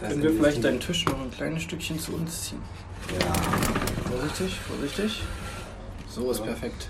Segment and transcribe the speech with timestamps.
[0.00, 2.62] Können wir vielleicht ein deinen Tisch noch ein kleines Stückchen zu uns ziehen?
[3.18, 3.32] Ja.
[4.10, 5.22] Vorsichtig, vorsichtig.
[6.08, 6.88] So ist perfekt.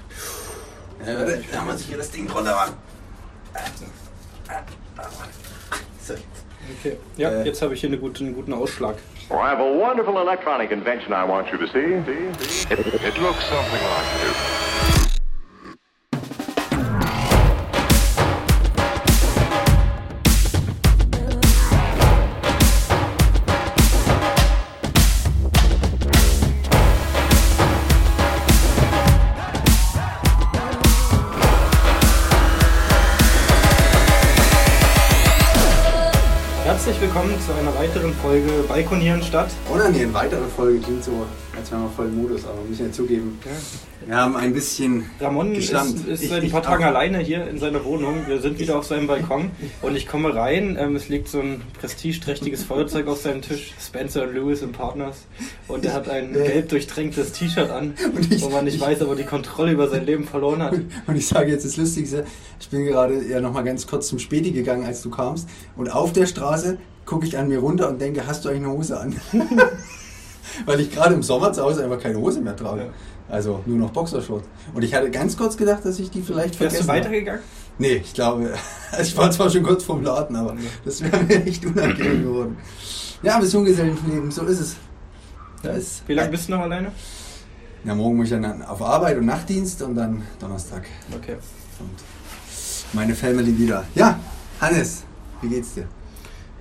[1.07, 2.75] ja warte, da muss ich hier das Ding drunter machen.
[6.07, 6.15] So.
[6.81, 6.97] Okay.
[7.17, 7.45] Ja, Äh.
[7.47, 8.97] jetzt habe ich hier eine gute, einen guten Ausschlag.
[9.29, 12.03] Well, I have a wonderful electronic invention I want you to see.
[12.05, 12.73] see, see.
[12.75, 14.64] It, it looks something like this.
[38.79, 39.51] Balkonieren statt.
[39.73, 41.25] Oder nee, eine weitere Folge klingt so,
[41.57, 43.39] als wären wir voll im Modus, aber muss ich ja zugeben.
[44.05, 46.09] Wir haben ein bisschen Ramon ist, geschlampt.
[46.09, 46.89] ist Ich- seit ein ich paar Tagen auch.
[46.89, 48.27] alleine hier in seiner Wohnung.
[48.27, 50.77] Wir sind wieder auf seinem Balkon und ich komme rein.
[50.77, 53.73] Ähm, es liegt so ein prestigeträchtiges Feuerzeug auf seinem Tisch.
[53.81, 55.19] Spencer Lewis und Partners.
[55.69, 59.01] Und er hat ein gelb durchtränktes T-Shirt an, Und ich- wo man nicht ich- weiß,
[59.03, 60.73] ob er die Kontrolle über sein Leben verloren hat.
[61.07, 62.25] Und ich sage jetzt das Lustigste,
[62.59, 65.49] ich bin gerade ja nochmal ganz kurz zum Späti gegangen, als du kamst.
[65.77, 68.73] Und auf der Straße gucke ich an mir runter und denke, hast du eigentlich eine
[68.73, 69.15] Hose an?
[70.67, 72.83] Weil ich gerade im Sommer zu Hause einfach keine Hose mehr trage.
[72.83, 72.89] Ja.
[73.29, 74.47] Also nur noch Boxershorts.
[74.75, 77.01] Und ich hatte ganz kurz gedacht, dass ich die vielleicht vergessen du habe.
[77.01, 77.41] weitergegangen?
[77.79, 78.55] Nee, ich glaube,
[79.01, 82.57] ich war zwar schon kurz vorm Laden, aber das wäre mir echt unangenehm geworden.
[83.23, 84.77] Ja, das Junggesellenleben, so ist es.
[85.63, 86.93] Da ist, Wie lange bist du noch alleine?
[87.85, 91.37] Ja, morgen muss ich dann auf Arbeit und Nachtdienst und dann Donnerstag Okay.
[91.79, 91.91] kommt
[92.93, 93.85] meine Family wieder.
[93.95, 94.19] Ja,
[94.61, 95.05] Hannes,
[95.41, 95.89] wie geht's dir?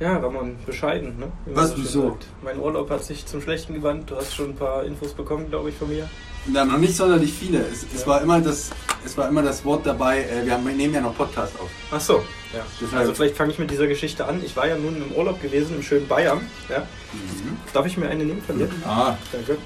[0.04, 1.28] Ja, Ramon, bescheiden, ne?
[1.46, 2.10] Man Was, wieso?
[2.10, 2.26] sagt.
[2.44, 4.12] Mein Urlaub hat sich zum Schlechten gewandt.
[4.12, 6.10] Du hast schon ein paar Infos bekommen, glaube ich, von mir.
[6.54, 7.60] Ja, noch nicht sonderlich viele.
[7.60, 8.08] Es, es, Ja.
[8.08, 8.72] war, immer das,
[9.06, 11.70] es war immer das Wort dabei, äh, wir, haben, wir nehmen ja noch Podcast auf.
[11.90, 12.16] Ach so,
[12.54, 12.66] ja.
[12.82, 14.42] Deshalb- Also vielleicht fange ich mit dieser Geschichte an.
[14.44, 16.42] Ich war ja nun im Urlaub gewesen im schönen Bayern.
[16.70, 16.86] Ja.
[17.72, 18.68] Darf ich mir eine nehmen von dir?
[18.86, 19.58] Ah, Danke.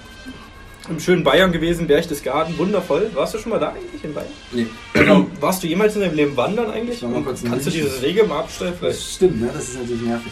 [0.89, 3.11] Im schönen Bayern gewesen, Berchtesgaden, wundervoll.
[3.13, 4.29] Warst du schon mal da eigentlich in Bayern?
[4.53, 4.67] nee.
[4.93, 5.25] Genau.
[5.41, 7.01] Warst du jemals in deinem Leben wandern eigentlich?
[7.01, 9.15] Mal kurz Kannst du dieses Wege mal abstellen Das vielleicht?
[9.15, 9.49] stimmt, ne?
[9.53, 10.31] das ist natürlich nervig.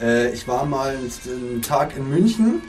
[0.00, 2.62] Äh, ich war mal einen Tag in München,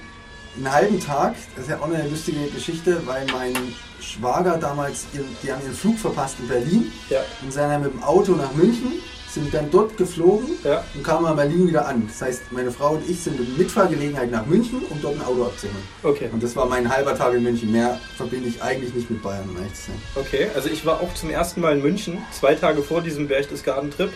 [0.58, 1.36] einen halben Tag.
[1.56, 3.54] Das ist ja auch eine lustige Geschichte, weil mein
[4.02, 7.20] Schwager damals, die, die haben ihren Flug verpasst in Berlin Ja.
[7.44, 8.94] und sind dann mit dem Auto nach München,
[9.34, 10.84] sind dann dort geflogen Ja.
[10.96, 12.08] und kamen in Berlin wieder an.
[12.08, 15.46] Das heißt, meine Frau und ich sind mit Mitfahrgelegenheit nach München, um dort ein Auto
[15.46, 15.84] abzuholen.
[16.04, 16.30] Okay.
[16.32, 17.72] Und das war mein halber Tag in München.
[17.72, 20.02] Mehr verbinde ich eigentlich nicht mit Bayern, um ehrlich zu sein.
[20.16, 24.12] Okay, also ich war auch zum ersten Mal in München, zwei Tage vor diesem Berchtesgaden-Trip.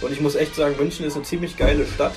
[0.00, 2.12] Und ich muss echt sagen, München ist eine ziemlich geile Stadt.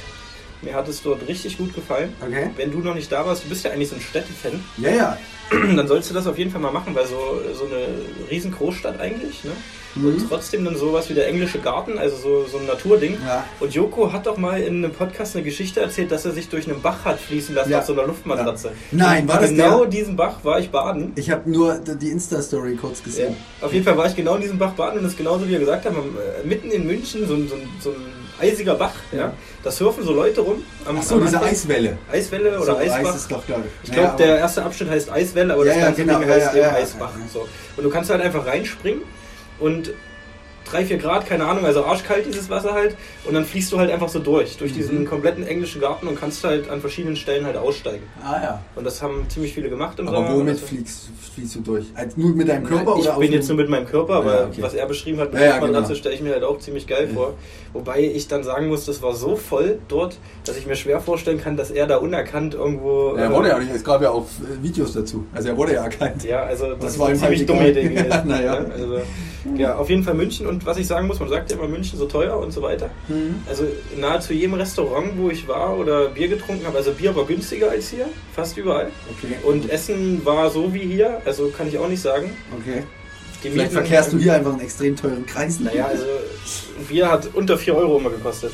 [0.62, 2.14] Mir hat es dort richtig gut gefallen.
[2.22, 2.52] Okay?
[2.56, 5.18] Wenn du noch nicht da warst, du bist ja eigentlich so ein Städtefan, Ja, ja.
[5.76, 7.88] dann sollst du das auf jeden Fall mal machen, weil so, so eine
[8.30, 9.52] riesen Großstadt eigentlich, ne?
[9.96, 10.06] Mhm.
[10.08, 13.18] Und trotzdem dann sowas wie der englische Garten, also so, so ein Naturding.
[13.26, 13.44] Ja.
[13.60, 16.70] Und Joko hat doch mal in einem Podcast eine Geschichte erzählt, dass er sich durch
[16.70, 17.80] einen Bach hat fließen lassen Ja.
[17.80, 18.68] auf so einer Luftmatratze.
[18.70, 18.74] Ja.
[18.92, 19.88] Nein, war das Genau der?
[19.90, 21.12] diesen Bach war ich baden.
[21.16, 23.36] Ich habe nur die Insta-Story kurz gesehen.
[23.60, 25.50] Auf jeden Fall war ich genau in diesem Bach baden und das ist genauso wie
[25.52, 29.34] wir gesagt haben, am, äh, mitten in München, so so so ein eisiger Bach, ja.
[29.64, 30.64] Da surfen so Leute rum.
[30.86, 31.52] Am, Ach so, am diese Anfang.
[31.52, 31.98] Eiswelle.
[32.12, 33.10] Eiswelle oder so, Eisbach.
[33.10, 33.90] Eis ist doch, glaube ich.
[33.90, 36.20] Ich glaube, Ja, der aber- erste Abschnitt heißt Eiswelle, aber das Ja, ja, ganze genau,
[36.20, 37.12] Ding heißt eben Eisbach.
[37.32, 37.48] So.
[37.78, 39.04] Und du kannst halt einfach reinspringen
[39.60, 39.92] und
[40.66, 42.96] 3, 4 Grad, keine Ahnung, also arschkalt dieses Wasser halt.
[43.26, 46.44] Und dann fließt du halt einfach so durch, durch diesen kompletten englischen Garten und kannst
[46.46, 48.04] halt an verschiedenen Stellen halt aussteigen.
[48.24, 48.62] Ah ja.
[48.76, 50.36] Und das haben ziemlich viele gemacht im Aber Sommer.
[50.36, 51.88] womit Also- fliegst, fliegst du durch?
[51.96, 54.46] Also nur mit deinem Körper ich oder bin jetzt nur mit meinem Körper, aber Ja,
[54.46, 54.62] okay.
[54.62, 55.94] was er beschrieben hat mit Ja, ja, genau.
[55.94, 57.14] stelle ich mir halt auch ziemlich geil Ja.
[57.16, 57.34] vor.
[57.74, 61.40] Wobei ich dann sagen muss, das war so voll dort, dass ich mir schwer vorstellen
[61.40, 63.16] kann, dass er da unerkannt irgendwo.
[63.16, 64.26] Ja, er äh, wurde ja auch nicht, es gab ja auch
[64.62, 65.26] Videos dazu.
[65.34, 66.24] Also er wurde ja erkannt.
[66.24, 67.70] Ja, also das, Das war eine ziemlich dumme.
[67.70, 68.02] Idee gewesen.
[68.12, 68.60] Ja, naja.
[68.60, 68.72] ne?
[68.74, 69.02] also,
[69.56, 71.98] ja, auf jeden Fall München und was ich sagen muss, man sagt ja immer München
[71.98, 72.90] so teuer und so weiter.
[73.08, 73.42] Mhm.
[73.48, 73.64] Also
[74.00, 77.90] nahezu jedem Restaurant, wo ich war oder Bier getrunken habe, also Bier war günstiger als
[77.90, 78.88] hier, fast überall.
[79.18, 79.36] Okay.
[79.44, 82.30] Und Essen war so wie hier, also kann ich auch nicht sagen.
[82.60, 82.84] okay.
[83.44, 85.60] Die Vielleicht Mieten- verkehrst du hier einfach einen extrem teuren Kreis.
[85.60, 88.52] Naja, also ein Bier hat unter 4 Euro immer gekostet.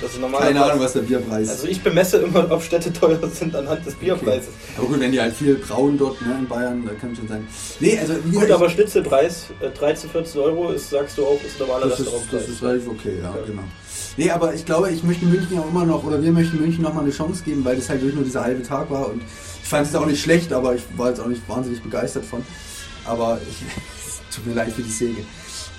[0.00, 0.42] Das ist normal.
[0.42, 1.50] Keine Ahnung, was der Bierpreis ist.
[1.50, 4.50] Also ich bemesse immer, ob Städte teuer sind anhand des Bierpreises.
[4.76, 7.44] Aber gut, wenn die halt viel brauen dort ne, in Bayern, da kann schon sein.
[7.80, 11.58] Nee, also Gut, gesagt, aber Schnitzelpreis, äh, 13, 14 Euro, ist, sagst du auch, ist
[11.58, 13.42] normaler das ist, das ist relativ okay, ja, Ja.
[13.44, 13.62] genau.
[14.18, 17.04] Nee, aber ich glaube, ich möchte München ja immer noch, oder wir möchten München nochmal
[17.04, 19.22] eine Chance geben, weil das halt wirklich nur dieser halbe Tag war und
[19.62, 22.44] ich fand es auch nicht schlecht, aber ich war jetzt auch nicht wahnsinnig begeistert von.
[23.04, 23.56] Aber ich,
[24.38, 25.20] tut mir leid für die Säge.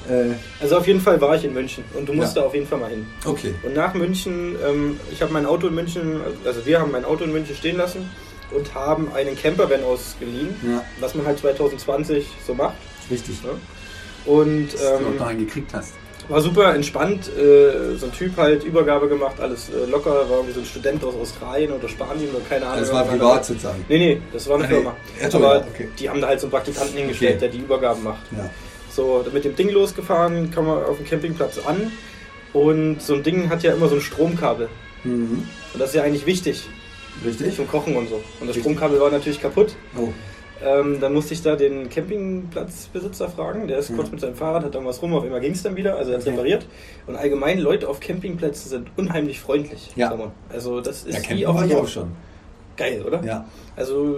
[0.10, 2.42] Äh, Also auf jeden Fall war ich in München und du musst Ja.
[2.42, 3.06] da auf jeden Fall mal hin.
[3.26, 3.54] okay.
[3.64, 7.24] Und nach München, ähm, ich habe mein Auto in München, also wir haben mein Auto
[7.26, 8.10] in München stehen lassen
[8.52, 12.76] und haben einen Campervan ausgeliehen, Ja, was man halt 2020 so macht.
[13.12, 13.44] richtig.
[13.44, 13.50] Ne?
[14.26, 15.94] Und Dass du auch ähm, dahin gekriegt hast.
[16.30, 20.54] War super entspannt, äh, so ein Typ halt, Übergabe gemacht, alles äh, locker, war irgendwie
[20.54, 22.82] so ein Student aus Australien oder Spanien oder keine Ahnung.
[22.82, 23.84] Das war privat sozusagen.
[23.90, 24.74] Nee, nee, das war eine nee.
[24.76, 24.96] Firma.
[25.20, 25.90] Ja, Aber ja, okay.
[25.98, 27.40] die haben da halt so einen Praktikanten hingestellt, Okay.
[27.40, 28.22] der die Übergaben macht.
[28.32, 28.50] Ja.
[28.92, 31.92] So, mit dem Ding losgefahren, kam man auf dem Campingplatz an
[32.54, 34.70] und so ein Ding hat ja immer so ein Stromkabel.
[35.04, 35.48] Mhm.
[35.74, 36.68] Und das ist ja eigentlich wichtig
[37.26, 37.56] Richtig?
[37.56, 38.16] zum Kochen und so.
[38.16, 38.64] Und das Richtig.
[38.64, 39.76] Stromkabel war natürlich kaputt.
[39.98, 40.10] Oh.
[40.64, 43.68] Ähm, dann musste ich da den Campingplatzbesitzer fragen.
[43.68, 43.96] Der ist Mhm.
[43.98, 46.18] kurz mit seinem Fahrrad, hat irgendwas rum, auf einmal ging es dann wieder, also er
[46.18, 46.32] hat Okay.
[46.32, 46.66] repariert.
[47.08, 49.92] Und allgemein, Leute auf Campingplätzen sind unheimlich freundlich.
[49.96, 50.14] Ja.
[50.50, 51.90] Also das ist Ja, wie auch Dorf.
[51.90, 52.12] schon.
[52.78, 53.24] Geil, oder?
[53.24, 53.46] Ja.
[53.76, 54.18] Also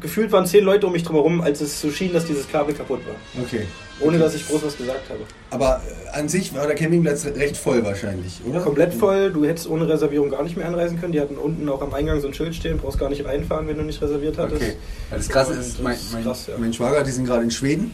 [0.00, 3.00] gefühlt waren zehn Leute um mich drumherum, als es so schien, dass dieses Kabel kaputt
[3.06, 3.42] war.
[3.42, 3.62] Okay.
[4.00, 4.18] Ohne okay.
[4.18, 5.20] dass ich groß was gesagt habe.
[5.50, 5.80] Aber
[6.14, 8.60] äh, an sich war der Campingplatz recht voll wahrscheinlich, oder?
[8.60, 11.12] Komplett voll, du hättest ohne Reservierung gar nicht mehr anreisen können.
[11.12, 13.76] Die hatten unten auch am Eingang so ein Schild stehen, brauchst gar nicht reinfahren, wenn
[13.76, 14.62] du nicht reserviert hattest.
[14.62, 14.76] Okay.
[15.10, 16.54] Das Krasse ist, mein, ist mein, krass, ja.
[16.58, 17.92] mein Schwager, die sind gerade in Schweden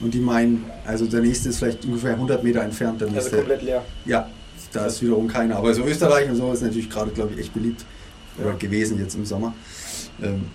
[0.00, 3.00] und die meinen, also der nächste ist vielleicht ungefähr 100 Meter entfernt.
[3.00, 3.84] Der Also nächste, komplett leer.
[4.06, 4.28] ja,
[4.72, 5.56] da ist wiederum keiner.
[5.56, 7.84] Aber so Österreich und so ist natürlich gerade, glaube ich, echt beliebt.
[8.38, 8.56] Oder Ja.
[8.56, 9.52] gewesen jetzt im Sommer.
[10.22, 10.46] Ähm,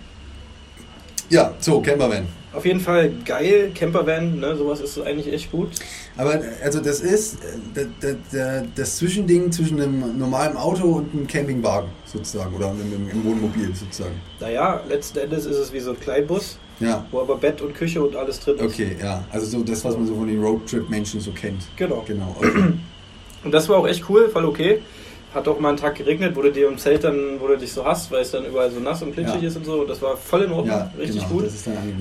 [1.29, 2.27] ja, so, Campervan.
[2.53, 5.71] Auf jeden Fall geil, Campervan, ne, sowas ist eigentlich echt gut.
[6.15, 7.37] Aber also das ist äh,
[7.75, 13.09] der, der, der, das Zwischending zwischen einem normalen Auto und einem Campingwagen sozusagen oder einem,
[13.11, 14.15] einem Wohnmobil sozusagen.
[14.39, 18.01] Naja, letzten Endes ist es wie so ein Kleinbus, Ja, wo aber Bett und Küche
[18.01, 18.63] und alles drin ist.
[18.63, 19.25] okay, ja.
[19.31, 21.63] Also so das, was man so von den Roadtrip-Menschen so kennt.
[21.75, 22.05] Genau.
[22.07, 22.37] Genau.
[22.39, 22.73] Okay.
[23.43, 24.81] Und das war auch echt cool, voll okay.
[25.35, 27.71] Hat auch mal einen Tag geregnet, wo du dir im Zelt dann, wo du dich
[27.73, 29.47] so hast, weil es dann überall so nass und glitschig Ja.
[29.49, 29.83] ist und so.
[29.83, 31.49] Das war voll in Ordnung, Ja, richtig genau, gut.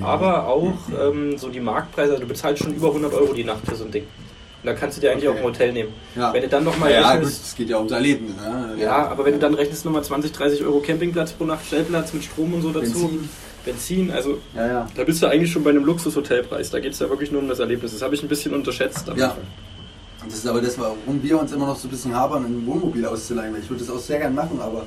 [0.03, 3.67] Aber auch ähm, so die Marktpreise, also du bezahlst schon über 100 Euro die Nacht
[3.69, 4.05] für so ein Ding.
[4.05, 5.37] Und da kannst du dir eigentlich Okay.
[5.37, 5.91] auch ein Hotel nehmen.
[6.17, 6.33] Ja.
[6.33, 8.27] Wenn du dann nochmal ja, rechnest, es geht ja ums Erleben.
[8.37, 8.77] Ne?
[8.83, 12.25] ja, aber wenn du dann rechnest nochmal 20, 30 Euro Campingplatz pro Nacht, Stellplatz mit
[12.25, 13.29] Strom und so dazu, Benzin.
[13.65, 14.87] Benzin also Ja, ja.
[14.95, 16.71] da bist du eigentlich schon bei einem Luxushotelpreis.
[16.71, 17.93] Da geht es ja wirklich nur um das Erlebnis.
[17.93, 19.09] Das habe ich ein bisschen unterschätzt.
[19.11, 19.37] am Ja.
[20.25, 20.29] Anfang.
[20.31, 23.05] Das ist aber das, warum wir uns immer noch so ein bisschen habern, ein Wohnmobil
[23.07, 23.55] auszuleihen.
[23.61, 24.85] Ich würde das auch sehr gern machen, aber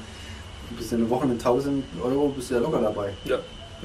[0.69, 3.09] du bist ja eine Woche mit 1000 Euro, bist du ja locker dabei.
[3.25, 3.37] Ja.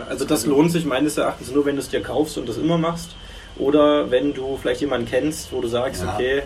[0.08, 2.78] Also das lohnt sich meines Erachtens nur, wenn du es dir kaufst und das immer
[2.78, 3.10] machst.
[3.58, 6.14] Oder wenn du vielleicht jemanden kennst, wo du sagst, Ja.
[6.14, 6.42] okay,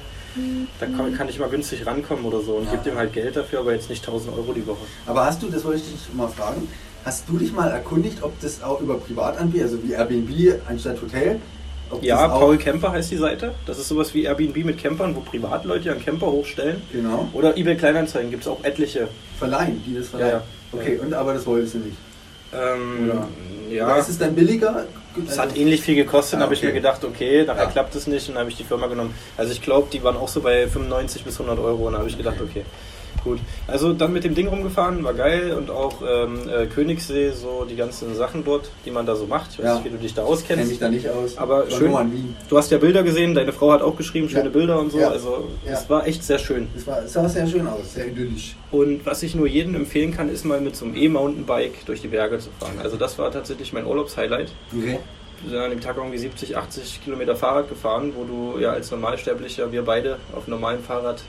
[0.81, 2.73] da kann, kann ich mal günstig rankommen oder so und Ja.
[2.73, 4.85] gib dem halt Geld dafür, aber jetzt nicht 1000 Euro die Woche.
[5.07, 6.69] Aber hast du, das wollte ich dich mal fragen,
[7.05, 11.41] hast du dich mal erkundigt, ob das auch über Privatanbieter, also wie Airbnb anstatt Hotel,
[11.91, 13.55] ob Ja, Paul Camper heißt die Seite.
[13.67, 16.83] Das ist sowas wie Airbnb mit Campern, wo Privatleute ihren Camper hochstellen.
[16.93, 19.09] genau, Oder eBay Kleinanzeigen gibt es auch etliche.
[19.39, 20.31] verleihen, die das verleihen.
[20.31, 20.81] Ja, ja.
[20.81, 21.97] Okay, und aber das wolltest du nicht.
[22.55, 23.29] Ähm, Oder-
[23.71, 24.85] ja, Aber ist es dann billiger?
[25.29, 26.69] es hat ähnlich viel gekostet, Ah, habe ich okay.
[26.69, 27.71] mir gedacht, okay, nachher Ja.
[27.71, 29.15] klappt es nicht und dann habe ich die Firma genommen.
[29.37, 32.17] Also ich glaube, die waren auch so bei 95 bis 100 Euro und habe ich
[32.17, 32.65] gedacht, okay,
[33.27, 33.39] gut.
[33.67, 37.77] Also dann mit dem Ding rumgefahren, war geil und auch ähm, äh, Königssee, so die
[37.77, 39.51] ganzen Sachen dort, die man da so macht.
[39.53, 39.75] Ich weiß Ja.
[39.75, 40.69] nicht, wie du dich da Kenn auskennst.
[40.71, 41.37] mich da nicht aus.
[41.37, 41.91] Aber schön.
[41.91, 42.35] nur an Wien.
[42.49, 44.51] Du hast ja Bilder gesehen, deine Frau hat auch geschrieben, schöne Ja.
[44.51, 44.99] Bilder und so.
[44.99, 45.09] Ja.
[45.11, 46.69] Also es war echt sehr schön.
[46.75, 48.57] Das war, es sah sehr schön aus, sehr idyllisch.
[48.71, 52.09] Und was ich nur jedem empfehlen kann, ist mal mit so einem E-Mountainbike durch die
[52.09, 52.79] Berge zu fahren.
[52.83, 54.53] Also das war tatsächlich mein Urlaubshighlight.
[54.77, 54.99] Okay.
[55.43, 58.91] Wir sind an dem Tag irgendwie 70, 80 Kilometer Fahrrad gefahren, wo du ja als
[58.91, 61.23] Normalsterblicher, wir beide auf einem normalen Fahrrad,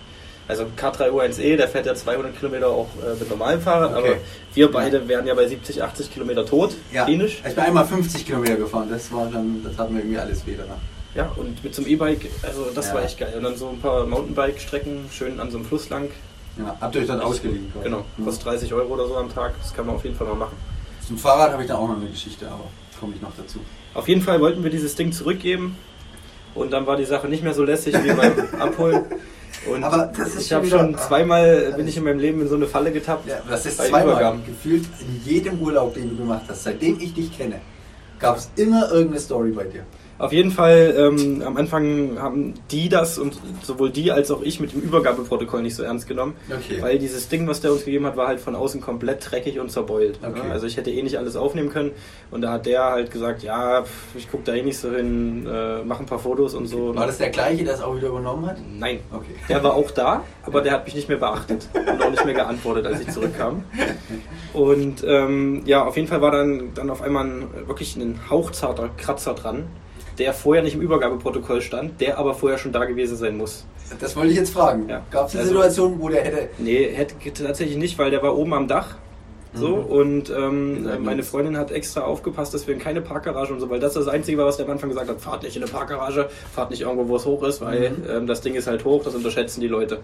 [0.47, 4.07] also K3U1E, der fährt ja 200 Kilometer auch äh, mit normalem Fahrrad, Okay.
[4.11, 4.17] aber
[4.53, 7.05] wir beide wären ja bei 70, 80 Kilometer tot, Ja.
[7.05, 7.41] klinisch.
[7.47, 10.55] Ich bin einmal 50 Kilometer gefahren, das war dann, das hatten wir irgendwie alles weh
[10.57, 10.77] danach.
[11.15, 12.93] Ja, und mit so einem E-Bike, also das Ja.
[12.95, 13.33] war echt geil.
[13.35, 16.09] Und dann so ein paar Mountainbike-Strecken, schön an so einem Fluss lang.
[16.57, 17.71] Ja, habt ihr euch dann ausgeliehen?
[17.71, 17.85] quasi?
[17.85, 18.25] Genau, Mhm.
[18.25, 20.55] kostet 30 Euro oder so am Tag, das kann man auf jeden Fall mal machen.
[21.07, 22.65] Zum Fahrrad habe ich da auch noch eine Geschichte, aber
[22.99, 23.59] komme ich noch dazu.
[23.93, 25.75] Auf jeden Fall wollten wir dieses Ding zurückgeben
[26.55, 29.05] und dann war die Sache nicht mehr so lässig wie beim Abholen.
[29.73, 32.41] Und Aber das ist ich schon habe wieder- schon zweimal bin ich in meinem Leben
[32.41, 33.27] in so eine Falle getappt.
[33.27, 34.45] Ja, das ist zweimal Übergaben.
[34.45, 37.59] gefühlt in jedem Urlaub, den du gemacht hast, seitdem ich dich kenne,
[38.19, 39.83] gab es immer irgendeine Story bei dir.
[40.19, 44.59] Auf jeden Fall, ähm, am Anfang haben die das und sowohl die als auch ich
[44.59, 46.33] mit dem Übergabeprotokoll nicht so ernst genommen.
[46.49, 46.81] Okay.
[46.81, 49.71] Weil dieses Ding, was der uns gegeben hat, war halt von außen komplett dreckig und
[49.71, 50.19] zerbeult.
[50.23, 50.47] Okay.
[50.47, 50.51] Ne?
[50.51, 51.91] Also ich hätte eh nicht alles aufnehmen können.
[52.31, 55.83] Und da hat der halt gesagt, ja, ich gucke da eh nicht so hin, äh,
[55.83, 56.95] mach ein paar Fotos und so.
[56.95, 58.57] War das der gleiche, der es auch wieder übernommen hat?
[58.77, 58.99] Nein.
[59.11, 59.35] Okay.
[59.49, 62.33] Der war auch da, aber der hat mich nicht mehr beachtet und auch nicht mehr
[62.33, 63.63] geantwortet, als ich zurückkam.
[64.53, 68.89] Und ähm, ja, auf jeden Fall war dann, dann auf einmal ein, wirklich ein hauchzarter
[68.97, 69.67] Kratzer dran,
[70.17, 73.65] der vorher nicht im Übergabeprotokoll stand, der aber vorher schon da gewesen sein muss.
[73.99, 74.89] Das wollte ich jetzt fragen.
[74.89, 75.01] Ja.
[75.11, 76.49] Gab es eine Also- Situation, wo der hätte.
[76.57, 78.95] Nee, hätte tatsächlich nicht, weil der war oben am Dach.
[79.53, 79.85] So, Mhm.
[79.85, 83.79] und ähm, meine Freundin hat extra aufgepasst, dass wir in keine Parkgarage und so, weil
[83.79, 86.29] das das Einzige war, was der am Anfang gesagt hat, fahrt nicht in eine Parkgarage,
[86.53, 87.95] fahrt nicht irgendwo, wo es hoch ist, weil Mhm.
[88.09, 89.99] ähm, das Ding ist halt hoch, das unterschätzen die Leute.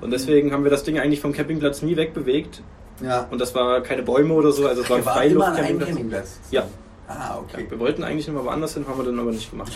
[0.00, 2.60] Und deswegen haben wir das Ding eigentlich vom Campingplatz nie wegbewegt.
[3.02, 3.28] Ja.
[3.30, 5.88] Und das war keine Bäume oder so, also es war ein Freiluft-Campingplatz.
[5.88, 6.40] Campingplatz.
[6.50, 6.64] Ja.
[7.08, 7.66] Ah, okay.
[7.68, 9.72] Wir wollten eigentlich noch mal woanders hin, haben wir dann aber nicht gemacht.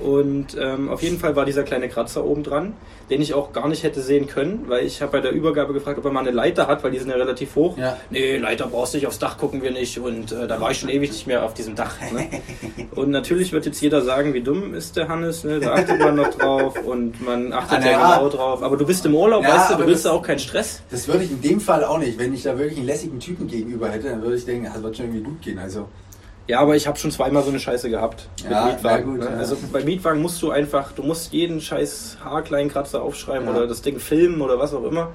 [0.00, 2.72] Und ähm, auf jeden Fall war dieser kleine Kratzer oben dran,
[3.10, 5.98] den ich auch gar nicht hätte sehen können, weil ich habe bei der Übergabe gefragt,
[5.98, 7.78] ob er mal eine Leiter hat, weil die sind ja relativ hoch.
[7.78, 7.96] Ja.
[8.10, 9.96] Nee, Leiter brauchst du nicht, aufs Dach gucken wir nicht.
[10.00, 11.94] Und äh, da war ich schon ewig nicht mehr auf diesem Dach.
[12.12, 12.26] Ne?
[12.96, 15.60] Und natürlich wird jetzt jeder sagen, wie dumm ist der Hannes, ne?
[15.60, 18.16] da achtet man noch drauf und man achtet Ah, ja na ja.
[18.18, 18.62] genau drauf.
[18.64, 20.82] Aber du bist im Urlaub, Ja, weißt du, du willst das- ja auch keinen Stress.
[20.90, 22.18] Das würde ich in dem Fall auch nicht.
[22.18, 24.96] Wenn ich da wirklich einen lässigen Typen gegenüber hätte, dann würde ich denken, das wird
[24.96, 25.58] schon irgendwie gut gehen.
[25.60, 25.86] Also,
[26.46, 29.04] Ja, aber ich habe schon zweimal so eine Scheiße gehabt mit Ja, Mietwagen.
[29.12, 29.30] gut, ne?
[29.30, 29.36] ja.
[29.38, 33.54] Also bei Mietwagen musst du einfach, du musst jeden scheiß haarkleinen Kratzer aufschreiben Ja.
[33.54, 35.12] oder das Ding filmen oder was auch immer.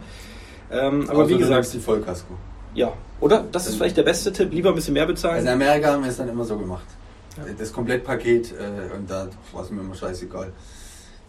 [0.71, 2.33] Ähm, aber außer wie du gesagt, nimmst die Vollkasko.
[2.74, 2.91] ja.
[3.21, 3.43] Oder?
[3.51, 5.36] Das ist vielleicht der beste Tipp, lieber ein bisschen mehr bezahlen.
[5.36, 6.86] Also in Amerika haben wir es dann immer so gemacht.
[7.59, 10.51] Das Komplettpaket äh, und da war es mir immer scheißegal.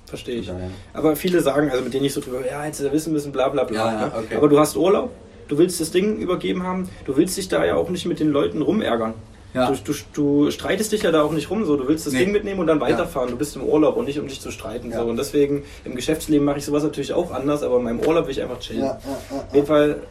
[0.07, 0.51] Verstehe ich.
[0.95, 3.49] Aber viele sagen, also mit denen ich so drüber, ja, hättest du wissen müssen, bla
[3.49, 3.77] bla bla.
[3.77, 4.13] Ja, ja, ne?
[4.19, 4.37] okay.
[4.37, 5.11] Aber du hast Urlaub,
[5.49, 8.31] du willst das Ding übergeben haben, du willst dich da ja auch nicht mit den
[8.31, 9.15] Leuten rumärgern.
[9.53, 9.71] Ja.
[9.71, 12.21] Du, du, du streitest dich ja da auch nicht rum, so du willst das Nee.
[12.21, 13.31] Ding mitnehmen und dann weiterfahren.
[13.31, 14.91] Du bist im Urlaub und nicht um dich zu streiten.
[14.91, 15.01] Ja.
[15.03, 15.07] So.
[15.09, 18.33] Und deswegen im Geschäftsleben mache ich sowas natürlich auch anders, aber in meinem Urlaub will
[18.33, 18.81] ich einfach chillen.
[18.83, 18.99] Ja,
[19.31, 20.03] ja, Auf jeden Fall,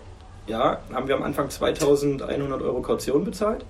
[0.47, 3.65] ja, haben wir am Anfang 2100 Euro Kaution bezahlt.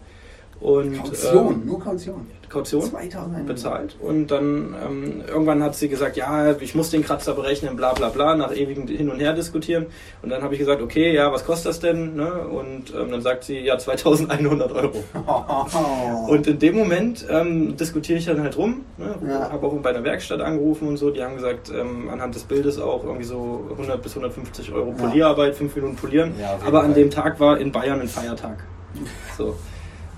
[0.62, 2.28] Und, Kaution, ähm, nur Kaution.
[2.50, 7.34] Kaution 2000 bezahlt und dann ähm, irgendwann hat sie gesagt, ja, ich muss den Kratzer
[7.34, 9.86] berechnen, bla bla bla, nach ewigem Hin und Her diskutieren
[10.22, 12.16] und dann habe ich gesagt, okay, ja, was kostet das denn?
[12.16, 12.48] Ne?
[12.48, 15.04] Und ähm, dann sagt sie, ja, 2100 Euro.
[16.28, 19.16] Und in dem Moment ähm, diskutiere ich dann halt rum, ne?
[19.28, 19.52] Ja.
[19.52, 22.80] habe auch bei einer Werkstatt angerufen und so, die haben gesagt, ähm, anhand des Bildes
[22.80, 24.92] auch irgendwie so 100 bis 150 Euro.
[24.92, 28.64] Polierarbeit, 5 Minuten polieren, Ja, aber an dem Tag war in Bayern ein Feiertag.
[29.38, 29.56] So.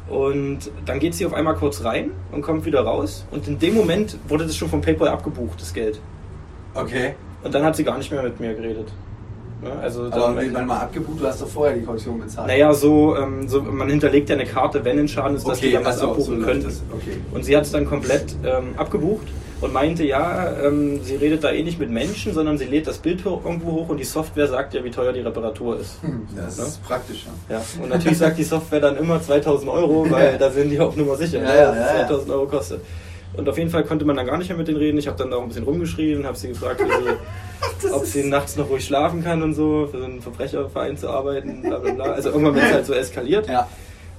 [0.09, 3.25] Und dann geht sie auf einmal kurz rein und kommt wieder raus.
[3.31, 5.99] Und in dem Moment wurde das schon vom PayPal abgebucht, das Geld.
[6.73, 7.15] okay.
[7.43, 8.87] Und dann hat sie gar nicht mehr mit mir geredet.
[9.63, 9.71] Ne?
[9.81, 12.47] Also Aber dann, wenn man mal abgebucht, du hast doch vorher die Kaution bezahlt.
[12.47, 15.71] naja, so, ähm, so, man hinterlegt ja eine Karte, wenn ein Schaden ist, dass die
[15.71, 16.65] dann was ach so, abbuchen so können.
[16.93, 17.17] Okay.
[17.33, 19.27] Und sie hat es dann komplett ähm, abgebucht
[19.61, 22.97] und meinte, ja, ähm, sie redet da eh nicht mit Menschen, sondern sie lädt das
[22.97, 26.01] Bild irgendwo hoch und die Software sagt ja, wie teuer die Reparatur ist.
[26.01, 26.63] Hm, das Ne?
[26.63, 27.25] ist praktisch.
[27.49, 27.57] Ja.
[27.57, 30.95] Ja, und natürlich sagt die Software dann immer 2000 Euro, weil da sind die auch
[30.95, 32.07] Nummer sicher, Ja, ne, ja, dass es ja, ja.
[32.07, 32.81] 2000 Euro kostet.
[33.33, 34.97] Und auf jeden Fall konnte man dann gar nicht mehr mit denen reden.
[34.97, 36.81] Ich habe dann da auch ein bisschen rumgeschrien habe sie gefragt,
[37.79, 41.07] sie, ob sie nachts noch ruhig schlafen kann und so, für so einen Verbrecherverein zu
[41.09, 42.05] arbeiten, bla bla bla.
[42.11, 43.47] Also irgendwann wird es halt so eskaliert.
[43.47, 43.69] Ja.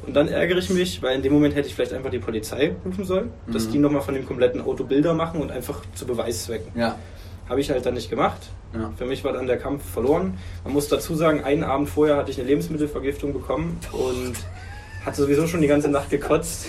[0.06, 2.72] Und dann ärgere ich mich, weil in dem Moment hätte ich vielleicht einfach die Polizei
[2.84, 3.72] rufen sollen, dass Mhm.
[3.72, 6.72] die nochmal von dem kompletten Auto Bilder machen und einfach zu Beweiszwecken.
[6.78, 6.96] Ja.
[7.48, 8.40] Habe ich halt dann nicht gemacht.
[8.74, 8.90] Ja.
[8.96, 10.38] Für mich war dann der Kampf verloren.
[10.64, 14.32] Man muss dazu sagen, einen Abend vorher hatte ich eine Lebensmittelvergiftung bekommen und
[15.04, 16.66] hatte sowieso schon die ganze Nacht gekotzt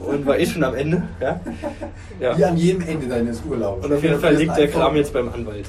[0.00, 1.02] und war eh schon am Ende.
[1.20, 1.40] Ja?
[2.20, 2.38] Ja.
[2.38, 3.84] Wie an jedem Ende deines Urlaubs.
[3.84, 5.66] Und auf jeden Fall liegt der Kram jetzt beim Anwalt.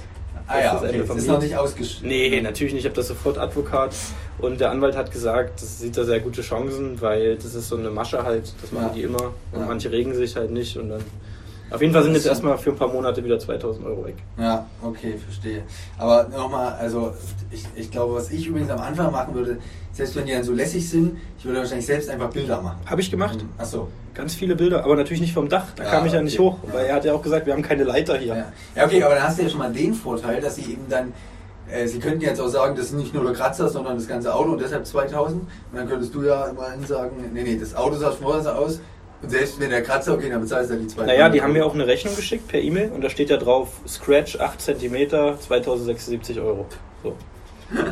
[0.48, 1.04] Ah ja, Das ist okay.
[1.08, 2.10] Das ist noch nicht ausgeschrieben.
[2.10, 2.82] Nee, natürlich nicht.
[2.82, 3.94] Ich habe das sofort Advokat
[4.40, 7.78] und der Anwalt hat gesagt, das sieht da sehr gute Chancen, weil das ist so
[7.78, 8.94] eine Masche halt, das machen Ja.
[8.94, 9.66] die immer und Ja.
[9.68, 11.04] manche regen sich halt nicht und dann.
[11.74, 14.16] Auf jeden Fall sind jetzt erstmal für ein paar Monate wieder 2000 Euro weg.
[14.38, 15.64] Ja, okay, verstehe.
[15.98, 17.14] Aber nochmal, also
[17.52, 19.58] ich, ich glaube, was ich übrigens am Anfang machen würde,
[19.92, 22.78] selbst wenn die dann so lässig sind, ich würde wahrscheinlich selbst einfach Bilder machen.
[22.86, 23.44] Habe ich gemacht.
[23.58, 23.88] Achso.
[24.14, 25.66] Ganz viele Bilder, aber natürlich nicht vom Dach.
[25.76, 26.48] Da Ja, kam ich ja nicht okay.
[26.48, 28.36] hoch, weil er hat ja auch gesagt, wir haben keine Leiter hier.
[28.36, 28.46] Ja.
[28.76, 31.12] ja, okay, aber dann hast du ja schon mal den Vorteil, dass sie eben dann,
[31.72, 34.32] äh, sie könnten jetzt auch sagen, das ist nicht nur der Kratzer, sondern das ganze
[34.34, 35.42] Auto und deshalb 2000.
[35.42, 38.80] Und dann könntest du ja immerhin sagen, nee, nee, das Auto sah vorher so aus.
[39.24, 41.08] Und selbst wenn der Kratzer, okay, dann bezahlst du ja die 2000.
[41.08, 43.70] Naja, die haben mir auch eine Rechnung geschickt per E-Mail und da steht ja drauf
[43.88, 46.66] Scratch 8 cm 2076 Euro.
[47.02, 47.16] So.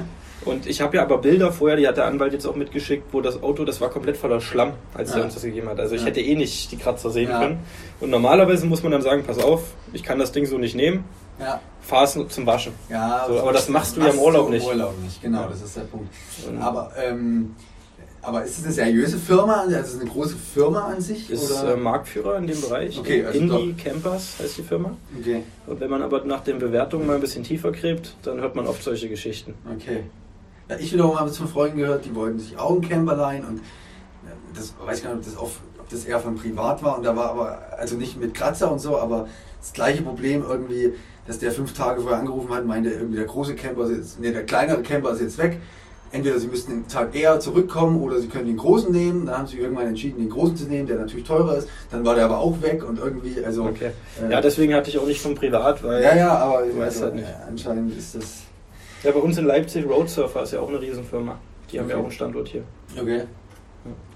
[0.44, 3.22] Und ich habe ja aber Bilder vorher, die hat der Anwalt jetzt auch mitgeschickt, wo
[3.22, 5.26] das Auto, das war komplett voller Schlamm, als er Ja.
[5.26, 5.80] uns das gegeben hat.
[5.80, 6.08] Also ich Ja.
[6.08, 7.38] hätte eh nicht die Kratzer sehen Ja.
[7.40, 7.60] können.
[8.00, 9.62] Und normalerweise muss man dann sagen, pass auf,
[9.94, 11.04] ich kann das Ding so nicht nehmen,
[11.40, 12.74] Ja, fahr es zum Waschen.
[12.90, 14.66] ja So, aber das machst du ja im Urlaub nicht.
[14.66, 16.12] Urlaub nicht, genau, das ist der Punkt.
[16.50, 17.56] Und Aber, ähm,
[18.22, 19.62] aber ist es eine seriöse Firma?
[19.62, 21.30] Also ist es eine große Firma an sich?
[21.30, 21.74] ist oder?
[21.74, 23.00] äh, Marktführer in dem Bereich.
[23.00, 24.96] Okay, also Indie Campers heißt die Firma.
[25.20, 28.56] okay, Und wenn man aber nach den Bewertungen mal ein bisschen tiefer gräbt, dann hört
[28.56, 29.54] man oft solche Geschichten.
[29.74, 30.04] okay.
[30.70, 33.44] Ja, ich wiederum habe es von Freunden gehört, die wollten sich auch ein Camper leihen
[33.44, 36.82] und äh, das weiß ich gar nicht, ob das, auf, ob das eher von privat
[36.82, 39.28] war und da war aber, also nicht mit Kratzer und so, aber
[39.60, 40.94] das gleiche Problem irgendwie,
[41.28, 44.32] dass der fünf Tage vorher angerufen hat, meinte irgendwie der große Camper ist jetzt, nee,
[44.32, 45.60] der kleinere Camper ist jetzt weg.
[46.14, 49.26] Entweder sie müssten einen Tag eher zurückkommen oder sie können den großen nehmen.
[49.28, 51.70] Dann haben sie irgendwann entschieden, den großen zu nehmen, der natürlich teurer ist.
[51.90, 53.64] Dann war der aber auch weg und irgendwie, also.
[53.64, 53.92] Okay.
[54.22, 56.84] äh, Ja, deswegen hatte ich auch nicht von privat, weil ja, ja, aber Ich weiß
[56.96, 57.28] also, halt nicht.
[57.28, 58.42] äh, anscheinend ist das.
[59.04, 61.40] Ja, bei uns in Leipzig, Roadsurfer ist ja auch eine Riesenfirma.
[61.72, 62.02] Die haben ja Okay.
[62.02, 62.64] auch einen Standort hier.
[63.00, 63.22] Okay.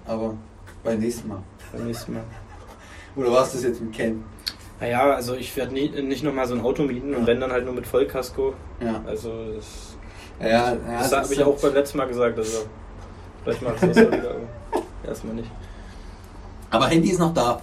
[0.06, 0.36] Aber
[0.84, 1.42] beim nächsten Mal.
[1.72, 2.24] Beim nächsten Mal.
[3.16, 4.24] Oder war es das jetzt mit Ken?
[4.80, 7.74] Naja, also ich werde nicht nochmal so ein Auto mieten und wenn dann halt nur
[7.74, 8.54] mit Vollkasko.
[8.82, 9.02] Ja.
[9.08, 9.95] Also das,
[10.40, 12.38] Ja, ja, ja das das habe ich auch beim letzten Mal gesagt.
[12.38, 12.66] Also
[13.44, 14.30] vielleicht mache ich das ja wieder.
[14.32, 15.50] aber Erstmal nicht.
[16.72, 17.62] Aber Handy ist noch da.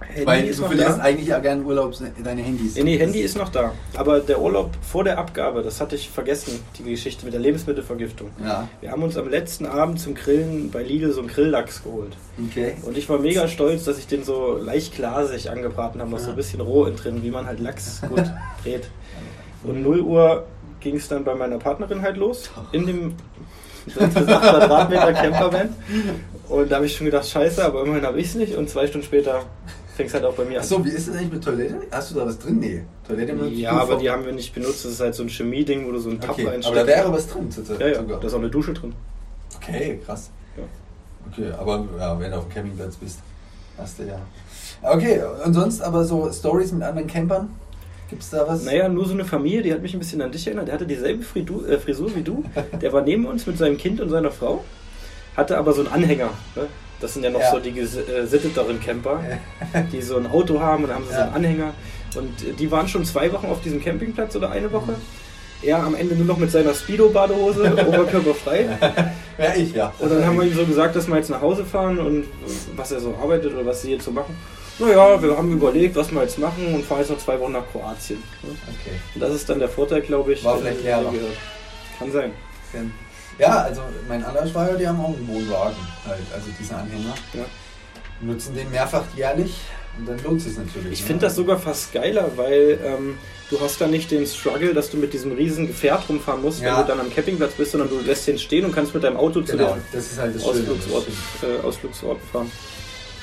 [0.00, 1.02] Handy Weil ist du verlierst da.
[1.02, 2.74] eigentlich ja gerne Urlaubs deine Handys.
[2.76, 3.72] Nee, nee, Handy ist noch da.
[3.96, 8.30] Aber der Urlaub vor der Abgabe, das hatte ich vergessen, die Geschichte mit der Lebensmittelvergiftung.
[8.44, 12.16] Ja, Wir haben uns am letzten Abend zum Grillen bei Lidl so einen Grilllachs geholt.
[12.50, 12.74] okay.
[12.82, 16.30] Und ich war mega stolz, dass ich den so leicht glasig angebraten habe, noch so
[16.30, 18.22] ein bisschen roh in drin, wie man halt Lachs gut
[18.62, 18.88] brät.
[19.64, 20.44] Und 0 Uhr
[20.84, 23.14] ging es dann bei meiner Partnerin halt los, in dem
[23.98, 25.70] 8 Quadratmeter Campervan.
[26.48, 28.54] Und da habe ich schon gedacht, scheiße, aber immerhin habe ich es nicht.
[28.54, 29.42] Und zwei Stunden später
[29.96, 30.62] fing es halt auch bei mir an.
[30.62, 31.76] Achso, wie ist das eigentlich mit Toilette?
[31.90, 32.58] Hast du da was drin?
[32.60, 32.82] Nee.
[33.06, 34.84] Toilette Ja, aber die haben wir nicht benutzt.
[34.84, 36.68] Das ist halt so ein Chemie-Ding, wo du so einen Tab Okay, reinsteckst.
[36.68, 37.50] aber da wäre was drin.
[37.50, 38.20] sozusagen ja, ja, sogar.
[38.20, 38.94] da ist auch eine Dusche drin.
[39.56, 40.30] Okay, krass.
[40.56, 40.64] Ja.
[41.32, 43.18] Okay, aber ja, wenn du auf dem Campingplatz bist,
[43.78, 44.18] hast du ja.
[44.82, 47.48] Okay, und sonst aber so Stories mit anderen Campern?
[48.10, 48.64] Gibt's da was?
[48.64, 50.68] Naja, nur so eine Familie, die hat mich ein bisschen an dich erinnert.
[50.68, 52.44] Der hatte dieselbe Fridu äh, Frisur wie du.
[52.80, 54.62] Der war neben uns mit seinem Kind und seiner Frau,
[55.36, 56.30] hatte aber so einen Anhänger.
[56.54, 56.66] Ne?
[57.00, 57.50] Das sind ja noch Ja.
[57.50, 59.20] so die gesitteteren Camper,
[59.92, 61.24] die so ein Auto haben und haben sie so Ja.
[61.26, 61.74] einen Anhänger.
[62.16, 64.94] Und äh, die waren schon zwei Wochen auf diesem Campingplatz oder eine Woche.
[65.62, 68.68] Er am Ende nur noch mit seiner Speedo-Badehose, oberkörperfrei.
[69.38, 69.94] Ja, ich, ja.
[69.98, 72.26] Und dann haben wir ihm so gesagt, dass wir jetzt nach Hause fahren und
[72.76, 74.36] was er so arbeitet oder was sie jetzt so machen.
[74.78, 77.70] Naja, wir haben überlegt, was wir jetzt machen und fahren jetzt noch zwei Wochen nach
[77.70, 78.22] Kroatien.
[78.42, 78.96] Okay.
[79.14, 80.42] Und das ist dann der Vorteil, glaube ich.
[80.44, 81.10] War vielleicht Lehrer.
[81.12, 81.36] gehört.
[81.98, 82.32] Kann sein.
[83.38, 85.76] Ja, also mein anderer Schwager, die haben auch einen Wohnwagen,
[86.06, 87.14] halt, also diesen Anhänger.
[87.34, 87.44] Ja.
[88.20, 89.54] Nutzen den mehrfach jährlich
[89.98, 90.92] und dann lohnt es sich natürlich.
[90.92, 91.06] Ich ne?
[91.06, 93.18] finde das sogar fast geiler, weil ähm,
[93.50, 96.76] du hast da nicht den Struggle, dass du mit diesem riesen Gefährt rumfahren musst, Ja.
[96.78, 99.16] wenn du dann am Campingplatz bist, sondern du lässt den stehen und kannst mit deinem
[99.16, 100.60] Auto zu Genau, den das ist halt das Schöne.
[100.60, 101.06] Ausflugsort,
[101.42, 102.50] äh, Ausflugsorten fahren.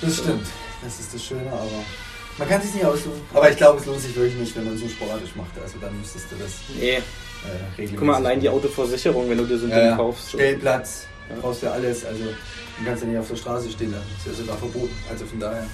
[0.02, 0.48] Das stimmt.
[0.84, 1.70] Das ist das Schöne, aber
[2.38, 3.22] man kann sich nicht aussuchen.
[3.34, 5.52] Aber ich glaube, es lohnt sich wirklich nicht, wenn man so sporadisch macht.
[5.62, 7.02] Also dann müsstest du das Nee, äh,
[7.78, 8.50] regelmäßig guck mal, allein die.
[8.50, 9.96] Autoversicherung, wenn du dir so ein ja, Ding ja.
[9.96, 10.30] kaufst.
[10.30, 11.36] Stellplatz, Ja.
[11.42, 12.04] brauchst ja alles.
[12.06, 12.24] Also
[12.78, 14.06] man kannst ja nicht auf der Straße stehen lassen.
[14.18, 14.96] Das ist ja sogar verboten.
[15.10, 15.68] Also von daher.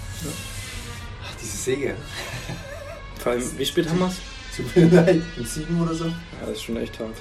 [1.23, 1.95] Ach, diese Säge.
[3.21, 4.15] Vor allem, wie spät haben wir es?
[4.55, 5.21] Tut mir leid.
[5.37, 6.05] Um sieben oder so.
[6.05, 7.15] Ja, das ist schon echt hart.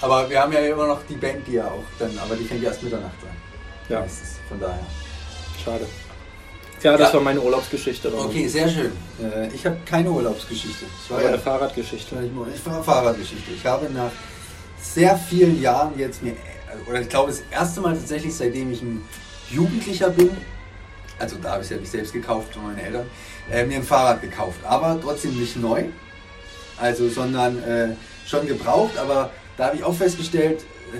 [0.00, 2.62] Aber wir haben ja immer noch die Band, die ja auch dann, aber die fängt
[2.62, 3.36] ja erst Mitternacht an.
[3.88, 4.36] Ja, Meistens.
[4.48, 4.84] Von daher.
[5.64, 5.86] schade.
[6.86, 7.14] Ja, das Ja.
[7.14, 8.12] war meine Urlaubsgeschichte.
[8.16, 8.92] Okay, sehr schön.
[9.20, 10.84] Äh, ich habe keine Urlaubsgeschichte.
[11.02, 12.14] Ich war Aber ja eine Fahrradgeschichte.
[12.54, 13.50] Ich war Fahrradgeschichte.
[13.50, 14.12] Ich habe nach
[14.80, 16.34] sehr vielen Jahren jetzt mir,
[16.88, 19.02] oder ich glaube das erste Mal tatsächlich, seitdem ich ein
[19.50, 20.30] Jugendlicher bin,
[21.18, 23.06] also da habe ich es ja nicht selbst gekauft von meinen Eltern,
[23.50, 24.60] äh, mir ein Fahrrad gekauft.
[24.62, 25.86] Aber trotzdem nicht neu,
[26.80, 27.88] also sondern äh,
[28.28, 28.96] schon gebraucht.
[28.96, 30.60] Aber da habe ich auch festgestellt,
[30.94, 30.98] äh,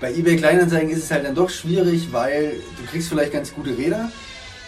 [0.00, 3.78] bei eBay Kleinanzeigen ist es halt dann doch schwierig, weil du kriegst vielleicht ganz gute
[3.78, 4.10] Räder,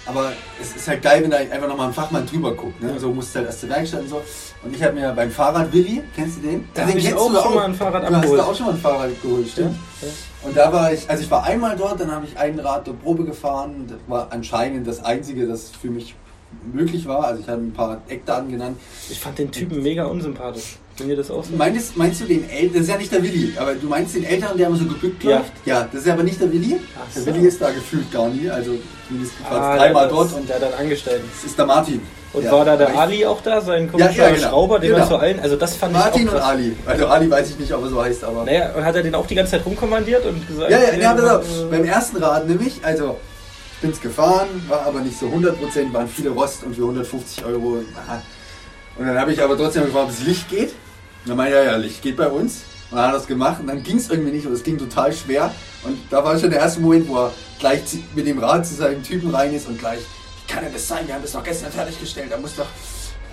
[0.06, 2.80] aber es ist halt geil, wenn da einfach nochmal ein Fachmann drüber guckt.
[2.82, 2.98] Ne?
[2.98, 4.22] So musst du halt erst zur Werkstatt und so.
[4.62, 6.68] Und ich habe mir beim Fahrrad Willi, kennst du den?
[6.74, 8.40] Da den hab ich kennst auch du schon mal ein Fahrrad Du hast abgeholt.
[8.40, 9.76] da auch schon mal ein Fahrrad geholt, stimmt.
[10.02, 10.08] Ja.
[10.42, 12.92] Und da war ich, also ich war einmal dort, dann habe ich ein Rad der
[12.92, 13.86] Probe gefahren.
[13.88, 16.14] Das war anscheinend das Einzige, das für mich
[16.72, 17.24] möglich war.
[17.24, 18.78] Also ich habe ein paar Eckdaten genannt.
[19.10, 20.76] Ich fand den Typen mega unsympathisch.
[20.98, 21.54] Wenn ihr das auch so?
[21.54, 24.24] Meinst, meinst du den Eltern, das ist ja nicht der Willi, aber du meinst den
[24.24, 25.36] Älteren, der immer so gebückt Ja.
[25.38, 25.52] läuft?
[25.66, 26.76] Ja, das ist aber nicht der Willi.
[26.98, 27.26] Ach Der so.
[27.34, 28.70] Willi ist da gefühlt gar nie, also
[29.06, 31.20] zumindest Ah, dreimal dort und der hat dann angestellt.
[31.34, 32.00] das ist der Martin.
[32.32, 32.52] Und Ja.
[32.52, 34.48] war da der Ali auch da, sein komischer Ja, ja, genau.
[34.48, 35.02] Schrauber, den Genau.
[35.02, 35.40] er zu allen.
[35.40, 36.48] Also das fand Martin ich auch und krass.
[36.48, 36.76] Ali.
[36.86, 38.44] Also Ali weiß ich nicht, ob er so heißt, aber.
[38.44, 40.70] Naja, und hat er den auch die ganze Zeit rumkommandiert und gesagt.
[40.70, 41.70] Ja, ja, ja, pass auf.
[41.70, 43.16] Beim ersten Rad nämlich, also
[43.76, 47.82] ich bin's gefahren, war aber nicht so 100%, waren viele Rost und für 150 Euro.
[47.94, 48.22] aha.
[48.96, 50.70] Und dann habe ich aber trotzdem gefragt, ob das Licht geht.
[50.70, 52.62] Und dann meinte er, ja, Licht geht bei uns.
[52.90, 54.78] Und dann hat er das gemacht und dann ging es irgendwie nicht und es ging
[54.78, 55.52] total schwer.
[55.82, 57.82] Und da war schon der erste Moment, wo er gleich
[58.14, 61.06] mit dem Rad zu seinem Typen rein ist und gleich, wie kann denn das sein?
[61.06, 62.66] Wir haben das doch gestern fertiggestellt, da muss doch.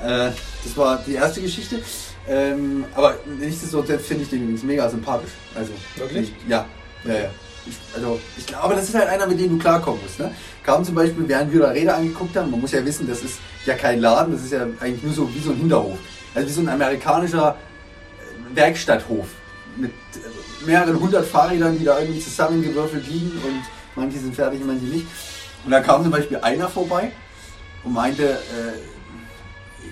[0.03, 0.31] Äh,
[0.63, 1.79] das war die erste Geschichte.
[2.27, 5.31] Ähm, aber nichtsdestotrotz finde ich den übrigens mega sympathisch.
[5.55, 6.33] Also, Wirklich?
[6.47, 6.65] Ja,
[7.05, 7.29] ja, ja.
[7.65, 10.19] Ich, also, ich glaube, das ist halt einer, mit dem du klarkommen musst.
[10.19, 10.33] Ne?
[10.63, 13.39] Kam zum Beispiel, während wir da Räder angeguckt haben, man muss ja wissen, das ist
[13.65, 15.97] ja kein Laden, das ist ja eigentlich nur so wie so ein Hinterhof.
[16.35, 17.55] Also wie so ein amerikanischer
[18.19, 19.27] äh, Werkstatthof
[19.77, 23.63] mit äh, mehreren hundert Fahrrädern, die da irgendwie zusammengewürfelt liegen und
[23.95, 25.07] manche sind fertig manche nicht.
[25.63, 27.11] Und da kam zum Beispiel einer vorbei
[27.83, 28.77] und meinte, äh,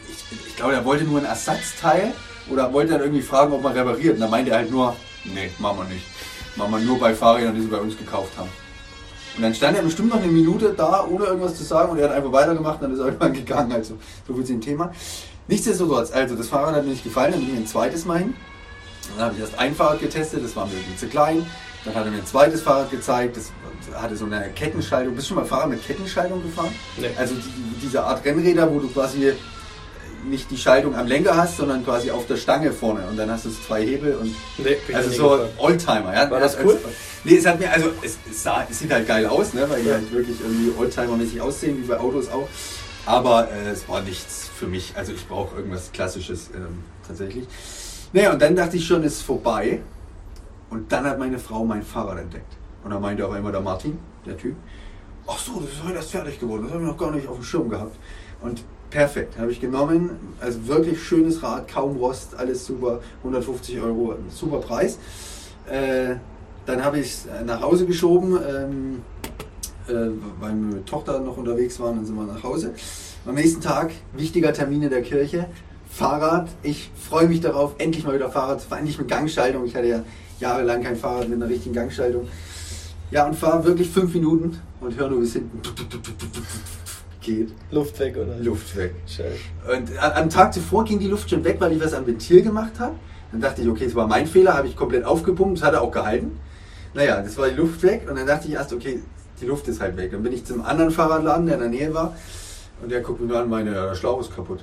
[0.10, 2.14] ich, ich glaube, er wollte nur ein Ersatzteil
[2.50, 4.16] oder wollte dann irgendwie fragen, ob man repariert.
[4.16, 6.06] Und dann meinte er halt nur, nee, machen wir nicht.
[6.56, 8.50] Machen wir nur bei Fahrrädern, die sie bei uns gekauft haben.
[9.38, 12.10] Und dann stand er bestimmt noch eine Minute da, ohne irgendwas zu sagen und er
[12.10, 13.72] hat einfach weitergemacht und dann ist er irgendwann gegangen.
[13.72, 14.92] Also, so viel zu dem Thema.
[15.48, 18.34] Nichtsdestotrotz, also das Fahrrad hat mir nicht gefallen, dann bin ich ein zweites Mal hin.
[19.16, 21.46] Dann habe ich erst ein Fahrrad getestet, das war mir zu klein.
[21.84, 23.52] Dann hat er mir ein zweites Fahrrad gezeigt, das
[24.00, 25.16] hatte so eine Kettenschaltung.
[25.16, 26.74] Bist du schon mal Fahrrad mit Kettenschaltung gefahren?
[26.98, 27.10] Nee.
[27.18, 29.34] Also die, diese Art Rennräder, wo du quasi
[30.26, 33.46] nicht die Schaltung am Lenker hast, sondern quasi auf der Stange vorne und dann hast
[33.46, 35.40] du zwei Hebel und Nee, also so.
[35.58, 36.30] Oldtimer, ja.
[36.30, 36.80] War das Also- cool?
[37.24, 39.82] Nee, es hat mir, also es, es, sah, es sieht halt geil aus, ne, weil
[39.84, 39.96] die Ja.
[39.96, 42.48] halt wirklich irgendwie Oldtimer-mäßig aussehen, wie bei Autos auch.
[43.06, 44.94] Aber äh, es war nichts für mich.
[44.96, 47.46] Also ich brauche irgendwas Klassisches ähm, tatsächlich.
[48.14, 49.82] Naja, und dann dachte ich schon, es ist vorbei.
[50.70, 52.54] Und dann hat meine Frau mein Fahrrad entdeckt.
[52.84, 54.56] Und dann meinte auch immer der Martin, der Typ,
[55.28, 56.64] ach so, das ist heute erst fertig geworden.
[56.64, 57.96] Das habe ich noch gar nicht auf dem Schirm gehabt.
[58.42, 60.12] Und perfekt, habe ich genommen.
[60.39, 62.99] Also wirklich schönes Rad, kaum Rost, alles super.
[63.19, 64.99] 150 Euro, super Preis.
[65.67, 66.15] Äh,
[66.67, 69.01] dann habe ich es nach Hause geschoben, ähm,
[69.88, 72.73] äh, weil meine Tochter noch unterwegs waren, dann sind wir nach Hause.
[73.25, 75.47] Am nächsten Tag, wichtiger Termin in der Kirche,
[75.89, 76.49] Fahrrad.
[76.62, 79.65] Ich freue mich darauf, endlich mal wieder Fahrrad zu fahren, endlich mit Gangschaltung.
[79.65, 80.04] Ich hatte ja
[80.39, 82.27] jahrelang kein Fahrrad mit einer richtigen Gangschaltung.
[83.10, 85.62] Ja, und fahre wirklich fünf Minuten und höre nur, es hinten
[87.22, 87.50] geht.
[87.72, 88.38] Luft weg, oder?
[88.38, 88.94] Luft weg.
[89.08, 89.38] Scheiße.
[89.74, 92.80] Und am Tag zuvor ging die Luft schon weg, weil ich was am Ventil gemacht
[92.80, 92.96] habe.
[93.32, 95.82] Dann dachte ich, okay, es war mein Fehler, habe ich komplett aufgepumpt, das hat er
[95.82, 96.38] auch gehalten.
[96.94, 99.02] Naja, das war die Luft weg und dann dachte ich erst, okay,
[99.40, 100.12] die Luft ist halt weg.
[100.12, 102.16] Dann bin ich zum anderen Fahrradladen, der in der Nähe war
[102.82, 104.60] und der guckt nur an ja, der Schlauch ist kaputt.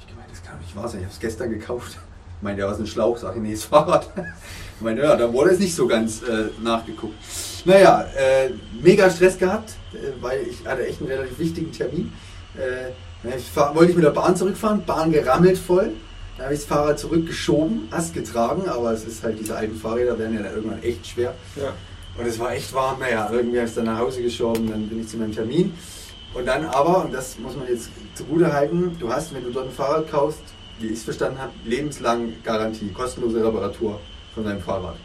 [0.00, 1.98] Ich gemeint, das kann doch nicht wahr sein, ich habe es gestern gekauft.
[2.38, 3.16] Ich meinte, ja, was ein Schlauch?
[3.18, 4.08] Sag ich, nee, das Fahrrad.
[4.76, 7.14] Ich meinte, ja, da wurde es nicht so ganz äh, nachgeguckt.
[7.64, 8.50] Naja, äh,
[8.82, 12.12] mega Stress gehabt, äh, weil ich hatte echt einen relativ wichtigen Termin.
[12.56, 12.90] Äh,
[13.36, 15.92] ich fahr, wollte ich mit der Bahn zurückfahren, Bahn gerammelt voll.
[16.36, 20.18] Dann habe ich das Fahrrad zurückgeschoben, Ast getragen, aber es ist halt, diese alten Fahrräder
[20.18, 21.34] werden ja dann irgendwann echt schwer.
[21.56, 21.72] Ja.
[22.18, 22.98] Und es war echt warm.
[22.98, 25.72] Naja, irgendwie habe ich es dann nach Hause geschoben, dann bin ich zu meinem Termin.
[26.34, 29.66] Und dann aber, und das muss man jetzt zugute halten, du hast, wenn du dort
[29.66, 30.42] ein Fahrrad kaufst,
[30.80, 34.00] wie ich es verstanden habe, lebenslang Garantie, kostenlose Reparatur
[34.34, 34.96] von deinem Fahrrad.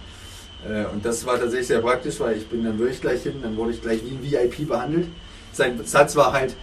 [0.66, 3.56] Äh, Und das war tatsächlich sehr praktisch, weil ich bin dann wirklich gleich hin, dann
[3.58, 5.08] wurde ich gleich wie ein VIP behandelt.
[5.54, 6.56] Sein Satz war halt,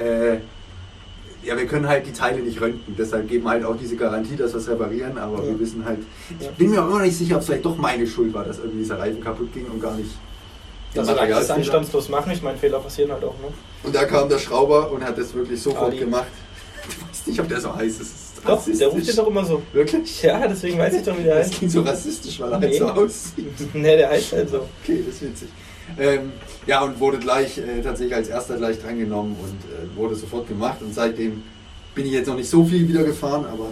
[0.00, 0.36] äh,
[1.44, 4.52] ja, wir können halt die Teile nicht röntgen, deshalb geben halt auch diese Garantie, dass
[4.52, 5.48] wir es reparieren, aber Ja.
[5.48, 5.98] wir wissen halt,
[6.38, 8.44] ich bin mir auch immer noch nicht sicher, ob es vielleicht doch meine Schuld war,
[8.44, 10.10] dass irgendwie dieser Reifen kaputt ging und gar nicht
[10.94, 13.48] Also solange das anstandslos machen, ich meine, Fehler passieren halt auch, ne?
[13.82, 15.98] Und da kam der Schrauber und hat das wirklich sofort Ali.
[15.98, 16.26] gemacht.
[16.84, 18.12] Du weißt nicht, ob der so heiß ist.
[18.44, 19.62] Das Doch, der ruft dir doch immer so.
[19.72, 20.22] Wirklich?
[20.22, 21.54] Ja, deswegen weiß ich doch, wie der Das heißt.
[21.58, 22.78] klingt so rassistisch, weil er halt Nee.
[22.78, 23.46] so aussieht.
[23.74, 24.66] Ne, der heißt halt so.
[24.82, 25.48] Okay, das ist witzig.
[25.98, 26.32] Ähm,
[26.66, 30.78] ja, und wurde gleich äh, tatsächlich als erster gleich drangenommen und äh, wurde sofort gemacht.
[30.80, 31.42] Und seitdem
[31.94, 33.68] bin ich jetzt noch nicht so viel wieder gefahren, aber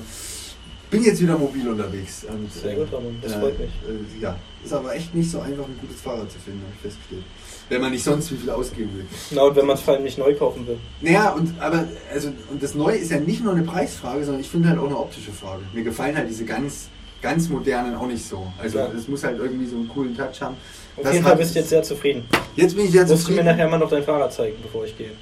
[0.90, 2.24] bin jetzt wieder mobil unterwegs.
[2.28, 3.70] Und, Sehr gut, Ramon, das äh, freut mich.
[3.70, 6.80] Äh, ja, ist aber echt nicht so einfach, ein gutes Fahrrad zu finden, habe ich
[6.82, 7.22] festgestellt.
[7.70, 9.06] Wenn man nicht sonst wie viel ausgeben will.
[9.30, 10.76] Na, und wenn man es vor allem nicht neu kaufen will.
[11.00, 14.48] Naja, und aber also und das Neue ist ja nicht nur eine Preisfrage, sondern ich
[14.50, 15.62] finde halt auch eine optische Frage.
[15.72, 16.88] Mir gefallen halt diese ganz,
[17.22, 18.46] ganz modernen auch nicht so.
[18.58, 18.88] Also Ja.
[18.88, 20.56] es muss halt irgendwie so einen coolen Touch haben.
[20.96, 22.24] Auf Das jeden Fall bist du jetzt sehr zufrieden.
[22.56, 23.46] Jetzt bin ich sehr Musst du mir zufrieden.
[23.46, 25.12] nachher mal noch dein Fahrrad zeigen, bevor ich gehe.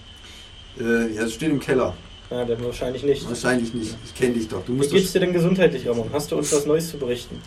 [0.80, 1.94] Äh, ja, es steht im Keller.
[2.30, 3.28] Ja, dann wahrscheinlich nicht.
[3.28, 3.94] Wahrscheinlich nicht.
[4.04, 4.64] Ich kenne dich doch.
[4.64, 6.08] Du Wie musst geht's dir denn gesundheitlich, Ramon?
[6.12, 7.40] Hast du uns was Neues zu berichten?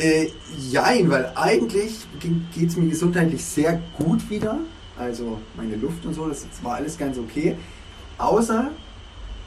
[0.00, 0.28] Äh,
[0.70, 2.06] jein, weil eigentlich
[2.54, 4.58] geht es mir gesundheitlich sehr gut wieder.
[4.98, 7.56] Also meine Luft und so, das, war alles ganz okay.
[8.18, 8.70] Außer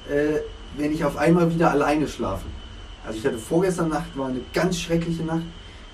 [0.10, 0.40] äh,
[0.78, 2.46] wenn ich auf einmal wieder alleine schlafe.
[3.06, 5.44] Also ich hatte vorgestern Nacht, war eine ganz schreckliche Nacht.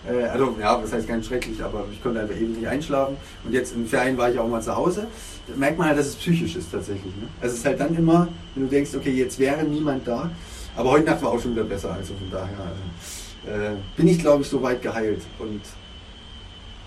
[0.09, 3.17] Äh, also ja, was heißt ganz schrecklich, aber ich konnte einfach ewig nicht einschlafen.
[3.45, 5.07] Und jetzt im Ferien war ich auch mal zu Hause.
[5.47, 7.13] Da merkt man halt, dass es psychisch ist tatsächlich.
[7.17, 7.27] Ne?
[7.41, 10.31] Also es ist halt dann immer, wenn du denkst, okay, jetzt wäre niemand da.
[10.75, 11.93] Aber heute Nacht war auch schon wieder besser.
[11.93, 12.71] Also von daher
[13.47, 15.21] äh, bin ich, glaube ich, soweit geheilt.
[15.39, 15.61] Und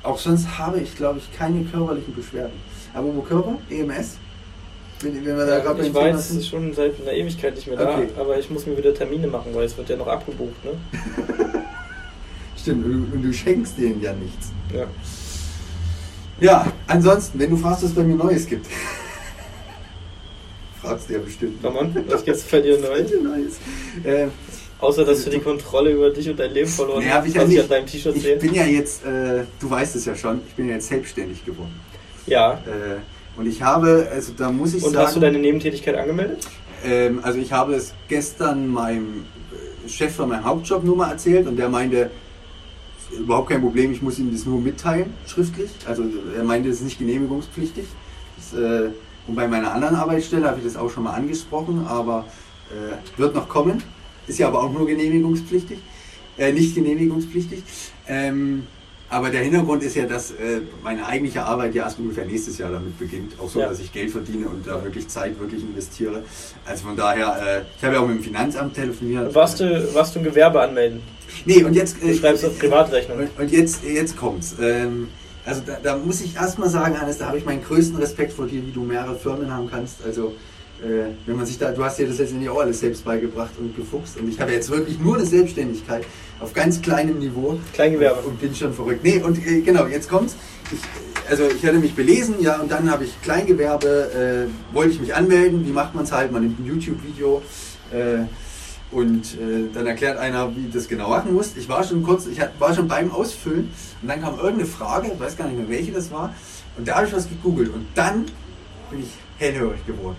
[0.03, 2.59] auch sonst habe ich, glaube ich, keine körperlichen Beschwerden.
[2.93, 3.57] Aber wo Körper?
[3.71, 4.19] EMS?
[5.01, 7.81] Wenn, wenn wir da gerade ich weiß, es ist schon seit einer Ewigkeit nicht mehr
[7.81, 8.09] Okay.
[8.15, 10.73] da, aber ich muss mir wieder Termine machen, weil es wird ja noch abgebucht, ne?
[12.57, 14.53] Stimmt, und du, schenkst denen ja nichts.
[14.73, 14.87] Ja.
[16.41, 18.67] Ja, ansonsten, wenn du fragst, was es bei mir Neues gibt.
[20.81, 21.63] fragst du ja bestimmt.
[21.65, 22.97] Ramon, was gibt's bei dir Was neu?
[22.97, 23.57] bei dir Neues?
[24.05, 24.29] Äh,
[24.81, 27.43] Außer, dass du die Kontrolle über dich und dein Leben verloren nee, hast, ich ja
[27.43, 27.61] ich nicht.
[27.61, 28.37] an deinem T-Shirt Ich sehe.
[28.37, 31.75] bin ja jetzt, äh, du weißt es ja schon, ich bin ja jetzt selbstständig geworden.
[32.27, 32.55] Ja.
[32.67, 35.07] Äh, und ich habe, also da muss ich Und sagen...
[35.07, 36.47] hast du deine Nebentätigkeit angemeldet?
[36.85, 39.25] Ähm, also ich habe es gestern meinem
[39.85, 42.11] äh, Chef von meinem Hauptjob nur mal erzählt und der meinte,
[43.19, 45.71] überhaupt kein Problem, ich muss ihm das nur mitteilen, schriftlich.
[45.87, 46.05] Also
[46.37, 47.87] er meinte, es ist nicht genehmigungspflichtig.
[48.37, 48.91] Das, äh,
[49.27, 52.27] und bei meiner anderen Arbeitsstelle habe ich das auch schon mal angesprochen, aber
[52.71, 53.83] äh, wird noch kommen.
[54.27, 55.79] Ist ja aber auch nur genehmigungspflichtig.
[56.39, 57.63] Äh, nicht genehmigungspflichtig.
[58.09, 58.67] Ähm,
[59.11, 62.73] aber der Hintergrund ist ja, dass äh, meine eigentliche Arbeit ja erst ungefähr nächstes Jahr
[62.73, 63.39] damit beginnt.
[63.39, 63.69] Auch so, Ja.
[63.69, 66.25] dass ich Geld verdiene und da wirklich Zeit wirklich investiere.
[66.65, 69.33] Also von daher, äh, ich habe ja auch mit dem Finanzamt telefoniert.
[69.35, 71.01] Warst du, warst du ein Gewerbe anmelden?
[71.45, 72.03] Nee, und jetzt.
[72.03, 73.19] Du schreibst auf Privatrechnung.
[73.19, 74.57] Und, und jetzt, jetzt kommt's.
[74.61, 75.09] Ähm,
[75.45, 78.47] also da, da muss ich erstmal sagen, Hannes, da habe ich meinen größten Respekt vor
[78.47, 80.03] dir, wie du mehrere Firmen haben kannst.
[80.05, 80.33] Also äh,
[80.81, 84.19] wenn man sich da, du hast dir das letztendlich auch alles selbst beigebracht und gefuchst
[84.19, 86.05] und ich habe jetzt wirklich nur eine Selbstständigkeit
[86.41, 87.59] auf ganz kleinem Niveau.
[87.73, 88.21] Kleingewerbe.
[88.21, 89.03] Und, und bin schon verrückt.
[89.03, 90.37] Nee, und äh, genau, jetzt kommt's.
[90.71, 90.79] Ich,
[91.31, 95.15] also ich hatte mich belesen, ja, und dann habe ich Kleingewerbe, äh, wollte ich mich
[95.15, 97.43] anmelden, wie macht man es halt, man nimmt ein YouTube-Video
[97.91, 98.25] äh,
[98.91, 101.57] und äh, dann erklärt einer, wie das genau machen muss.
[101.57, 103.71] Ich war schon kurz, ich war schon beim Ausfüllen
[104.03, 106.35] und dann kam irgendeine Frage, ich weiß gar nicht mehr welche das war,
[106.77, 108.27] und da habe ich was gegoogelt und dann
[108.91, 110.17] bin ich hellhörig geworden.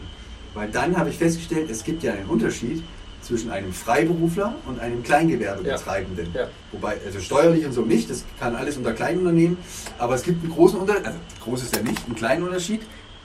[0.55, 2.83] Weil dann habe ich festgestellt, es gibt ja einen Unterschied
[3.21, 6.33] zwischen einem Freiberufler und einem Kleingewerbebetreibenden.
[6.33, 6.41] Ja.
[6.41, 6.47] Ja.
[6.71, 9.57] Wobei, also steuerlich und so nicht, das kann alles unter Kleinunternehmen,
[9.97, 12.81] aber es gibt einen großen Unterschied, also groß ist ja nicht, einen kleinen Unterschied,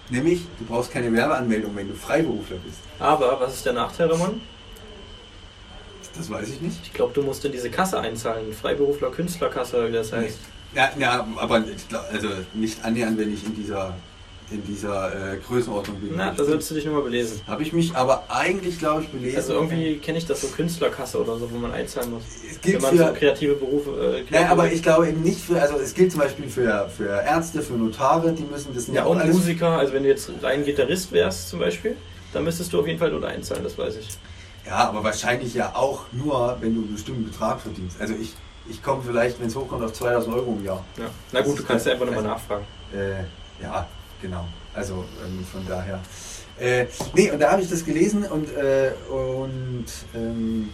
[0.09, 2.79] nämlich du brauchst keine Werbeanmeldung, wenn du Freiberufler bist.
[2.99, 4.41] Aber was ist der Nachteil, Ramon?
[6.17, 6.79] Das weiß ich nicht.
[6.83, 8.53] Ich glaube, du musst in diese Kasse einzahlen.
[8.53, 10.39] Freiberufler, Künstlerkasse, wie das heißt.
[10.75, 11.65] Ja, ja aber
[12.13, 13.95] also nicht annähernd, wenn ich in dieser,
[14.51, 16.11] in dieser äh, Größenordnung bin.
[16.17, 17.41] Na, da sollst du dich nochmal belesen.
[17.47, 19.37] Habe ich mich aber eigentlich, glaube ich, belesen.
[19.37, 22.23] Also irgendwie kenne ich das so Künstlerkasse oder so, wo man einzahlen muss.
[22.51, 23.91] es gilt Wenn man so für, kreative Berufe.
[23.91, 26.89] Äh, Nein, kreative- aber ich glaube eben nicht für, also es gilt zum Beispiel für,
[26.97, 30.65] für Ärzte, für Notare, die müssen das Ja, und Musiker, also wenn du jetzt rein
[30.65, 31.97] Gitarrist wärst zum Beispiel,
[32.33, 34.09] dann müsstest du auf jeden Fall dort einzahlen, das weiß ich.
[34.67, 38.01] Ja, aber wahrscheinlich ja auch nur, wenn du einen bestimmten Betrag verdienst.
[38.01, 38.35] Also ich,
[38.69, 40.85] ich komme vielleicht, wenn es hochkommt, auf 2000 Euro im Jahr.
[40.99, 41.05] Ja.
[41.33, 42.65] Na gut, du kannst ja einfach nochmal nachfragen.
[42.93, 43.23] Äh,
[43.63, 43.87] ja,
[44.21, 44.47] genau.
[44.75, 46.01] Also ähm, von daher.
[46.59, 50.69] Äh, nee, und da habe ich das gelesen und, äh, und, ähm,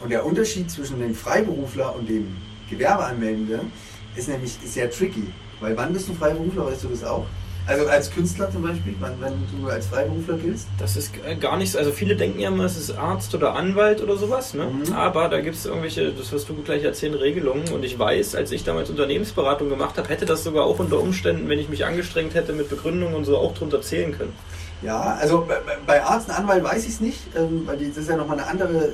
[0.00, 2.36] und der Unterschied zwischen dem Freiberufler und dem
[2.68, 3.72] Gewerbeanmeldenden
[4.14, 5.26] ist nämlich sehr tricky.
[5.60, 7.26] Weil wann bist du Freiberufler, weißt du das auch?
[7.68, 9.12] Also als Künstler zum Beispiel, wann
[9.60, 10.66] du als Freiberufler giltst?
[10.78, 14.02] Das ist äh, gar nichts, also viele denken ja immer, es ist Arzt oder Anwalt
[14.02, 14.64] oder sowas, ne?
[14.64, 14.92] Mhm.
[14.94, 18.52] aber da gibt es irgendwelche, das wirst du gleich erzählen, Regelungen und ich weiß, als
[18.52, 22.34] ich damals Unternehmensberatung gemacht habe, hätte das sogar auch unter Umständen, wenn ich mich angestrengt
[22.34, 24.32] hätte mit Begründung und so, auch drunter zählen können.
[24.80, 25.46] Ja, also
[25.86, 28.48] bei- Arzt und Anwalt weiß ich es nicht, ähm, weil das ist ja nochmal eine
[28.48, 28.92] andere,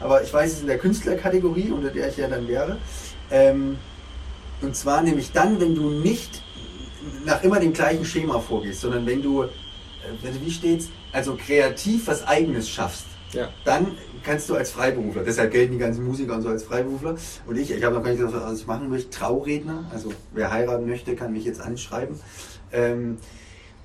[0.00, 2.78] aber ich weiß es in der Künstlerkategorie, unter der ich ja dann wäre.
[3.30, 3.76] Ähm,
[4.62, 6.42] und zwar nämlich dann, wenn du nicht
[7.24, 9.48] nach immer dem gleichen Schema vorgehst, sondern wenn du, äh,
[10.22, 13.06] wenn du wie steht's, also kreativ was Eigenes schaffst.
[13.32, 13.48] Ja.
[13.64, 17.16] Dann kannst du als Freiberufler, deshalb gelten die ganzen Musiker und so als Freiberufler.
[17.46, 20.50] Und ich, ich habe noch gar nicht gesagt, was ich machen möchte, Trauredner, also wer
[20.50, 22.18] heiraten möchte, kann mich jetzt anschreiben.
[22.72, 23.18] Ähm,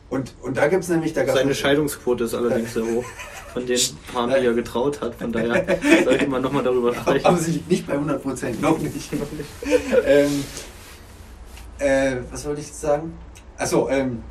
[0.09, 3.05] und, und da gibt es nämlich, da Seine noch- Scheidungsquote ist allerdings sehr hoch
[3.53, 3.79] von den
[4.13, 5.65] Paaren, die er getraut hat, von daher
[6.03, 7.25] sollte man nochmal darüber sprechen.
[7.25, 9.09] Aber sie liegt nicht bei 100 Prozent, noch nicht.
[10.05, 10.43] ähm,
[11.81, 13.13] äh, was wollte ich jetzt sagen?
[13.57, 14.23] Achso, ähm,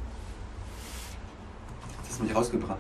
[2.06, 2.78] das hat mich rausgebracht.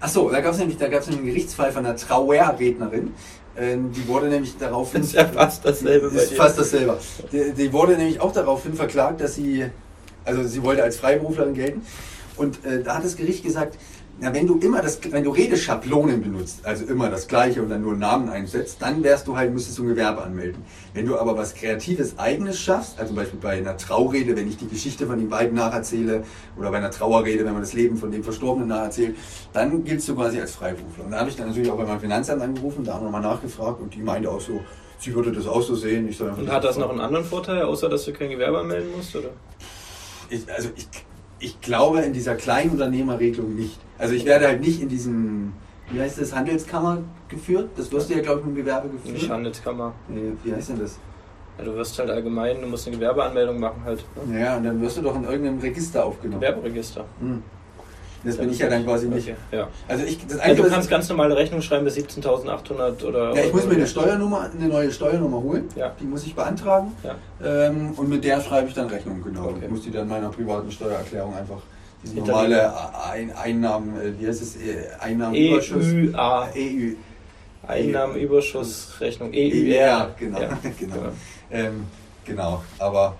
[0.00, 3.14] Achso, da gab es nämlich, da gab's einen Gerichtsfall von einer Trauerrednerin.
[3.56, 5.02] Ähm, die wurde nämlich daraufhin.
[5.02, 6.36] Das ist ja fast dasselbe bei ist dir.
[6.36, 6.98] fast dasselbe.
[7.30, 9.66] Die, die wurde nämlich auch daraufhin verklagt, dass sie,
[10.24, 11.86] also sie wollte als Freiberuflerin gelten.
[12.36, 13.76] Und äh, da hat das Gericht gesagt,
[14.22, 17.82] na, wenn du immer das, wenn du Redeschablonen benutzt, also immer das Gleiche und dann
[17.82, 20.62] nur einen Namen einsetzt, dann wärst du halt, müsstest du ein Gewerbe anmelden.
[20.94, 24.56] Wenn du aber was Kreatives, Eigenes schaffst, also zum Beispiel bei einer Traurede, wenn ich
[24.56, 26.22] die Geschichte von den beiden nacherzähle,
[26.56, 29.16] oder bei einer Trauerrede, wenn man das Leben von dem Verstorbenen nacherzählt,
[29.52, 31.04] dann giltst du quasi als Freiberufler.
[31.04, 33.80] Und da habe ich dann natürlich auch bei meinem Finanzamt angerufen, da auch nochmal nachgefragt
[33.80, 34.60] und die meinte auch so,
[35.00, 36.08] sie würde das auch so sehen.
[36.20, 39.16] Und hat das noch einen anderen Vorteil, außer dass du kein Gewerbe anmelden musst?
[39.16, 39.30] Oder?
[40.30, 40.86] Ich, also ich,
[41.42, 43.78] ich glaube in dieser Kleinunternehmerregelung nicht.
[43.98, 45.52] Also ich werde halt nicht in diesem,
[45.90, 47.70] wie heißt das, Handelskammer geführt.
[47.76, 49.30] Das wirst du ja, glaube ich, mit dem Gewerbe Nicht geführt.
[49.30, 49.92] Handelskammer.
[50.08, 50.98] Nee, wie heißt denn das?
[51.58, 54.04] Ja, du wirst halt allgemein, du musst eine Gewerbeanmeldung machen halt.
[54.26, 56.40] Naja, und dann wirst du doch in irgendeinem Register aufgenommen.
[56.40, 57.04] Gewerberegister.
[57.20, 57.42] Hm.
[58.24, 59.28] Das bin ich ja dann quasi nicht.
[59.28, 59.68] Okay, ja.
[59.88, 63.34] Also ich, das Ja, Einzige, du kannst ganz normale Rechnung schreiben bis 17.800 oder.
[63.34, 65.68] ja, ich muss mir eine Steuernummer, eine neue Steuernummer holen.
[65.74, 65.92] Ja.
[66.00, 66.92] Die muss ich beantragen.
[67.02, 67.16] Ja.
[67.44, 69.46] Ähm, und mit der schreibe ich dann Rechnung, genau.
[69.46, 69.60] Okay.
[69.64, 71.58] Ich muss die dann meiner privaten Steuererklärung einfach
[72.02, 72.72] diese normale
[73.10, 75.84] Ein Einnahmen, äh, wie heißt es, äh, Einnahmenüberschuss.
[75.84, 76.48] EUA.
[76.56, 76.94] EU.
[77.66, 79.30] Einnahmenüberschussrechnung.
[79.32, 80.40] EUR, genau.
[80.40, 80.96] Ja, genau.
[81.50, 81.86] Ähm,
[82.24, 83.16] genau, aber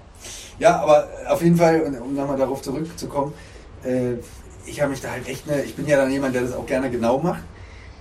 [0.59, 3.33] ja, aber auf jeden Fall, um nochmal darauf zurückzukommen,
[3.85, 4.15] äh,
[4.67, 6.67] ich habe mich da halt echt, ne, ich bin ja dann jemand, der das auch
[6.67, 7.43] gerne genau macht.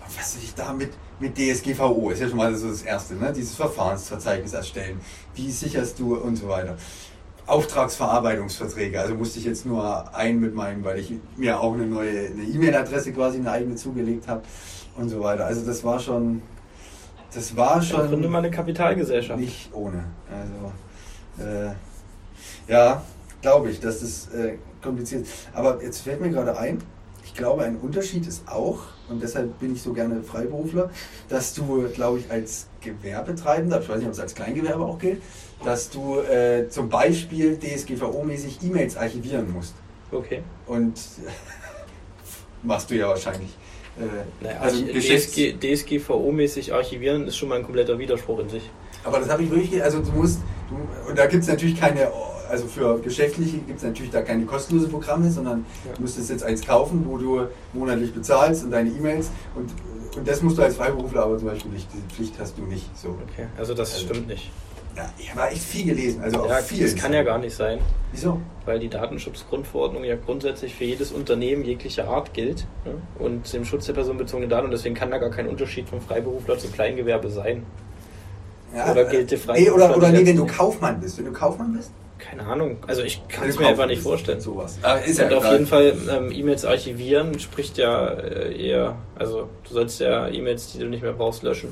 [0.06, 3.16] Und was soll ich da mit, mit DSGVO, ist ja schon mal so das Erste,
[3.16, 3.32] ne?
[3.34, 5.00] dieses Verfahrensverzeichnis erstellen,
[5.36, 6.78] wie sicherst du und so weiter.
[7.48, 12.28] Auftragsverarbeitungsverträge, also musste ich jetzt nur einen mit meinen, weil ich mir auch eine neue
[12.28, 14.44] eine E-Mail-Adresse quasi eine eigene zugelegt habe
[14.96, 15.46] und so weiter.
[15.46, 16.42] Also das war schon,
[17.34, 19.40] das war Schon gründe mal eine Kapitalgesellschaft.
[19.40, 20.06] nicht ohne.
[20.30, 21.72] Also äh,
[22.68, 23.04] ja,
[23.42, 25.28] glaube ich, dass das äh, kompliziert.
[25.54, 26.82] Aber jetzt fällt mir gerade ein,
[27.24, 30.90] ich glaube, ein Unterschied ist auch, und deshalb bin ich so gerne Freiberufler,
[31.30, 35.22] dass du, glaube ich, als Gewerbetreibender, ich weiß nicht, ob es als Kleingewerbe auch gilt,
[35.64, 39.76] dass du äh, zum Beispiel DSGVO-mäßig E-Mails archivieren musst.
[40.12, 40.42] Okay.
[40.66, 41.00] Und
[42.64, 43.50] machst du ja wahrscheinlich.
[44.00, 48.70] Äh, Naja, also DSG, DSGVO-mäßig archivieren ist schon mal ein kompletter Widerspruch in sich.
[49.04, 50.40] Aber das habe ich wirklich, also du musst,
[50.70, 52.12] du, und da gibt es natürlich keine,
[52.52, 55.94] also für Geschäftliche gibt es natürlich da keine kostenlose Programme, sondern Ja.
[55.96, 59.72] du müsstest jetzt eins kaufen, wo du monatlich bezahlst und deine E-Mails und,
[60.18, 62.86] und das musst du als Freiberufler aber zum Beispiel nicht, diese Pflicht hast du nicht.
[62.98, 63.10] So.
[63.10, 64.52] Okay, also das Also- stimmt nicht.
[64.94, 66.84] Ja, ich habe echt viel gelesen, also auch Ja, viel.
[66.84, 67.80] das kann ja gar nicht sein,
[68.12, 68.42] Wieso?
[68.66, 72.96] weil die Datenschutzgrundverordnung ja grundsätzlich für jedes Unternehmen jeglicher Art gilt ne?
[73.18, 76.58] und dem Schutz der personenbezogenen Daten und deswegen kann da gar kein Unterschied vom Freiberufler
[76.58, 77.64] zum Kleingewerbe sein.
[78.76, 81.18] Ja, Oder gilt die äh, nee, Freiberufler oder, oder nee, wenn du Kaufmann bist.
[81.18, 81.92] Wenn du Kaufmann bist?
[82.30, 84.40] Keine Ahnung, also ich kann es mir einfach nicht vorstellen.
[84.40, 84.78] Sowas.
[84.84, 89.50] Aber ist ja und auf jeden Fall ähm, E-Mails archivieren spricht ja äh, eher, also
[89.68, 91.72] du sollst ja E-Mails, die du nicht mehr brauchst, löschen.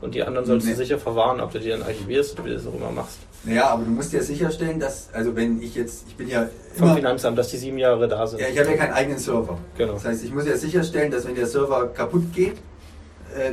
[0.00, 0.72] Und die anderen sollst Nee.
[0.72, 3.18] du sicher verwahren, ob du die dann archivierst oder wie du das auch immer machst.
[3.42, 6.86] Naja, aber du musst ja sicherstellen, dass, also wenn ich jetzt, ich bin ja Vom
[6.88, 8.40] immer, Finanzamt, dass die sieben Jahre da sind.
[8.40, 9.58] ja, ich habe ja keinen eigenen Server.
[9.76, 9.94] Genau.
[9.94, 12.54] Das heißt, ich muss ja sicherstellen, dass wenn der Server kaputt geht,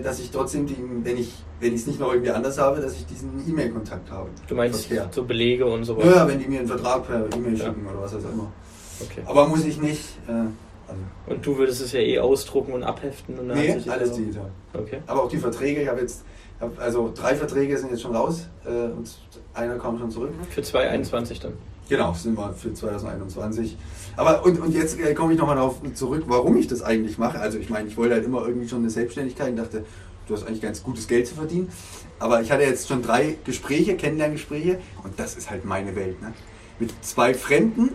[0.04, 2.96] dass ich trotzdem, den, wenn ich wenn ich es nicht noch irgendwie anders habe, dass
[2.96, 4.30] ich diesen E-Mail-Kontakt habe.
[4.48, 5.08] Du meinst Verkehr.
[5.12, 6.04] so Belege und sowas?
[6.06, 7.66] Naja, wenn die mir einen Vertrag per E-Mail Ja.
[7.66, 8.52] schicken oder was auch immer.
[9.00, 9.22] Okay.
[9.26, 10.18] Aber muss ich nicht.
[10.28, 14.14] Äh, also, Und du würdest es ja eh ausdrucken und abheften und dann nee, alles
[14.14, 14.50] digital.
[14.74, 15.02] Okay.
[15.08, 16.24] Aber auch die Verträge, ich habe jetzt,
[16.60, 19.10] hab, also drei Verträge sind jetzt schon raus äh, und
[19.54, 20.32] einer kam schon zurück.
[20.50, 21.54] Für 2021 dann.
[21.92, 23.76] Genau, sind wir für 2021.
[24.16, 27.38] Aber und, und jetzt äh, komme ich nochmal darauf zurück, warum ich das eigentlich mache.
[27.38, 29.84] Also ich meine, ich wollte halt immer irgendwie schon eine Selbstständigkeit und dachte,
[30.26, 31.70] du hast eigentlich ganz gutes Geld zu verdienen.
[32.18, 36.22] Aber ich hatte jetzt schon drei Gespräche, Kennenlerngespräche und das ist halt meine Welt.
[36.22, 36.34] Ne?
[36.80, 37.90] Mit zwei Fremden,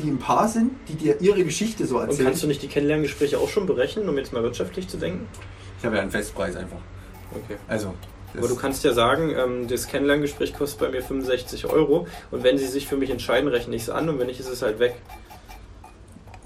[0.00, 2.26] die ein Paar sind, die dir ihre Geschichte so Und erzählen.
[2.26, 5.28] kannst du nicht die Kennenlerngespräche auch schon berechnen, um jetzt mal wirtschaftlich zu denken?
[5.78, 6.78] ich habe ja einen Festpreis einfach.
[7.32, 7.58] Okay.
[7.68, 7.94] Also.
[8.36, 12.58] Aber du kannst ja sagen, ähm, das Kennenlerngespräch kostet bei mir 65 Euro und wenn
[12.58, 14.78] sie sich für mich entscheiden, rechne ich es an und wenn nicht, ist es halt
[14.78, 14.94] weg.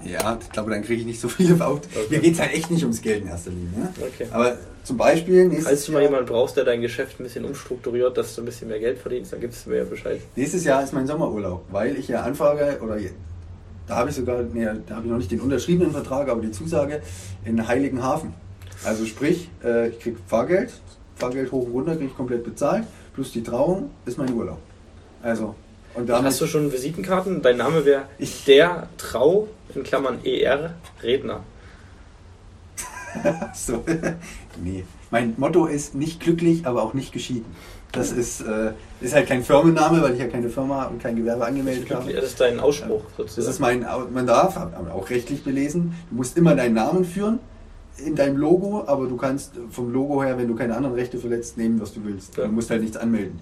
[0.03, 1.87] Ja, ich glaube, dann kriege ich nicht so viele überhaupt.
[1.87, 2.05] Okay.
[2.09, 3.79] Mir geht es halt echt nicht ums Geld in erster Linie.
[3.79, 3.93] Ne?
[3.99, 4.27] Okay.
[4.31, 8.15] Aber zum Beispiel nächstes Falls du mal jemanden brauchst, der dein Geschäft ein bisschen umstrukturiert,
[8.17, 10.21] dass du ein bisschen mehr Geld verdienst, dann gibst du mir ja Bescheid.
[10.35, 12.97] Nächstes Jahr ist mein Sommerurlaub, weil ich ja anfrage, oder
[13.87, 16.51] da habe ich sogar, nee, da habe ich noch nicht den unterschriebenen Vertrag, aber die
[16.51, 17.01] Zusage
[17.43, 18.33] in Heiligenhafen.
[18.83, 20.71] Also sprich, äh, ich kriege Fahrgeld,
[21.15, 24.59] Fahrgeld hoch und runter kriege ich komplett bezahlt, plus die Trauung ist mein Urlaub.
[25.21, 25.55] Also,
[25.95, 27.41] und damit, Hast du schon Visitenkarten?
[27.41, 28.03] Dein Name wäre
[28.47, 31.41] der Trau in Klammern ER Redner.
[33.53, 33.83] so,
[34.61, 34.83] nee.
[35.09, 37.45] Mein Motto ist nicht glücklich, aber auch nicht geschieden.
[37.93, 41.45] Das ist, äh, ist halt kein Firmenname, weil ich ja keine Firma und kein Gewerbe
[41.45, 42.11] angemeldet habe.
[42.11, 43.49] Das ist dein Ausspruch Das sozusagen.
[43.51, 47.39] ist mein, man darf, auch rechtlich belesen, du musst immer deinen Namen führen
[47.97, 51.57] in deinem Logo, aber du kannst vom Logo her, wenn du keine anderen Rechte verletzt,
[51.57, 52.37] nehmen, was du willst.
[52.37, 52.45] Ja.
[52.45, 53.39] Du musst halt nichts anmelden.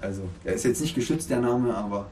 [0.00, 2.06] Also, er ist jetzt nicht geschützt, der Name, aber.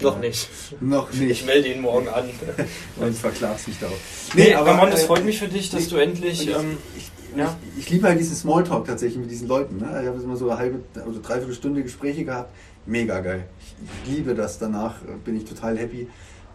[0.00, 0.48] Noch äh, nicht.
[0.80, 1.46] Noch Ich nicht.
[1.46, 2.24] melde ihn morgen an.
[3.00, 3.98] Und verklagst mich darauf.
[4.34, 6.48] Nee, aber Mann, das äh, freut mich für dich, dass ich- du endlich.
[6.48, 7.56] ich, Ähm, ich, ja.
[7.76, 9.78] ich, ich liebe halt diesen Smalltalk tatsächlich mit diesen Leuten.
[9.78, 9.86] Ne?
[10.00, 12.50] Ich habe jetzt immer so eine halbe oder dreiviertel Stunde Gespräche gehabt.
[12.86, 13.44] Mega geil.
[13.60, 13.74] Ich,
[14.10, 14.58] ich liebe das.
[14.58, 16.08] Danach äh, bin ich total happy.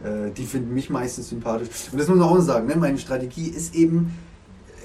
[0.03, 1.69] Äh, die finden mich meistens sympathisch.
[1.91, 2.67] Und das muss man auch sagen.
[2.67, 2.75] Ne?
[2.75, 4.13] Meine Strategie ist eben,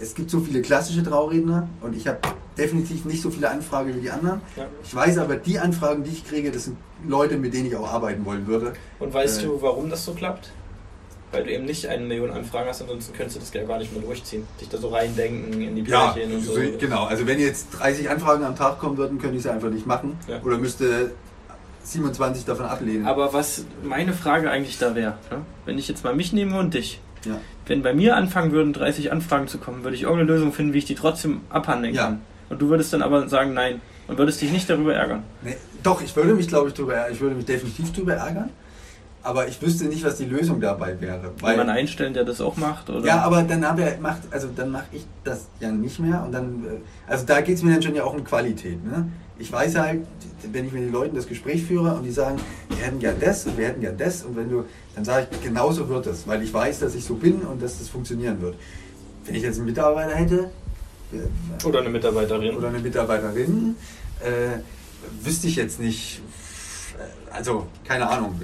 [0.03, 2.19] es gibt so viele klassische Trauredner und ich habe
[2.59, 4.41] definitiv nicht so viele Anfragen wie die anderen.
[4.57, 4.67] ja.
[4.85, 7.91] Ich weiß aber, die Anfragen, die ich kriege, das sind Leute, mit denen ich auch
[7.91, 8.73] arbeiten wollen würde.
[8.99, 9.47] Und weißt Äh.
[9.47, 10.51] du, warum das so klappt?
[11.31, 13.91] Weil du eben nicht eine Million Anfragen hast, ansonsten könntest du das ja gar nicht
[13.93, 14.47] mehr durchziehen.
[14.61, 16.55] Dich da so reindenken in die Ja, Pärchen und so.
[16.55, 17.05] so, genau.
[17.05, 20.19] Also wenn jetzt 30 Anfragen am Tag kommen würden, könnte ich sie einfach nicht machen.
[20.29, 20.43] Ja.
[20.43, 21.13] Oder müsste
[21.85, 23.07] 27 davon ablehnen.
[23.07, 25.39] Aber was meine Frage eigentlich da wäre, ne?
[25.65, 27.39] wenn ich jetzt mal mich nehme und dich, ja.
[27.67, 30.79] wenn bei mir anfangen würden, 30 Anfragen zu kommen, würde ich irgendeine Lösung finden, wie
[30.79, 32.05] ich die trotzdem abhandeln Ja.
[32.05, 32.21] kann.
[32.49, 33.81] Und du würdest dann aber sagen, nein.
[34.09, 35.23] Und würdest dich nicht darüber ärgern.
[35.43, 38.51] Nee, doch, ich würde mich, glaube ich, drüber, ich würde mich definitiv drüber ärgern.
[39.23, 41.31] Aber ich wüsste nicht, was die Lösung dabei wäre.
[41.41, 42.91] Weil, Jemanden einstellen, der das auch macht?
[42.91, 43.07] Oder?
[43.07, 46.25] ja, aber dann hab er, macht, also dann mache ich das ja nicht mehr.
[46.25, 48.85] Und dann, äh, also da geht es mir dann schon ja auch um Qualität.
[48.85, 49.09] Ne?
[49.39, 50.03] Ich weiß halt,
[50.53, 53.47] wenn ich mit den Leuten das Gespräch führe und die sagen, wir hätten gern das
[53.47, 54.65] und wir hätten gern das und wenn du,
[54.95, 57.79] dann sage ich, genauso wird es, weil ich weiß, dass ich so bin und dass
[57.79, 58.57] das funktionieren wird.
[59.25, 60.51] Wenn ich jetzt einen Mitarbeiter hätte,
[61.13, 62.57] äh, Oder eine Mitarbeiterin.
[62.57, 63.77] oder eine Mitarbeiterin,
[64.21, 64.61] äh,
[65.25, 66.21] wüsste ich jetzt nicht,
[66.99, 68.41] äh, also keine Ahnung,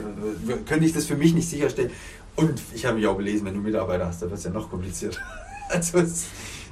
[0.49, 1.91] äh, könnte ich das für mich nicht sicherstellen.
[2.37, 4.71] Und ich habe mich auch belesen, wenn du Mitarbeiter hast, dann wird es ja noch
[4.71, 5.21] komplizierter.
[5.71, 6.03] Also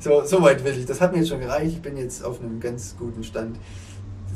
[0.00, 0.86] so, so weit will ich.
[0.86, 1.74] Das hat mir jetzt schon gereicht.
[1.74, 3.58] Ich bin jetzt auf einem ganz guten Stand.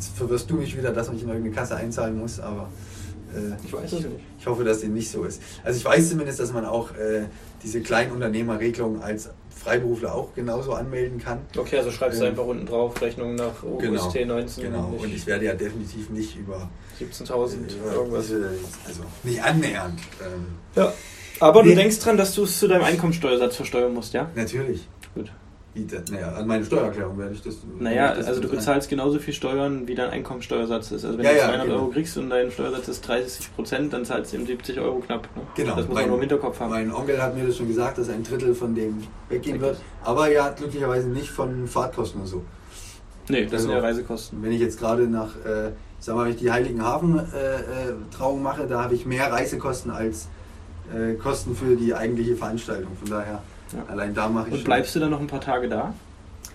[0.01, 2.71] Jetzt verwirrst du mich wieder, dass ich in irgendeine Kasse einzahlen muss, aber
[3.35, 4.09] äh, Ich weiß es nicht.
[4.39, 5.43] ich hoffe, dass dem nicht so ist.
[5.63, 7.25] Also ich weiß zumindest, dass man auch äh,
[7.63, 11.41] diese Kleinunternehmerregelung als Freiberufler auch genauso anmelden kann.
[11.55, 15.15] Okay, also schreibst du Ähm, einfach unten drauf, Rechnung nach Genau, OST 19, Genau, und
[15.15, 18.29] ich werde ja definitiv nicht über, 17.000, über irgendwas.
[18.29, 18.53] diese,
[18.87, 20.01] also nicht annähernd.
[20.23, 20.47] Ähm,
[20.77, 20.95] Ja.
[21.41, 21.75] Aber du Nee.
[21.75, 24.31] denkst dran, dass du es zu deinem Einkommensteuersatz versteuern musst, ja?
[24.35, 24.89] natürlich.
[25.15, 25.31] Gut.
[26.11, 27.59] Naja, an meine Steuererklärung werde ich das.
[27.79, 31.05] Naja, ich das also du bezahlst genauso viel Steuern, wie dein Einkommensteuersatz ist.
[31.05, 31.79] Also wenn Ja, du ja, 200 genau.
[31.79, 35.29] Euro kriegst und dein Steuersatz ist 30 Prozent, dann zahlst du eben 70 Euro knapp.
[35.37, 35.43] Ne?
[35.55, 35.77] Genau.
[35.77, 36.71] Das muss mein, man nur im Hinterkopf haben.
[36.71, 38.99] Mein Onkel hat mir das schon gesagt, dass ein Drittel von dem
[39.29, 39.77] weggehen Weg wird.
[40.03, 42.43] Aber ja, glücklicherweise nicht von Fahrtkosten und so.
[43.29, 44.43] Nee, das sind Also- ja Reisekosten.
[44.43, 47.63] Wenn ich jetzt gerade nach, äh, sag mal, wenn ich die Heiligen Hafen äh, äh,
[48.11, 50.27] Trauung mache, da habe ich mehr Reisekosten als
[50.93, 52.97] äh, Kosten für die eigentliche Veranstaltung.
[52.99, 53.41] Von daher,
[53.73, 53.85] Ja.
[53.89, 55.95] allein da mache ich Und bleibst du dann noch ein paar Tage da?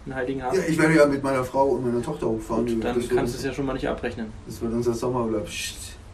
[0.05, 0.59] In Heiligenhafen?
[0.59, 2.65] Ja, ich werde ja mit meiner Frau und meiner Tochter hochfahren.
[2.65, 4.27] Gut, dann kannst du es ja schon mal nicht abrechnen.
[4.45, 5.47] das wird unser Sommerurlaub.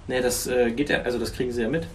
[0.07, 1.87] Nee, das äh, geht ja, also das kriegen sie ja mit.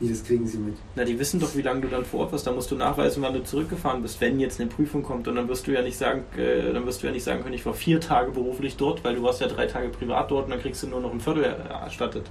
[0.00, 0.76] Wie, das kriegen sie mit.
[0.96, 2.46] Na, die wissen doch, wie lange du dann vor Ort warst.
[2.46, 5.28] Da musst du nachweisen, wann du zurückgefahren bist, wenn jetzt eine Prüfung kommt.
[5.28, 7.54] Und dann wirst du ja nicht sagen, äh, dann wirst du ja nicht sagen können,
[7.54, 10.50] ich war vier Tage beruflich dort, weil du warst ja drei Tage privat dort und
[10.52, 12.30] dann kriegst du nur noch ein Viertel erstattet.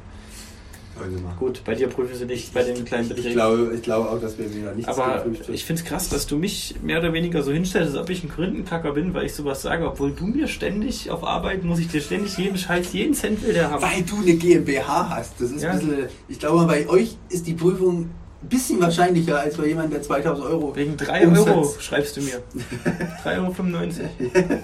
[1.08, 1.36] Machen.
[1.40, 3.34] Gut, bei dir prüfen sie nicht bei den kleinen Ich Beträgen.
[3.34, 6.38] glaube, ich glaube auch, dass wir wieder nichts Aber ich finde es krass, dass du
[6.38, 9.62] mich mehr oder weniger so hinstellst, als ob ich ein Gründenkacker bin, weil ich sowas
[9.62, 13.42] sage, obwohl du mir ständig auf Arbeit muss ich dir ständig jeden Scheiß, jeden Cent
[13.46, 13.82] will der haben.
[13.82, 15.40] Weil du eine GmbH hast.
[15.40, 15.72] Das ist Ja.
[15.72, 18.10] ein bisschen, ich glaube, bei euch ist die Prüfung
[18.42, 20.76] ein bisschen wahrscheinlicher als bei jemandem, der 2000 Euro.
[20.76, 21.48] Wegen 3 Umsatz.
[21.48, 22.42] Euro schreibst du mir.
[23.26, 24.60] 3,95 Euro.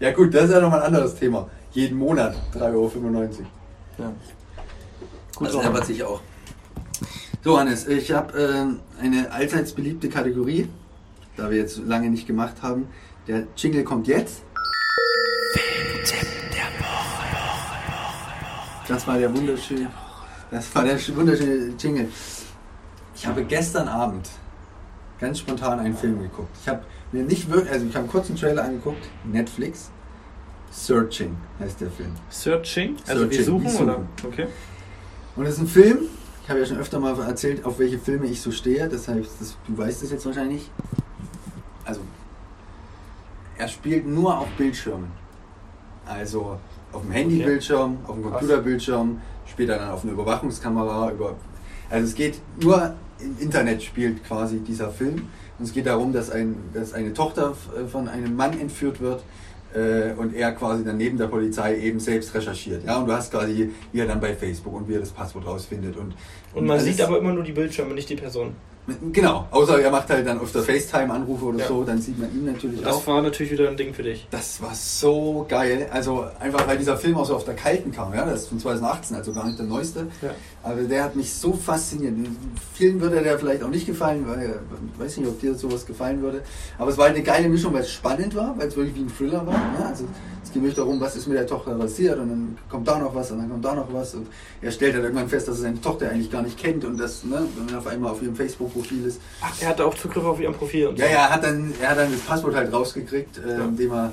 [0.00, 1.48] Ja, gut, das ist ja nochmal ein anderes Thema.
[1.72, 2.90] Jeden Monat 3,95 Euro.
[3.98, 4.12] Ja.
[5.38, 6.20] Gut, das läppert sich auch.
[7.44, 10.68] So, Hannes, ich habe ähm, eine allseits beliebte Kategorie,
[11.36, 12.88] da wir jetzt lange nicht gemacht haben.
[13.28, 14.42] Der Jingle kommt jetzt.
[18.88, 19.90] Das war der wunderschöne,
[20.50, 22.08] das war der wunderschöne Jingle.
[23.14, 24.28] Ich habe gestern Abend
[25.20, 26.56] ganz spontan einen Film geguckt.
[26.60, 26.82] Ich habe
[27.12, 29.90] mir nicht wirklich, also ich habe einen kurzen Trailer angeguckt, Netflix.
[30.70, 32.12] Searching heißt der Film.
[32.28, 32.96] Searching?
[33.06, 33.84] Also wir Searching, suchen, wir suchen.
[33.84, 34.06] oder?
[34.26, 34.46] Okay.
[35.38, 35.98] Und es ist ein Film,
[36.42, 39.56] ich habe ja schon öfter mal erzählt, auf welche Filme ich so stehe, deshalb, das,
[39.68, 40.68] du weißt es jetzt wahrscheinlich.
[41.84, 42.00] Also,
[43.56, 45.06] er spielt nur auf Bildschirmen.
[46.04, 46.58] Also
[46.92, 48.24] auf dem Handybildschirm, auf dem.
[48.24, 51.12] Computerbildschirm, später dann auf einer Überwachungskamera.
[51.12, 51.36] Über,
[51.88, 55.28] also es geht nur im Internet spielt quasi dieser Film.
[55.58, 59.22] Und es geht darum, dass, ein, dass eine Tochter f- von einem Mann entführt wird
[59.74, 62.84] äh, und er quasi dann neben der Polizei eben selbst recherchiert.
[62.84, 65.46] Ja, und du hast quasi, wie er dann bei Facebook und wie er das Passwort
[65.46, 65.96] rausfindet.
[65.96, 66.14] Und,
[66.54, 68.54] Und man alles- sieht aber immer nur die Bildschirme, nicht die Person.
[69.12, 71.66] Genau, außer er macht halt dann auf der FaceTime-Anrufe oder Ja.
[71.68, 73.06] so, dann sieht man ihn natürlich Das auch.
[73.06, 74.26] war natürlich wieder ein Ding für dich.
[74.30, 75.88] Das war so geil.
[75.92, 78.14] Also einfach, weil dieser Film auch so auf der Kalten kam.
[78.14, 78.24] Ja?
[78.24, 80.06] Das ist von 2018, also gar nicht der neueste.
[80.22, 80.30] Ja.
[80.62, 82.14] Aber der hat mich so fasziniert.
[82.74, 84.58] Vielen würde der vielleicht auch nicht gefallen, weil
[84.94, 86.42] ich weiß nicht, ob dir sowas gefallen würde.
[86.78, 89.00] Aber es war halt eine geile Mischung, weil es spannend war, weil es wirklich wie
[89.02, 89.54] ein Thriller war.
[89.78, 89.86] Ja?
[89.88, 90.04] Also
[90.42, 93.14] es geht wirklich darum, was ist mit der Tochter passiert und dann kommt da noch
[93.14, 94.14] was und dann kommt da noch was.
[94.14, 94.26] Und
[94.62, 97.22] er stellt halt irgendwann fest, dass er seine Tochter eigentlich gar nicht kennt und das,
[97.24, 98.34] ne, wenn er auf einmal auf ihrem
[98.82, 101.12] Facebook-Profil ist, Ach, er hatte auch Zugriff auf ihrem Profil und ja, so.
[101.12, 103.64] ja, er hat dann, er hat dann das Passwort halt rausgekriegt, äh, Ja.
[103.64, 104.12] indem er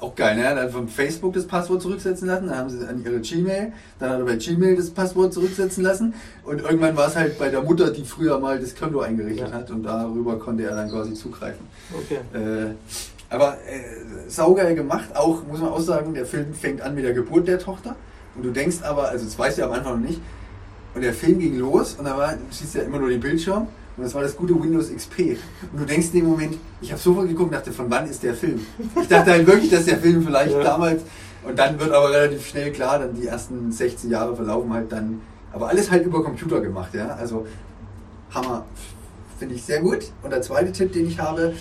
[0.00, 0.44] auch geil, ne?
[0.44, 3.72] Er hat dann von Facebook das Passwort zurücksetzen lassen, dann haben sie an ihre Gmail,
[3.98, 7.50] dann hat er bei Gmail das Passwort zurücksetzen lassen und irgendwann war es halt bei
[7.50, 9.54] der Mutter, die früher mal das Konto eingerichtet Ja.
[9.54, 11.66] hat und darüber konnte er dann quasi zugreifen.
[11.94, 12.20] Okay.
[12.32, 12.74] Äh,
[13.28, 17.12] aber äh, saugeil gemacht, auch muss man auch sagen, der Film fängt an mit der
[17.12, 17.94] Geburt der Tochter
[18.34, 20.20] und du denkst aber, also das weißt du ja am Anfang noch nicht,
[20.94, 23.68] und der Film ging los und da war, du siehst ja immer nur den Bildschirm
[24.00, 25.36] und das war das gute Windows XP.
[25.72, 28.22] Und du denkst in dem Moment, ich habe sofort geguckt und dachte, von wann ist
[28.22, 28.58] der Film?
[28.98, 30.62] Ich dachte halt wirklich, dass der Film vielleicht Ja.
[30.62, 31.02] damals,
[31.46, 35.20] und dann wird aber relativ schnell klar, dann die ersten 16 Jahre verlaufen halt dann,
[35.52, 37.46] aber alles halt über Computer gemacht, ja, also
[38.34, 38.64] Hammer,
[39.38, 39.98] finde ich sehr gut.
[40.22, 41.52] Und der zweite Tipp, den ich habe,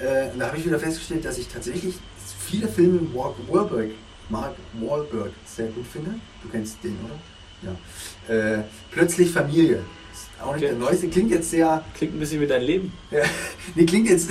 [0.00, 1.98] äh, da habe ich wieder festgestellt, dass ich tatsächlich
[2.38, 3.90] viele Filme Mark Wahlberg,
[4.30, 6.14] Mark Wahlberg sehr gut finde.
[6.42, 7.18] Du kennst den, oder?
[8.28, 8.34] Ja.
[8.34, 9.80] Äh, Plötzlich Familie.
[10.42, 10.72] Auch nicht Okay.
[10.74, 11.08] der neueste.
[11.08, 11.84] Klingt jetzt sehr.
[11.96, 12.92] Klingt ein bisschen wie dein Leben.
[13.10, 13.20] Ja,
[13.74, 14.30] nee, klingt jetzt.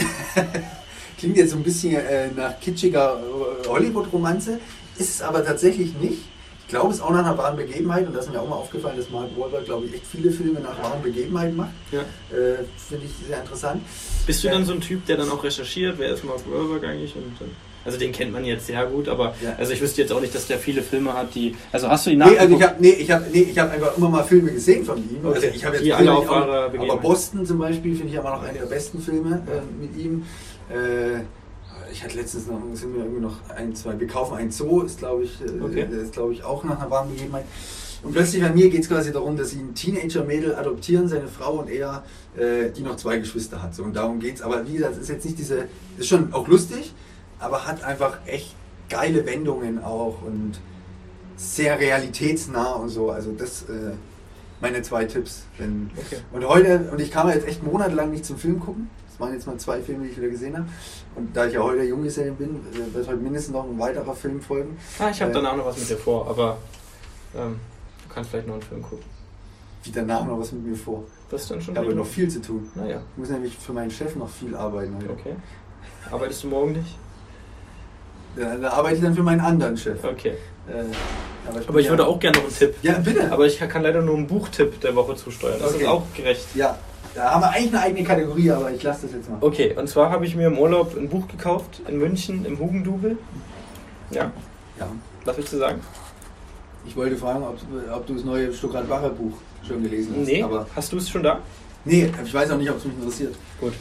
[1.18, 3.20] klingt jetzt so ein bisschen äh, nach kitschiger
[3.64, 4.60] äh, Hollywood-Romanze.
[4.98, 6.20] Ist es aber tatsächlich nicht.
[6.62, 8.08] Ich glaube, es ist auch nach einer wahren Begebenheit.
[8.08, 10.60] Und das ist mir auch mal aufgefallen, dass Mark Wahlberg, glaube ich, echt viele Filme
[10.62, 11.72] nach wahren Begebenheiten macht.
[11.92, 12.00] Ja.
[12.00, 13.82] Äh, Finde ich sehr interessant.
[14.26, 17.14] Bist du dann so ein Typ, der dann auch recherchiert, wer ist Mark Wahlberg eigentlich?
[17.16, 17.50] Und, dann-
[17.86, 19.56] also den kennt man jetzt sehr gut, aber Ja.
[19.58, 21.56] also ich wüsste jetzt auch nicht, dass der viele Filme hat, die.
[21.72, 22.62] Also hast du ihn Nee, also nachgeguckt?
[22.62, 25.18] ich habe nee, ich hab, nee, ich hab einfach immer mal Filme gesehen von ihm.
[25.24, 25.36] Okay.
[25.36, 26.98] Also ich habe jetzt Die alle auf auch- Aber.
[27.02, 30.24] Boston zum Beispiel finde ich immer noch einer der besten Filme äh, mit ihm.
[30.70, 31.22] Äh,
[31.92, 35.00] ich hatte letztens noch, sind mir irgendwie noch ein, zwei, wir kaufen ein Zoo, ist
[35.00, 35.86] glaube ich, äh, Okay.
[36.04, 37.44] ist glaube ich auch nach einer wahren Begebenheit.
[38.04, 41.60] Und plötzlich bei mir geht es quasi darum, dass sie ein Teenager-Mädel adoptieren, seine Frau
[41.60, 42.04] und er,
[42.36, 43.76] äh, die noch zwei Geschwister hat.
[43.76, 44.42] So, und darum geht es.
[44.42, 45.66] Aber wie gesagt, es ist jetzt nicht diese,
[46.00, 46.94] ist schon auch lustig,
[47.42, 48.56] aber hat einfach echt
[48.90, 50.54] geile Wendungen auch und
[51.36, 53.10] sehr realitätsnah und so.
[53.12, 53.92] Also das äh,
[54.62, 55.44] meine zwei Tipps.
[55.58, 56.18] Wenn, Okay.
[56.32, 58.90] Und heute, und ich kam jetzt echt monatelang nicht zum Film gucken.
[59.10, 60.68] Das waren jetzt mal zwei Filme, die ich wieder gesehen habe.
[61.16, 64.42] Und da ich ja heute Junggesellen bin, äh, wird heute mindestens noch ein weiterer Film
[64.42, 64.78] folgen.
[65.00, 66.58] Ah, ich habe Äh, danach noch was mit dir vor, aber
[67.36, 67.60] ähm,
[68.08, 69.06] du kannst vielleicht noch einen Film gucken.
[69.84, 71.04] Wie danach noch was mit mir vor.
[71.32, 72.70] Das ist dann schon Ich habe noch viel zu tun.
[72.76, 74.96] Naja, Ich muss nämlich für meinen Chef noch viel arbeiten.
[74.96, 75.10] Heute.
[75.10, 75.36] okay.
[76.12, 76.98] Arbeitest du morgen nicht?
[78.36, 80.04] Da, da arbeite ich dann für meinen anderen Chef.
[80.04, 80.34] Okay.
[80.68, 80.84] Äh,
[81.50, 82.76] Aber ich bin ja- würde auch gerne noch einen Tipp.
[82.82, 83.32] Ja, bitte.
[83.32, 85.58] Aber ich kann leider nur einen Buchtipp der Woche zusteuern.
[85.60, 85.84] Das Okay.
[85.84, 86.46] ist auch gerecht.
[86.56, 86.78] ja,
[87.14, 89.38] da haben wir eigentlich eine eigene Kategorie, aber ich lasse das jetzt mal.
[89.42, 93.18] Okay, und zwar habe ich mir im Urlaub ein Buch gekauft in München im Hugendubel.
[94.12, 94.32] Ja,
[94.80, 94.88] Ja.
[95.26, 95.82] was willst du sagen?
[96.86, 97.58] Ich wollte fragen, ob,
[97.94, 99.34] ob du das neue Stuttgart-Bacher Buch
[99.68, 100.26] schon gelesen hast.
[100.28, 101.40] Nee, Aber, hast du es schon da?
[101.86, 103.36] nee, ich weiß auch nicht, ob es mich interessiert.
[103.60, 103.74] Gut.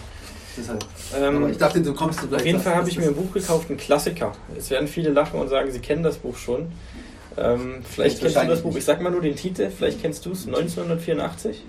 [0.56, 0.84] Deshalb.
[1.16, 2.34] Ähm, ich dachte, du kommst vielleicht.
[2.34, 4.32] Auf jeden Fall habe ich mir ein Buch gekauft, ein Klassiker.
[4.56, 6.72] Es werden viele lachen und sagen, sie kennen das Buch schon.
[7.36, 10.32] Ähm, vielleicht kennst du das Buch, ich sag mal nur den Titel, vielleicht kennst du
[10.32, 11.62] es, 1984.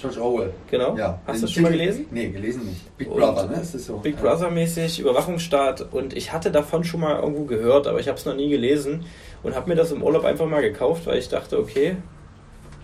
[0.00, 0.52] George Orwell.
[0.70, 0.96] Genau.
[0.96, 1.20] Ja.
[1.26, 2.06] Hast du es schon mal gelesen?
[2.10, 2.96] Nee, gelesen nicht.
[2.96, 3.60] Big Und Brother, ne?
[3.60, 3.96] Ist das so?
[3.96, 4.16] Big.
[4.20, 8.24] Brother mäßig, Überwachungsstaat und ich hatte davon schon mal irgendwo gehört, aber ich habe es
[8.24, 9.04] noch nie gelesen
[9.42, 11.96] und habe mir das im Urlaub einfach mal gekauft, weil ich dachte, okay,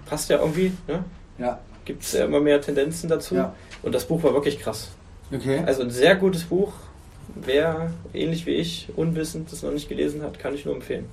[0.07, 1.05] passt ja irgendwie, ne?
[1.39, 1.59] Ja.
[1.85, 3.55] gibt es ja immer mehr Tendenzen dazu Ja.
[3.83, 4.89] und das Buch war wirklich krass.
[5.33, 5.63] Okay.
[5.67, 6.73] Also ein sehr gutes Buch,
[7.35, 11.07] wer ähnlich wie ich, unwissend, das noch nicht gelesen hat, kann ich nur empfehlen.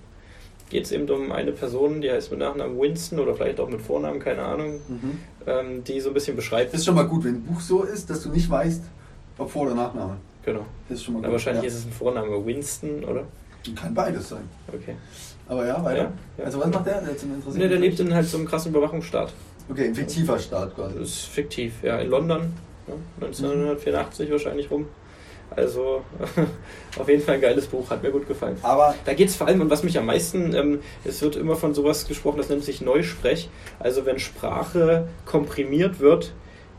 [0.70, 3.82] Geht es eben um eine Person, die heißt mit Nachnamen Winston oder vielleicht auch mit
[3.82, 5.20] Vornamen, keine Ahnung, Mhm.
[5.46, 6.74] ähm, die so ein bisschen beschreibt.
[6.74, 8.84] Das ist schon mal gut, wenn ein Buch so ist, dass du nicht weißt,
[9.38, 10.18] ob Vor- oder Nachname.
[10.46, 10.66] Genau.
[10.88, 11.32] Das ist schon mal gut.
[11.32, 11.68] wahrscheinlich ja.
[11.70, 13.26] ist es ein Vorname Winston, oder?
[13.76, 14.44] Kann beides sein.
[14.70, 14.96] Okay.
[15.48, 16.04] Aber ja, weiter.
[16.04, 16.44] Ja, ja.
[16.46, 17.02] Also was macht der?
[17.02, 19.34] Der, ist ein Ne, interessiert der lebt in halt so einem krassen Überwachungsstaat.
[19.70, 20.98] Okay, ein fiktiver Staat quasi.
[20.98, 22.54] Das ist fiktiv, ja, in London,
[22.92, 24.88] ja, 1984 wahrscheinlich rum.
[25.54, 26.02] Also
[26.98, 28.58] auf jeden Fall ein geiles Buch, hat mir gut gefallen.
[28.62, 31.56] Aber Da geht es vor allem, und was mich am meisten, ähm, es wird immer
[31.56, 33.50] von sowas gesprochen, das nennt sich Neusprech.
[33.80, 36.34] Also wenn Sprache komprimiert wird,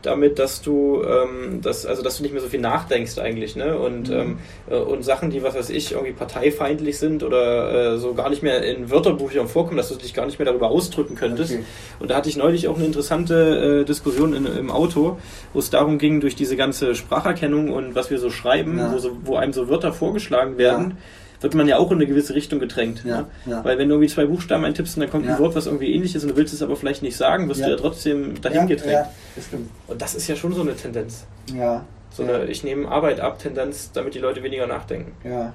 [0.05, 3.77] damit, dass du, ähm, das, also dass du nicht mehr so viel nachdenkst eigentlich, ne?
[3.77, 4.13] Und, Mhm.
[4.15, 4.37] ähm,
[4.69, 8.43] äh, und Sachen, die, was weiß ich, irgendwie parteifeindlich sind oder äh, so gar nicht
[8.43, 11.53] mehr in Wörterbüchern vorkommen, dass du dich gar nicht mehr darüber ausdrücken könntest.
[11.53, 11.63] Okay.
[11.99, 15.17] Und da hatte ich neulich auch eine interessante äh, Diskussion in, im Auto,
[15.53, 18.91] wo es darum ging, durch diese ganze Spracherkennung und was wir so schreiben, Ja.
[18.93, 20.97] wo, so, wo einem so Wörter vorgeschlagen werden,
[21.43, 23.03] wird man ja auch in eine gewisse Richtung gedrängt.
[23.05, 23.25] Ja, ne?
[23.45, 23.63] ja.
[23.63, 25.33] Weil wenn du irgendwie zwei Buchstaben eintippst und dann kommt Ja.
[25.35, 27.59] ein Wort, was irgendwie ähnlich ist und du willst es aber vielleicht nicht sagen, wirst
[27.59, 27.67] Ja.
[27.67, 28.91] du ja trotzdem dahin ja, gedrängt.
[28.93, 29.69] Ja, das stimmt.
[29.87, 31.25] Und das ist ja schon so eine Tendenz.
[31.53, 31.85] Ja.
[32.11, 32.35] So ja.
[32.35, 35.11] eine Ich nehme Arbeit ab Tendenz, damit die Leute weniger nachdenken.
[35.27, 35.53] Ja.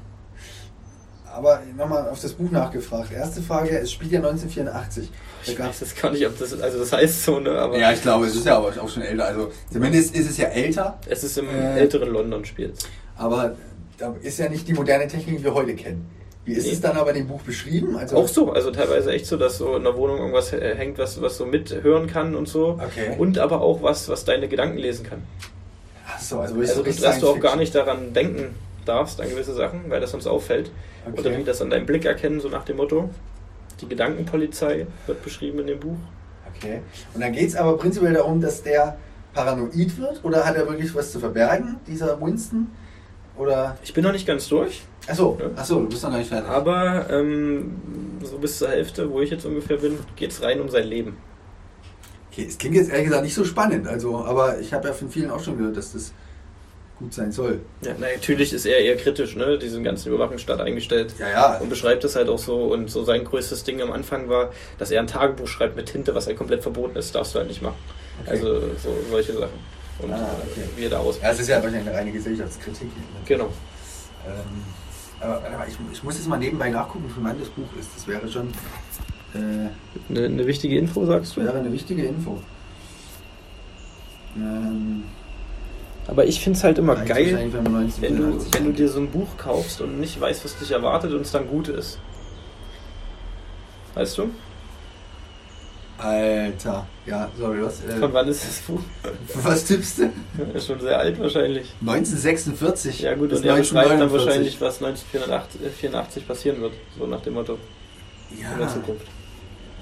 [1.34, 3.12] Aber nochmal auf das Buch nachgefragt.
[3.12, 5.11] Erste Frage, es spielt ja 1984.
[5.47, 7.51] Da Ich weiß jetzt gar nicht, ob das, also das heißt so, ne?
[7.53, 9.26] Aber ja, ich glaube, es ist ja aber auch schon älter.
[9.26, 12.74] Also zumindest ist es ja älter, es ist im Äh, älteren London spielt.
[13.16, 13.55] aber
[13.99, 16.09] da ist ja nicht die moderne Technik, die wir heute kennen.
[16.44, 16.72] Wie ist Nee.
[16.72, 17.96] es dann aber in dem Buch beschrieben?
[17.96, 20.96] Also, Auch so, also teilweise echt so, dass so in der Wohnung irgendwas äh, hängt,
[20.96, 22.78] was, was so mithören kann und so.
[22.82, 23.14] Okay.
[23.18, 25.22] Und aber auch was, was deine Gedanken lesen kann.
[26.07, 28.55] Ach so, also, Also, so dass, richtig dass du auch gar nicht daran denken
[28.86, 30.70] darfst an gewisse Sachen, weil das sonst auffällt.
[31.07, 31.20] Okay.
[31.20, 33.11] Oder wie das an deinem Blick erkennen, so nach dem Motto.
[33.82, 35.96] Die Gedankenpolizei wird beschrieben in dem Buch.
[36.57, 36.80] Okay.
[37.14, 38.96] Und dann geht es aber prinzipiell darum, dass der
[39.34, 42.68] paranoid wird oder hat er wirklich was zu verbergen, dieser Winston?
[43.39, 43.78] Oder.
[43.84, 45.47] Ich bin noch nicht ganz durch, Achso, Ja.
[45.57, 46.51] achso, du bist noch gar nicht fertig.
[46.51, 47.76] aber ähm,
[48.22, 51.16] so bis zur Hälfte, wo ich jetzt ungefähr bin, geht es rein um sein Leben.
[52.30, 55.09] Okay, es klingt jetzt ehrlich gesagt nicht so spannend, also, aber ich habe ja von
[55.09, 56.12] vielen auch schon gehört, dass das
[56.99, 57.61] gut sein soll.
[57.80, 61.14] Ja, na, natürlich ist er eher kritisch, ne, diesen ganzen Überwachungsstaat eingestellt.
[61.18, 61.59] Ja, ja.
[61.59, 62.72] Und beschreibt es halt auch so.
[62.72, 66.14] Und so sein größtes Ding am Anfang war, dass er ein Tagebuch schreibt mit Tinte,
[66.14, 67.14] was halt komplett verboten ist.
[67.14, 67.76] Darfst du halt nicht machen.
[68.22, 68.30] Okay.
[68.30, 69.78] Also so solche Sachen.
[70.01, 70.62] Und Ah, okay.
[70.76, 71.18] wie er da aus.
[71.20, 72.86] Ja, es ist ja wahrscheinlich eine reine Gesellschaftskritik.
[72.88, 73.03] Ne?
[73.26, 73.46] Genau.
[74.26, 74.62] Ähm,
[75.20, 77.88] aber, aber ich, ich muss jetzt mal nebenbei nachgucken, wie lang das Buch ist.
[77.96, 78.49] Das wäre schon
[79.34, 79.68] äh,
[80.11, 81.40] Eine, eine wichtige Info, sagst du?
[81.42, 82.40] wäre eine wichtige Info.
[84.36, 85.03] Ähm,
[86.07, 88.72] Aber ich finde es halt immer geil, wahrscheinlich, wenn man 1984 wenn du, wenn du
[88.72, 91.68] dir so ein Buch kaufst und nicht weißt, was dich erwartet und es dann gut
[91.68, 91.99] ist.
[93.94, 94.30] Weißt du?
[95.99, 98.80] Alter, ja, sorry, was, äh, Von wann ist das Buch?
[99.42, 100.11] was tippst du?
[100.55, 101.72] Ist schon sehr alt wahrscheinlich.
[101.80, 103.01] 1946.
[103.01, 104.61] Ja gut, und er beschreibt dann 1949.
[104.61, 106.72] wahrscheinlich, was 1984 passieren wird.
[106.96, 107.59] So nach dem Motto
[108.30, 109.07] in der Ja, Zukunft.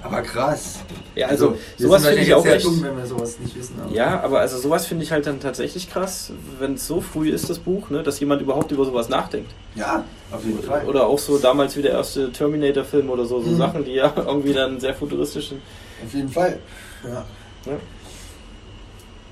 [0.01, 0.79] Aber krass.
[1.15, 2.65] Ja, also, wir sowas sind finde ich auch echt.
[2.65, 3.75] dumm, wenn wir sowas nicht wissen.
[3.83, 7.29] aber- Ja, aber also sowas finde ich halt dann tatsächlich krass, wenn es so früh
[7.29, 9.51] ist, das Buch, ne, dass jemand überhaupt über sowas nachdenkt.
[9.75, 10.85] Ja, auf jeden Fall.
[10.85, 13.57] Oder auch so damals wie der erste Terminator-Film oder so, so Mhm.
[13.57, 15.61] Sachen, die ja irgendwie dann sehr futuristisch sind.
[16.05, 16.59] Auf jeden Fall.
[17.03, 17.25] Ja.
[17.65, 17.73] Ja.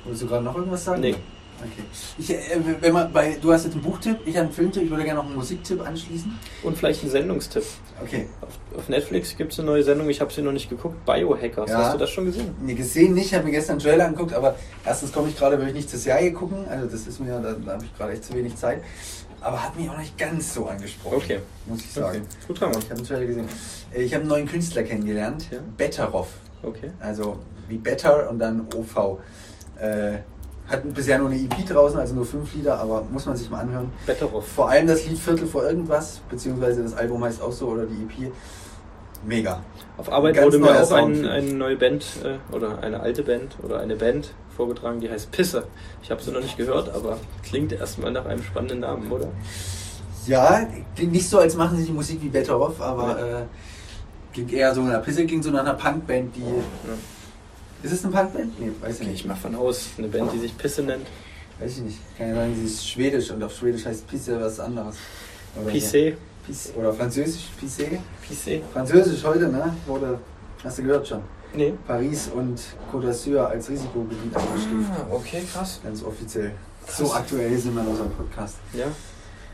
[0.03, 1.01] Wolltest du gerade noch irgendwas sagen?
[1.01, 1.15] Nee.
[1.57, 1.83] Okay.
[2.17, 4.89] Ich, äh, wenn man bei, du hast jetzt einen Buchtipp, ich habe einen Filmtipp, ich
[4.89, 6.37] würde gerne noch einen Musiktipp anschließen.
[6.63, 7.63] Und vielleicht ein Sendungstipp.
[8.03, 8.27] Okay.
[8.41, 11.69] Auf, auf Netflix gibt es eine neue Sendung, ich habe sie noch nicht geguckt, Biohackers.
[11.71, 11.77] Ja.
[11.77, 12.53] Hast du das schon gesehen?
[12.61, 14.55] Nee, gesehen nicht, habe mir gestern einen Trailer angeguckt, aber
[14.85, 17.53] erstens komme ich gerade, will ich nicht zur Serie gucken, also das ist mir, da,
[17.53, 18.83] da habe ich gerade echt zu wenig Zeit.
[19.39, 21.39] Aber hat mich auch nicht ganz so angesprochen, Okay.
[21.67, 22.17] muss ich sagen.
[22.17, 22.47] Okay.
[22.47, 22.79] Gut, Ramon.
[22.79, 23.47] Ich habe einen Trailer gesehen.
[23.93, 25.59] Äh, Ich habe einen neuen Künstler kennengelernt, Ja.
[25.77, 26.27] Betteroff.
[26.65, 26.91] Okay.
[26.99, 27.37] Also
[27.67, 29.19] wie Better und dann OV.
[29.79, 30.19] Äh,
[30.67, 33.59] hat bisher nur eine EP draußen, also nur fünf Lieder, aber muss man sich mal
[33.59, 33.91] anhören.
[34.05, 34.47] Better off.
[34.47, 38.03] Vor allem das Lied Viertel vor irgendwas, beziehungsweise das Album heißt auch so oder die
[38.03, 38.31] EP.
[39.23, 39.61] Mega.
[39.97, 43.57] Auf Arbeit Ganz wurde mir auch ein, eine neue Band äh, oder eine alte Band
[43.63, 45.65] oder eine Band vorgetragen, die heißt Pisse.
[46.01, 49.27] Ich habe sie noch nicht gehört, aber klingt erstmal nach einem spannenden Namen, oder?
[50.27, 53.43] Ja, klingt nicht so, als machen sie die Musik wie Better Off, aber äh,
[54.35, 56.43] klingt eher so nach Pisse, klingt so nach einer Punkband, die.
[57.81, 58.59] Ist es eine Punkband?
[58.59, 59.19] Nee, weiß ich nicht.
[59.21, 59.89] ich mal von aus.
[59.97, 61.07] Eine Band, die sich Pisse nennt.
[61.59, 61.99] Weiß ich nicht.
[62.17, 64.95] Kann ja sagen, sie ist schwedisch und auf Schwedisch heißt Pisse was anderes.
[65.55, 65.71] Oder.
[65.71, 66.17] Pisse.
[66.45, 66.73] Pisse.
[66.73, 67.87] Oder Französisch, Pisse.
[68.27, 68.61] Pisse.
[68.73, 69.75] Französisch heute, ne?
[69.87, 70.19] Wurde,
[70.63, 71.21] hast du gehört schon.
[71.53, 71.73] Nee.
[71.87, 72.59] Paris und
[72.91, 74.91] Côte d'Azur als Risikogebiet eingestuft.
[75.09, 75.79] okay, krass.
[75.81, 76.51] Ganz offiziell.
[76.85, 76.97] Krass.
[76.97, 78.57] So aktuell sind wir in unserem Podcast.
[78.73, 78.87] Ja,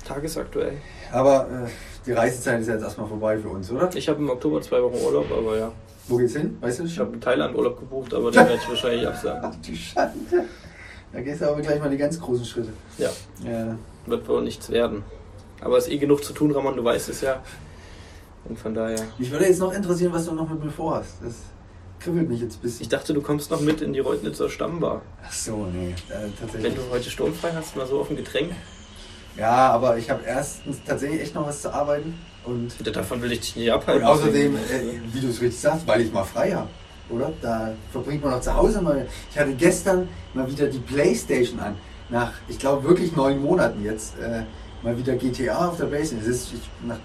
[0.03, 0.73] tagesaktuell.
[1.11, 1.69] Aber äh,
[2.05, 3.89] die Reisezeit ist jetzt erstmal vorbei für uns, oder?
[3.95, 5.71] Ich habe im Oktober zwei Wochen Urlaub, aber ja.
[6.07, 6.57] Wo geht's hin?
[6.61, 9.41] Weißt du Ich habe einen Thailand-Urlaub gebucht, aber den werde ich wahrscheinlich absagen.
[9.43, 10.45] Ach du Schande.
[11.13, 12.69] Da gehst du aber gleich mal die ganz großen Schritte.
[12.97, 13.09] Ja,
[13.45, 13.77] Ja.
[14.05, 15.03] wird wohl nichts werden.
[15.61, 17.41] Aber es ist eh genug zu tun, Ramon, du weißt es ja.
[18.45, 18.99] Und von daher.
[19.19, 21.17] Mich würde jetzt noch interessieren, was du noch mit mir vorhast.
[21.23, 21.35] Das
[21.99, 22.81] kribbelt mich jetzt ein bisschen.
[22.81, 25.03] Ich dachte, du kommst noch mit in die Reutnitzer Stammbar.
[25.23, 25.89] Ach so, nee.
[26.09, 26.73] Äh, Wenn tatsächlich.
[26.75, 28.51] du heute sturmfrei hast, mal so auf ein Getränk.
[29.37, 32.13] Ja, aber ich habe erstens tatsächlich echt noch was zu arbeiten.
[32.43, 34.03] Und, Davon will ich dich nicht und abhalten.
[34.05, 34.59] außerdem, äh,
[35.13, 36.67] wie du es richtig sagst, weil ich mal frei habe.
[37.09, 37.31] Oder?
[37.41, 39.05] Da verbringt man auch zu Hause mal.
[39.31, 41.75] Ich hatte gestern mal wieder die Playstation an.
[42.09, 44.17] Nach, ich glaube, wirklich neun Monaten jetzt.
[44.19, 44.43] Äh,
[44.83, 46.21] mal wieder GTA auf der Playstation.
[46.29, 46.97] Es ist, ich, nach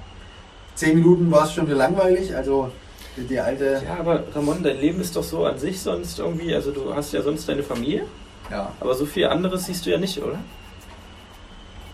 [0.75, 2.35] zehn Minuten war es schon wieder langweilig.
[2.35, 2.71] Also
[3.17, 3.83] die alte.
[3.87, 6.55] Ja, aber Ramon, dein Leben ist doch so an sich sonst irgendwie.
[6.55, 8.05] Also, du hast ja sonst deine Familie,
[8.51, 8.73] Ja.
[8.81, 10.39] aber so viel anderes siehst du ja nicht, oder?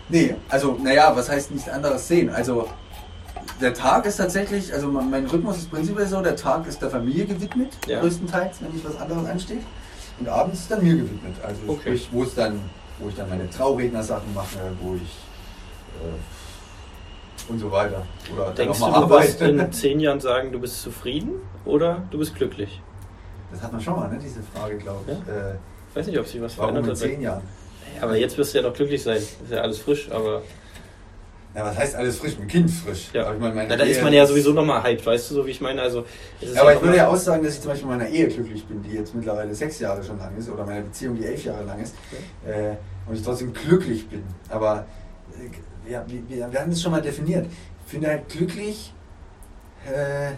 [0.09, 2.29] Nee, also, naja, was heißt nichts anderes sehen?
[2.29, 2.67] Also,
[3.61, 7.25] der Tag ist tatsächlich, also mein Rhythmus ist prinzipiell so, der Tag ist der Familie
[7.25, 7.99] gewidmet, Ja.
[8.01, 9.61] größtenteils, wenn nicht was anderes ansteht.
[10.19, 11.35] Und abends ist dann mir gewidmet.
[11.45, 11.81] Also, Okay.
[11.97, 12.59] sprich, wo es dann,
[12.99, 18.03] wo ich dann meine Trauredner-Sachen mache, wo ich äh, und so weiter.
[18.33, 21.31] Oder dann Denkst du, du wirst in zehn Jahren sagen, du bist zufrieden
[21.65, 22.81] oder du bist glücklich?
[23.51, 25.13] Das hat man schon mal, ne, diese Frage, glaube ich.
[25.13, 25.55] Äh,
[25.89, 26.97] Ich weiß nicht, ob sich was verändert in hat.
[26.97, 27.41] zehn Jahren?
[28.01, 29.17] Aber jetzt wirst du ja noch glücklich sein.
[29.17, 30.41] Ist ja alles frisch, aber.
[31.55, 32.33] Ja, was heißt alles frisch?
[32.41, 33.09] Ein Kind frisch.
[33.13, 33.25] Ja.
[33.25, 35.35] Aber ich meine, meine Na, da ist Ehe- man ja sowieso nochmal hyped, weißt du,
[35.35, 35.81] so wie ich meine?
[35.83, 36.03] Also,
[36.41, 38.27] ist Ja, aber ich würde ja auch sagen, dass ich zum Beispiel in meiner Ehe
[38.27, 41.45] glücklich bin, die jetzt mittlerweile sechs Jahre schon lang ist, oder meine Beziehung, die elf
[41.45, 41.93] Jahre lang ist,
[42.45, 42.75] äh,
[43.07, 44.23] und ich trotzdem glücklich bin.
[44.49, 44.85] Aber
[45.87, 47.45] äh, ja, wir, wir, wir haben das schon mal definiert.
[47.85, 48.91] Ich finde halt glücklich,
[49.85, 50.31] äh,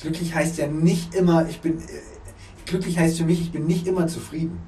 [0.00, 1.84] glücklich heißt ja nicht immer, ich bin, äh,
[2.64, 4.58] glücklich heißt für mich, ich bin nicht immer zufrieden.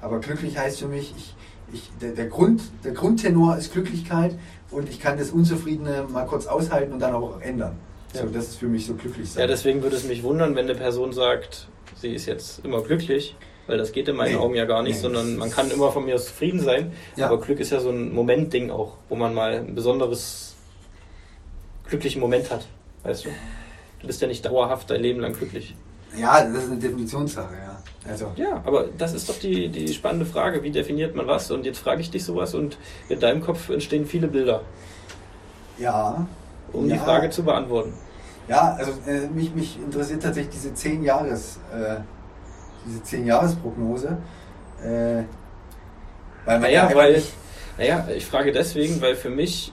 [0.00, 1.34] Aber glücklich heißt für mich, ich,
[1.72, 4.36] ich, der, der, Grund, der Grundtenor ist Glücklichkeit
[4.70, 7.76] und ich kann das Unzufriedene mal kurz aushalten und dann auch ändern.
[8.12, 8.26] So, Ja.
[8.26, 9.42] das ist für mich so glücklich sein.
[9.42, 13.36] Ja, deswegen würde es mich wundern, wenn eine Person sagt, sie ist jetzt immer glücklich,
[13.66, 14.38] weil das geht in meinen Nee.
[14.38, 15.02] Augen ja gar nicht, Nee.
[15.02, 16.92] sondern man kann immer von mir aus zufrieden sein.
[17.16, 17.26] Ja.
[17.26, 20.54] Aber Glück ist ja so ein Momentding auch, wo man mal ein besonderes
[21.88, 22.66] glücklichen Moment hat.
[23.02, 23.28] Weißt du?
[24.00, 25.74] Du bist ja nicht dauerhaft dein Leben lang glücklich.
[26.16, 27.77] Ja, das ist eine Definitionssache, ja.
[28.06, 30.62] Also, Ja, aber das ist doch die, die spannende Frage.
[30.62, 31.50] Wie definiert man was?
[31.50, 32.78] Und jetzt frage ich dich sowas und
[33.08, 34.62] in deinem Kopf entstehen viele Bilder,
[35.78, 36.26] ja.
[36.72, 36.94] um ja.
[36.94, 37.92] die Frage zu beantworten.
[38.48, 41.96] Ja, also äh, mich, mich interessiert tatsächlich diese 10 Jahres, äh,
[42.86, 44.16] diese 10 Jahresprognose.
[44.82, 45.24] Äh,
[46.44, 47.22] weil Naja, weil,
[47.76, 49.72] naja, ich frage deswegen, weil für mich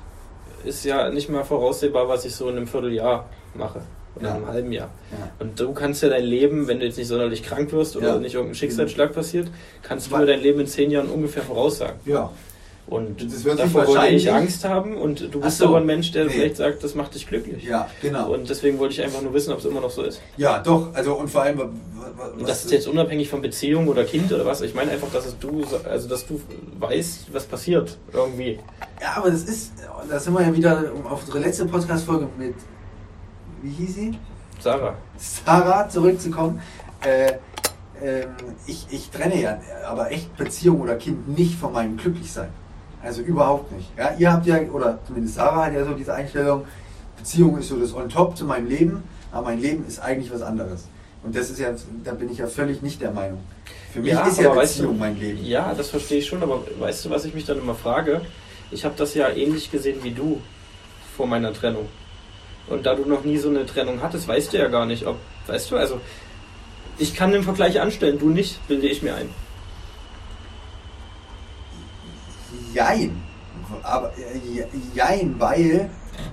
[0.66, 3.82] ist ja nicht mal voraussehbar, was ich so in einem Vierteljahr mache.
[4.16, 4.30] Oder Ja.
[4.32, 4.90] in einem halben Jahr.
[5.12, 5.30] Ja.
[5.40, 8.20] Und du kannst ja dein Leben, wenn du jetzt nicht sonderlich krank wirst oder Ja.
[8.20, 9.48] nicht irgendein Schicksalsschlag passiert,
[9.84, 12.00] kannst du dein Leben in zehn Jahren ungefähr voraussagen.
[12.06, 12.32] ja.
[12.88, 15.66] Und Das wird sich davor wahrscheinlich- Angst haben und du bist so.
[15.66, 16.30] aber ein Mensch, der Nee.
[16.34, 17.64] vielleicht sagt, das macht dich glücklich.
[17.64, 18.32] Ja, genau.
[18.32, 20.22] Und deswegen wollte ich einfach nur wissen, ob es immer noch so ist.
[20.38, 20.94] ja, doch.
[20.94, 24.62] Also und vor allem, Und das ist jetzt unabhängig von Beziehung oder Kind oder was.
[24.62, 26.40] Ich meine einfach, dass es du, also dass du
[26.80, 28.60] weißt, was passiert irgendwie.
[29.02, 29.74] Ja, aber das ist,
[30.08, 32.54] da sind wir ja wieder auf unsere letzte Podcast-Folge mit,
[33.62, 34.18] wie hieß sie?
[34.60, 34.96] Sarah.
[35.18, 36.62] Sarah zurückzukommen.
[37.02, 37.34] Äh,
[38.02, 38.30] ähm,
[38.68, 42.50] ich, ich trenne ja aber echt Beziehung oder Kind nicht von meinem Glücklichsein.
[43.02, 43.92] Also überhaupt nicht.
[43.98, 46.66] Ja, ihr habt ja, oder zumindest Sarah hat ja so diese Einstellung,
[47.18, 50.42] Beziehung ist so das on top zu meinem Leben, aber mein Leben ist eigentlich was
[50.42, 50.88] anderes.
[51.24, 51.70] Und das ist ja,
[52.04, 53.40] da bin ich ja völlig nicht der Meinung.
[53.94, 55.46] Für mich ist ja aber weißt Beziehung du, mein Leben.
[55.46, 58.22] Ja, das verstehe ich schon, aber weißt du, was ich mich dann immer frage?
[58.72, 60.42] Ich habe das ja ähnlich gesehen wie du
[61.16, 61.88] vor meiner Trennung.
[62.68, 65.18] Und da du noch nie so eine Trennung hattest, weißt du ja gar nicht, ob,
[65.48, 66.02] weißt du, also
[66.98, 69.30] ich kann den Vergleich anstellen, du nicht, bilde ich mir ein.
[72.74, 73.24] Jein.
[73.84, 75.90] Aber, äh, jein, weil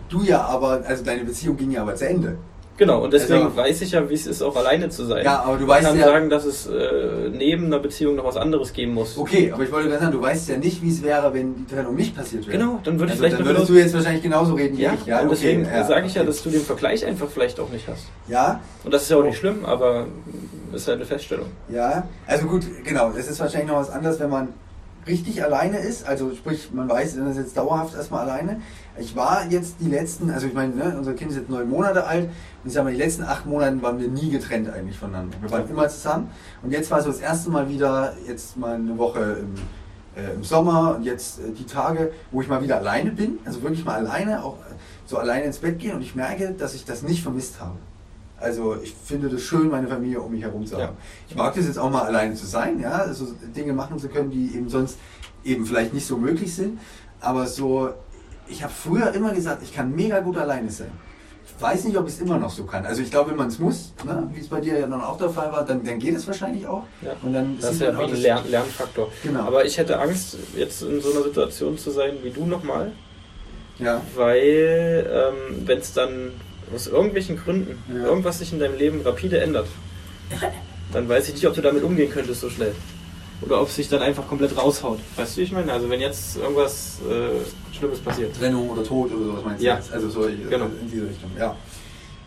[0.08, 2.38] du ja aber, also deine Beziehung ging ja aber zu Ende.
[2.82, 5.24] Genau, und deswegen Also- weiß ich ja, wie es ist, auch alleine zu sein.
[5.24, 8.24] Ja, aber du ich weißt kann ja- sagen, dass es äh, neben einer Beziehung noch
[8.24, 9.16] was anderes geben muss.
[9.16, 11.72] Okay, aber ich wollte gerade sagen, du weißt ja nicht, wie es wäre, wenn die
[11.72, 12.58] Trennung nicht passiert wäre.
[12.58, 14.94] Genau, dann würde ich also, vielleicht dann würdest du jetzt wahrscheinlich genauso reden wie Ja,
[14.94, 15.06] ich.
[15.06, 17.68] Ja, und okay, deswegen ja, sage ich ja, dass du den Vergleich einfach vielleicht auch
[17.70, 18.06] nicht hast.
[18.26, 20.06] Ja, Und das ist ja auch nicht schlimm, aber
[20.72, 21.46] ist halt eine Feststellung.
[21.68, 22.08] ja.
[22.26, 23.12] Also gut, genau.
[23.16, 24.48] Es ist wahrscheinlich noch was anderes, wenn man
[25.06, 26.06] richtig alleine ist.
[26.06, 28.60] Also sprich, man weiß, man ist jetzt dauerhaft erstmal alleine.
[28.98, 32.04] Ich war jetzt die letzten, also ich meine, ne, unser Kind ist jetzt neun Monate
[32.04, 35.36] alt und ich sag mal, die letzten acht Monate waren wir nie getrennt eigentlich voneinander.
[35.40, 36.30] Wir waren immer zusammen
[36.62, 39.54] und jetzt war so das erste Mal wieder, jetzt mal eine Woche im,
[40.22, 43.62] äh, im Sommer und jetzt äh, die Tage, wo ich mal wieder alleine bin, also
[43.62, 44.74] wirklich mal alleine, auch äh,
[45.06, 47.76] so alleine ins Bett gehen und ich merke, dass ich das nicht vermisst habe.
[48.38, 50.82] Also ich finde das schön, meine Familie um mich herum zu haben.
[50.82, 50.92] Ja.
[51.28, 54.30] Ich mag das jetzt auch mal alleine zu sein, ja, also Dinge machen zu können,
[54.30, 54.98] die eben sonst
[55.44, 56.78] eben vielleicht nicht so möglich sind.
[57.20, 57.90] Aber so,
[58.52, 60.90] ich habe früher immer gesagt, ich kann mega gut alleine sein.
[61.44, 62.84] Ich weiß nicht, ob ich es immer noch so kann.
[62.86, 65.16] Also ich glaube, wenn man es muss, ne, wie es bei dir ja dann auch
[65.18, 66.84] der Fall war, dann, dann geht es wahrscheinlich auch.
[67.02, 67.12] Ja.
[67.22, 69.08] Und dann Das ist ja wie auch, ein Lern Lernfaktor.
[69.22, 69.40] Genau.
[69.40, 72.92] Aber ich hätte Angst, jetzt in so einer Situation zu sein wie du nochmal,
[73.78, 76.32] Ja, weil ähm, wenn es dann
[76.74, 78.04] aus irgendwelchen Gründen Ja.
[78.06, 79.66] irgendwas sich in deinem Leben rapide ändert,
[80.92, 82.74] dann weiß ich nicht, ob du damit umgehen könntest so schnell.
[83.44, 84.98] Oder ob es sich dann einfach komplett raushaut.
[85.16, 85.72] Weißt du, wie ich meine?
[85.72, 88.36] Also wenn jetzt irgendwas äh, Schlimmes passiert.
[88.36, 89.76] Trennung oder Tod oder sowas meinst du Ja.
[89.76, 89.92] jetzt?
[89.92, 90.66] Also so Genau.
[90.66, 91.56] in diese Richtung, ja.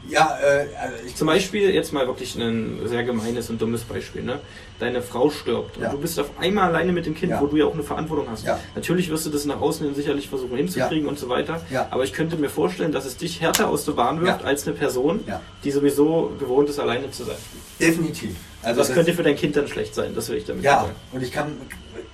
[0.07, 4.21] Ja, äh, also ich Zum Beispiel, jetzt mal wirklich ein sehr gemeines und dummes Beispiel,
[4.21, 4.39] ne?
[4.77, 5.89] Deine Frau stirbt und Ja.
[5.89, 7.41] du bist auf einmal alleine mit dem Kind, Ja.
[7.41, 8.45] wo du ja auch eine Verantwortung hast.
[8.45, 8.59] Ja.
[8.75, 11.59] Natürlich wirst du das nach außen hin sicherlich versuchen hinzukriegen und so weiter.
[11.89, 14.75] Aber ich könnte mir vorstellen, dass es dich härter aus der Bahn wirft als eine
[14.75, 15.21] Person,
[15.63, 17.37] die sowieso gewohnt ist, alleine zu sein.
[17.79, 18.35] definitiv.
[18.65, 20.91] Also das, könnte für dein Kind dann schlecht sein, das will ich damit Ja, sagen.
[21.11, 21.51] und ich kann,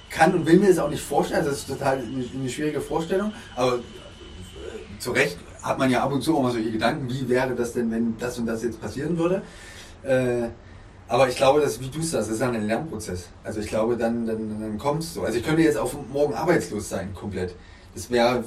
[0.10, 3.32] kann und will mir das auch nicht vorstellen, das ist total eine, eine schwierige Vorstellung,
[3.56, 7.30] aber äh, zu Recht hat man ja ab und zu auch mal solche Gedanken, wie
[7.30, 9.42] wäre das denn, wenn das und das jetzt passieren würde.
[10.04, 10.50] Äh,
[11.08, 13.28] aber ich glaube, dass, wie du sagst, das ist dann ein Lernprozess.
[13.44, 15.24] Also ich glaube, dann, dann, dann kommt es so.
[15.24, 17.54] Also ich könnte jetzt auch morgen arbeitslos sein, komplett.
[17.94, 18.46] Das wäre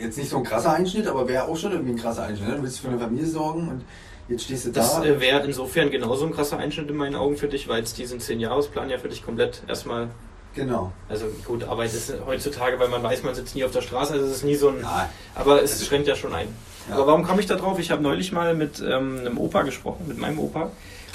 [0.00, 2.56] jetzt nicht so ein krasser Einschnitt, aber wäre auch schon irgendwie ein krasser Einschnitt.
[2.56, 3.84] Du willst für eine Familie sorgen und
[4.28, 5.04] jetzt stehst du Das da.
[5.04, 8.20] äh, wäre insofern genauso ein krasser Einschnitt in meinen Augen für dich, weil es diesen
[8.20, 10.08] 10-Jahres-Plan ja für dich komplett erstmal
[10.54, 10.92] genau.
[11.08, 14.24] Also gut, Arbeit ist heutzutage, weil man weiß, man sitzt nie auf der Straße, also
[14.26, 14.80] es ist nie so ein.
[14.80, 15.08] Ja.
[15.34, 16.48] Aber es schränkt ja schon ein.
[16.88, 16.94] Ja.
[16.96, 17.78] Aber warum komme ich da drauf?
[17.78, 20.70] Ich habe neulich mal mit ähm, einem Opa gesprochen, mit meinem Opa.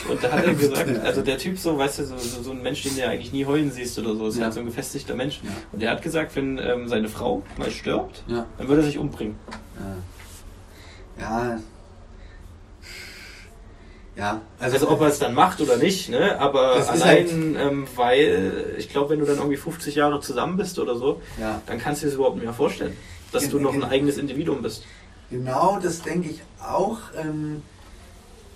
[0.09, 2.81] Und da hat er gesagt, also der Typ so, weißt du, so, so ein Mensch,
[2.83, 4.45] den du ja eigentlich nie heulen siehst oder so, ist Ja.
[4.45, 5.41] halt so ein gefestigter Mensch.
[5.43, 5.49] Ja.
[5.71, 8.45] Und der hat gesagt, wenn ähm, seine Frau mal stirbt, Ja.
[8.57, 9.35] dann würde er sich umbringen.
[11.19, 11.59] Ja.
[14.15, 14.23] Ja.
[14.23, 16.37] Ja, Also, ob er es dann macht oder nicht, ne?
[16.39, 20.77] aber ist allein, ähm, weil ich glaube, wenn du dann irgendwie 50 Jahre zusammen bist
[20.79, 21.61] oder so, Ja.
[21.65, 22.95] dann kannst du dir das überhaupt nicht mehr vorstellen,
[23.31, 24.83] dass du noch ein gen- eigenes Individuum bist.
[25.29, 26.97] Genau, das denke ich auch.
[27.17, 27.61] Ähm,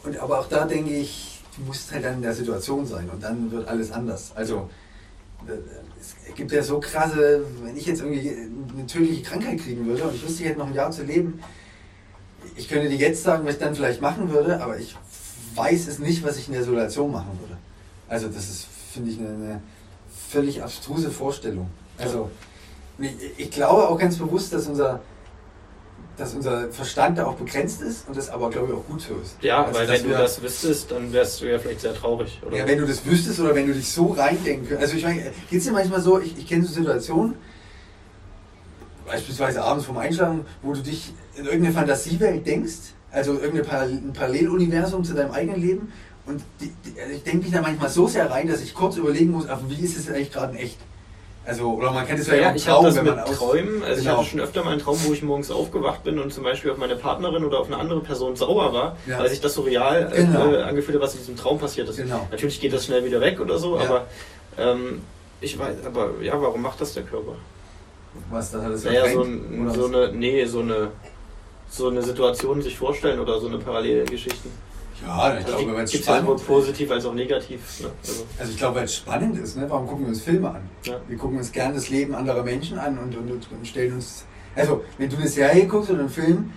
[0.04, 3.24] und aber auch da denke ich, du musst halt dann in der Situation sein und
[3.24, 4.34] dann wird alles anders.
[4.36, 4.70] Also
[5.48, 5.52] äh,
[6.00, 10.16] es gibt ja so krasse, wenn ich jetzt irgendwie eine tödliche Krankheit kriegen würde und
[10.16, 11.40] ich wüsste, ich hätte noch ein Jahr zu leben,
[12.58, 14.96] ich könnte dir jetzt sagen, was ich dann vielleicht machen würde, aber ich
[15.56, 17.58] weiß es nicht, was ich in der Situation machen würde.
[18.08, 19.62] Also das ist, finde ich, eine, eine
[20.30, 21.70] völlig abstruse Vorstellung.
[21.98, 22.30] Also
[23.00, 25.02] ich, ich glaube auch ganz bewusst, dass unser
[26.18, 29.16] dass unser Verstand da auch begrenzt ist und das aber, glaube ich, auch gut so
[29.16, 29.36] ist.
[29.42, 32.42] Ja, Also, weil wenn du das wüsstest, dann wärst du ja vielleicht sehr traurig.
[32.46, 32.58] Oder?
[32.58, 34.94] Ja, wenn du das wüsstest oder wenn du dich so reindenken könntest.
[34.94, 37.36] Also ich meine, geht es dir manchmal so, ich, ich kenne so Situationen,
[39.06, 44.14] beispielsweise abends vorm Einschlafen, wo du dich in irgendeine Fantasiewelt denkst, also irgendein Parallel, ein
[44.14, 45.92] Paralleluniversum zu deinem eigenen Leben
[46.26, 48.98] und die, die, also ich denke mich da manchmal so sehr rein, dass ich kurz
[48.98, 50.78] überlegen muss, ach, wie ist es eigentlich gerade in echt?
[51.48, 53.36] Also, oder man kennt es vielleicht ja, auch ich habe das wenn mit man aus-
[53.38, 53.84] Träumen.
[53.84, 54.18] Also ich Genau.
[54.18, 56.78] hatte schon öfter mal einen Traum, wo ich morgens aufgewacht bin und zum Beispiel auf
[56.78, 59.20] meine Partnerin oder auf eine andere Person sauer war, Ja.
[59.20, 60.52] weil sich das so real äh, Genau.
[60.54, 61.98] äh, angefühlt hat, was in diesem Traum passiert ist.
[61.98, 62.28] Genau.
[62.32, 63.84] Natürlich geht das schnell wieder weg oder so, Ja.
[63.84, 64.08] aber
[64.58, 65.02] ähm,
[65.40, 67.36] ich weiß, aber ja, warum macht das der Körper?
[68.32, 70.88] Was, das hat das Naja, so, ein, so eine, nee, so eine,
[71.76, 74.52] so eine Situation sich vorstellen oder so eine Parallelgeschichten.
[75.06, 77.60] Ja, ich glaube, wenn es spannend positiv als auch negativ.
[77.82, 77.90] Ne?
[78.02, 79.66] Also, Also ich glaube, weil es spannend ist, ne?
[79.70, 80.70] warum gucken wir uns Filme an?
[80.84, 80.96] Ja.
[81.08, 84.26] Wir gucken uns gerne das Leben anderer Menschen an und, und, und stellen uns.
[84.56, 86.54] Also, wenn du eine Serie guckst oder einen Film,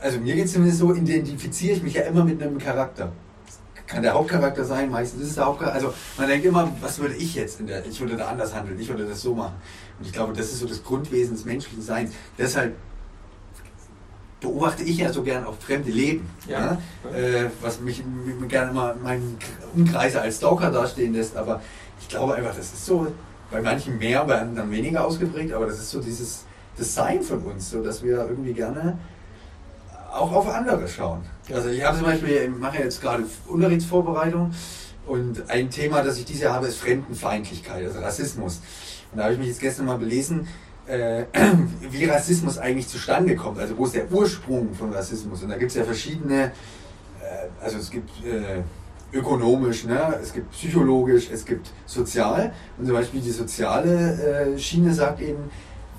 [0.00, 3.12] also mir geht es zumindest so, identifiziere ich mich ja immer mit einem Charakter.
[3.46, 5.76] Das kann der Hauptcharakter sein, meistens ist es der Hauptcharakter.
[5.76, 8.78] Also man denkt immer, was würde ich jetzt in der, ich würde da anders handeln,
[8.80, 9.54] ich würde das so machen.
[10.00, 12.10] Und ich glaube, das ist so das Grundwesen des menschlichen Seins.
[12.36, 12.74] Deshalb
[14.42, 16.28] beobachte ich ja so gern auch fremde Leben.
[16.46, 16.78] Ja.
[17.04, 17.16] Ja?
[17.16, 19.38] Äh, was mich, mich gerne mal in meinen
[19.74, 21.36] Umkreise als Stalker dastehen lässt.
[21.36, 21.62] Aber
[22.00, 23.06] ich glaube einfach, das ist so
[23.50, 26.44] bei manchen mehr, bei anderen weniger ausgeprägt, aber das ist so dieses
[26.78, 28.98] Design von uns, so dass wir irgendwie gerne
[30.12, 31.22] auch auf andere schauen.
[31.52, 34.52] Also ich habe zum Beispiel, ich mache jetzt gerade Unterrichtsvorbereitung
[35.06, 38.60] und ein Thema, das ich dieses Jahr habe, ist Fremdenfeindlichkeit, also Rassismus.
[39.10, 40.48] Und da habe ich mich jetzt gestern mal belesen,
[40.86, 41.24] äh,
[41.90, 45.42] wie Rassismus eigentlich zustande kommt, also wo ist der Ursprung von Rassismus.
[45.42, 46.50] Und da gibt es ja verschiedene, äh,
[47.62, 48.62] also es gibt äh,
[49.16, 50.18] ökonomisch, ne?
[50.22, 52.52] es gibt psychologisch, es gibt sozial.
[52.78, 55.50] Und zum Beispiel die soziale äh, Schiene sagt eben,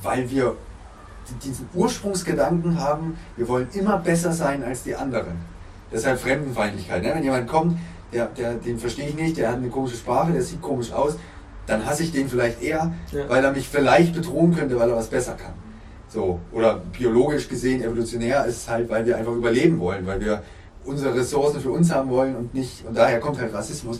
[0.01, 0.55] weil wir
[1.43, 5.38] diesen Ursprungsgedanken haben, wir wollen immer besser sein als die anderen.
[5.91, 7.03] Deshalb Fremdenfeindlichkeit.
[7.03, 7.11] Ne?
[7.13, 7.77] Wenn jemand kommt,
[8.11, 11.17] der, der, den verstehe ich nicht, der hat eine komische Sprache, der sieht komisch aus,
[11.68, 13.30] dann hasse ich den vielleicht eher, Ja.
[13.30, 15.53] weil er mich vielleicht bedrohen könnte, weil er was besser kann.
[16.09, 20.43] So, oder biologisch gesehen, evolutionär ist es halt, weil wir einfach überleben wollen, weil wir
[20.86, 23.99] unsere Ressourcen für uns haben wollen und nicht, und daher kommt halt Rassismus.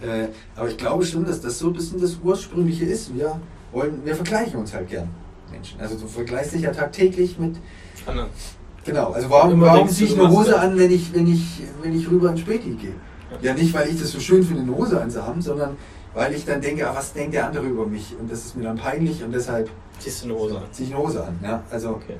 [0.00, 3.14] Äh, aber ich glaube schon, dass das so ein bisschen das Ursprüngliche ist.
[3.14, 3.38] Wir
[3.70, 5.08] wollen, wir vergleichen uns halt gern,
[5.52, 5.80] Menschen.
[5.80, 7.56] Also du vergleichst dich ja tagtäglich mit,
[8.06, 8.30] anderen.
[8.84, 11.94] genau, also warum, warum ziehe du, ich eine Hose an, wenn ich, wenn ich, wenn
[11.96, 12.94] ich rüber ins Späti gehe?
[13.40, 15.76] Ja, nicht, weil ich das so schön finde, eine Hose anzuhaben, sondern
[16.14, 18.14] weil ich dann denke, ah, was denkt der andere über mich?
[18.18, 20.64] Und das ist mir dann peinlich und deshalb Ziehst du eine Hose an.
[20.72, 21.38] ziehe ich eine Hose an.
[21.42, 21.62] Ja?
[21.70, 22.16] Also Okay.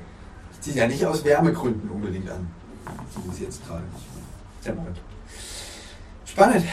[0.53, 2.47] ich ziehe ja nicht aus Wärmegründen unbedingt an.
[3.13, 3.83] So wie es jetzt gerade
[4.63, 4.93] Temperatur.
[6.25, 6.65] Spannend.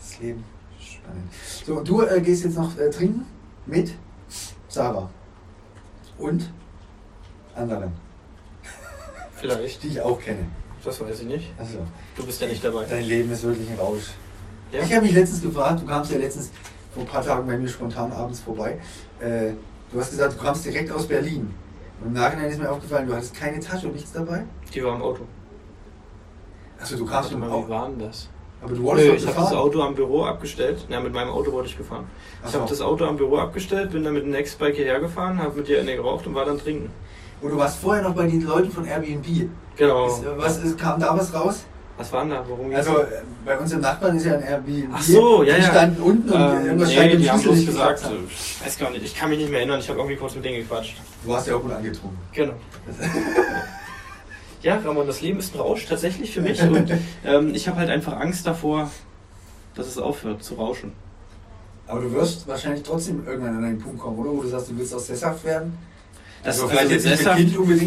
[0.00, 0.44] Das Leben.
[0.80, 1.30] Spannend.
[1.66, 3.26] So, und du äh, gehst jetzt noch äh, trinken
[3.66, 3.92] mit
[4.68, 5.10] Sarah.
[6.18, 6.50] Und
[7.54, 7.92] anderen,
[9.36, 9.82] Vielleicht.
[9.82, 10.46] die ich auch kenne.
[10.84, 11.52] Das weiß ich nicht.
[11.58, 11.78] Also,
[12.16, 12.84] Du bist ja nicht dabei.
[12.88, 14.10] dein Leben ist wirklich ein Rausch.
[14.72, 14.82] Ja?
[14.82, 16.50] Ich habe mich letztens gefragt, du kamst ja letztens
[16.92, 18.78] vor ein paar Tagen bei mir spontan abends vorbei.
[19.20, 19.52] Äh,
[19.92, 21.54] du hast gesagt, du kamst direkt aus Berlin.
[22.00, 24.44] Und im Nachhinein ist mir aufgefallen, du hattest keine Tasche und nichts dabei.
[24.72, 25.22] Die war im Auto.
[26.80, 27.68] Achso, du kamst dem mal, wie Auto.
[27.68, 28.28] war denn das?
[28.60, 29.52] Aber du wurdest Nö, ich habe das.
[29.52, 30.84] Auto am Büro abgestellt.
[30.88, 32.06] Ja, mit meinem Auto wurde ich gefahren.
[32.42, 35.38] Ach Ich habe das Auto am Büro abgestellt, bin dann mit dem Nextbike hierher gefahren,
[35.38, 36.90] habe mit dir eine geraucht und war dann trinken.
[37.40, 39.48] Und du warst vorher noch bei den Leuten von Airbnb.
[39.76, 40.08] Genau.
[40.08, 41.66] Ist, äh, was ist, kam da was raus?
[41.98, 42.42] Was war denn da?
[42.42, 42.76] Ging's?
[42.76, 43.06] Also äh,
[43.44, 44.90] bei uns im Nachbarn ist ja ein Airbnb.
[44.94, 45.68] Ach so, ja, Die ja.
[45.68, 48.28] standen unten und ähm, irgendwas nee, scheint im die haben bloß gesagt, haben.
[48.30, 50.44] ich weiß gar nicht, ich kann mich nicht mehr erinnern, ich habe irgendwie kurz mit
[50.44, 50.96] denen gequatscht.
[51.24, 52.18] Du warst ja auch gut angetrunken.
[52.32, 52.52] Genau.
[54.62, 56.92] ja, Ramon, das Leben ist ein Rausch tatsächlich für mich und
[57.24, 58.88] ähm, ich habe halt einfach Angst davor,
[59.74, 60.92] dass es aufhört zu rauschen.
[61.88, 64.30] Aber du wirst wahrscheinlich trotzdem irgendwann an einen Punkt kommen, oder?
[64.30, 65.76] Wo du sagst, du willst auch sesshaft werden.
[66.44, 67.40] Das, also also mit Sesshaft-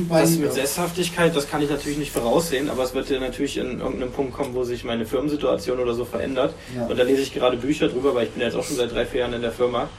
[0.10, 3.80] Das mit Sesshaftigkeit, das kann ich natürlich nicht voraussehen, aber es wird ja natürlich in
[3.80, 6.54] irgendeinem Punkt kommen, wo sich meine Firmensituation oder so verändert.
[6.76, 6.86] Ja.
[6.86, 8.92] Und da lese ich gerade Bücher drüber, weil ich bin ja jetzt auch schon seit
[8.94, 9.90] drei, vier Jahren in der Firma.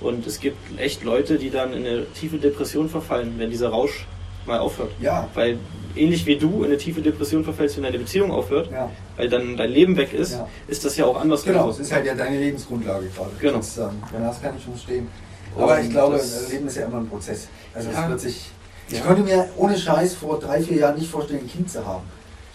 [0.00, 4.06] Und es gibt echt Leute, die dann in eine tiefe Depression verfallen, wenn dieser Rausch
[4.46, 4.90] mal aufhört.
[5.00, 5.58] Ja, Weil
[5.94, 8.90] ähnlich wie du in eine tiefe Depression verfällst, wenn deine Beziehung aufhört, ja.
[9.16, 10.48] weil dann dein Leben weg ist, Ja.
[10.66, 11.52] ist das ja auch andersrum.
[11.52, 13.30] Genau, es ist halt ja deine Lebensgrundlage gerade.
[13.38, 13.56] Genau.
[13.60, 14.02] Sozusagen.
[14.12, 15.08] Ja, das kann ich schon verstehen.
[15.56, 17.48] Aber Und ich glaube, das- Leben ist ja immer ein Prozess.
[17.74, 18.02] Also Ja.
[18.04, 18.50] es wird sich.
[18.88, 19.04] Ich Ja.
[19.04, 22.04] konnte mir ohne Scheiß vor drei, vier Jahren nicht vorstellen, ein Kind zu haben.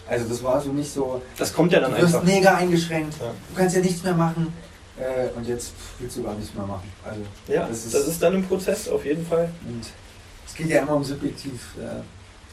[0.08, 1.22] Also das war so nicht so.
[1.38, 2.24] Das kommt ja dann Du wirst einfach.
[2.28, 3.16] mega eingeschränkt.
[3.20, 3.28] Ja.
[3.50, 4.54] Du kannst ja nichts mehr machen.
[4.98, 6.90] Äh, und jetzt willst du gar nichts mehr machen.
[7.04, 9.50] Also Ja, das ist, das ist dann ein Prozess, auf jeden Fall.
[9.68, 9.82] und
[10.48, 12.02] es geht ja immer um subjektiv äh,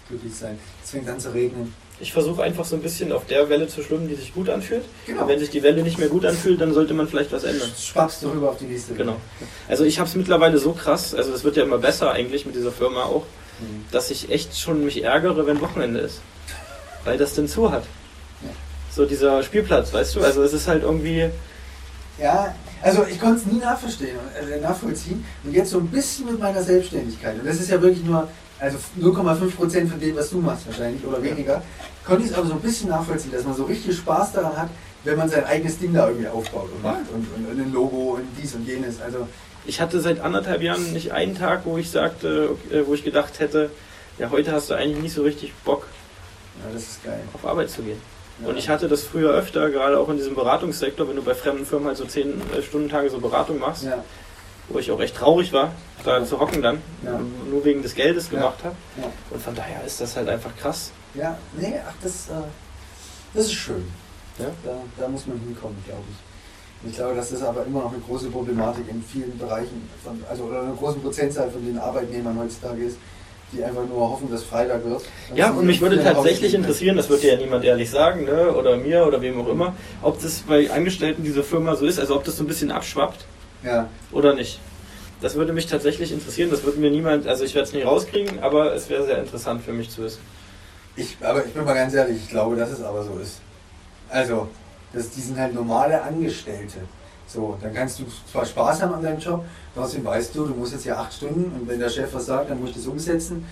[0.09, 0.59] glücklich sein.
[0.83, 1.73] Es fängt an zu regnen.
[2.03, 4.83] Ich versuche einfach so ein bisschen auf der Welle zu schwimmen, die sich gut anfühlt.
[5.07, 5.23] Genau.
[5.23, 7.71] Und wenn sich die Welle nicht mehr gut anfühlt, dann sollte man vielleicht was ändern.
[7.81, 8.95] Schwappst du rüber auf die nächste.
[8.95, 9.17] Genau.
[9.69, 12.57] Also ich habe es mittlerweile so krass, also das wird ja immer besser eigentlich mit
[12.57, 13.23] dieser Firma auch,
[13.61, 13.85] Mhm.
[13.93, 16.21] dass ich echt schon mich ärgere, wenn Wochenende ist.
[17.05, 17.85] Weil das denn zu hat.
[18.43, 18.49] Ja.
[18.91, 20.23] So dieser Spielplatz, weißt du?
[20.23, 21.29] Also es ist halt irgendwie,
[22.19, 24.17] Ja, also ich konnte es nie nachverstehen,
[24.53, 25.25] äh, nachvollziehen.
[25.45, 27.39] Und jetzt so ein bisschen mit meiner Selbstständigkeit.
[27.39, 28.27] Und das ist ja wirklich nur,
[28.59, 31.63] also 0,5 Prozent von dem, was du machst wahrscheinlich oder weniger.
[32.05, 34.69] Konnte ich es aber so ein bisschen nachvollziehen, dass man so richtig Spaß daran hat,
[35.05, 37.09] wenn man sein eigenes Ding da irgendwie aufbaut und macht.
[37.15, 39.01] Und, und, und ein Logo und dies und jenes.
[39.01, 39.29] Also
[39.65, 43.71] ich hatte seit anderthalb Jahren nicht einen Tag, wo ich sagte, wo ich gedacht hätte,
[44.19, 45.87] ja heute hast du eigentlich nicht so richtig Bock
[47.05, 48.01] ja, auf Arbeit zu gehen.
[48.41, 48.49] Ja.
[48.49, 51.65] Und ich hatte das früher öfter, gerade auch in diesem Beratungssektor, wenn du bei fremden
[51.65, 54.05] Firmen halt so 10 Stunden Tage so Beratung machst, Ja,
[54.69, 55.73] wo ich auch echt traurig war,
[56.05, 56.81] da zu hocken dann,
[57.51, 58.75] nur wegen des Geldes gemacht habe.
[59.31, 60.93] Und von daher ist das halt einfach krass.
[61.15, 62.43] Ja, nee, ach, das, äh,
[63.35, 63.85] Das ist schön.
[64.39, 64.47] Ja?
[64.65, 66.91] Da, da muss man hinkommen, glaube ich.
[66.91, 70.45] Ich glaube, das ist aber immer noch eine große Problematik in vielen Bereichen, von, also
[70.45, 72.97] oder eine große Prozentzahl von den Arbeitnehmern heutzutage ist,
[73.53, 75.03] die einfach nur hoffen, dass Freitag wird.
[75.29, 78.53] Dann Ja, und mich würde tatsächlich interessieren, das wird dir ja niemand ehrlich sagen, ne?
[78.53, 82.17] oder mir oder wem auch immer, ob das bei Angestellten dieser Firma so ist, also
[82.17, 83.25] ob das so ein bisschen abschwappt
[83.63, 84.59] Ja, oder nicht.
[85.21, 88.43] Das würde mich tatsächlich interessieren, das würde mir niemand, also ich werde es nicht rauskriegen,
[88.43, 90.21] aber es wäre sehr interessant für mich zu wissen.
[90.97, 93.41] Ich, aber ich bin mal ganz ehrlich, ich glaube, dass es aber so ist.
[94.09, 94.49] Also,
[94.93, 96.81] das, die sind halt normale Angestellte.
[97.27, 100.75] So, dann kannst du zwar Spaß haben an deinem Job, trotzdem weißt du, du musst
[100.75, 103.47] jetzt ja acht Stunden und wenn der Chef was sagt, dann musst du es umsetzen.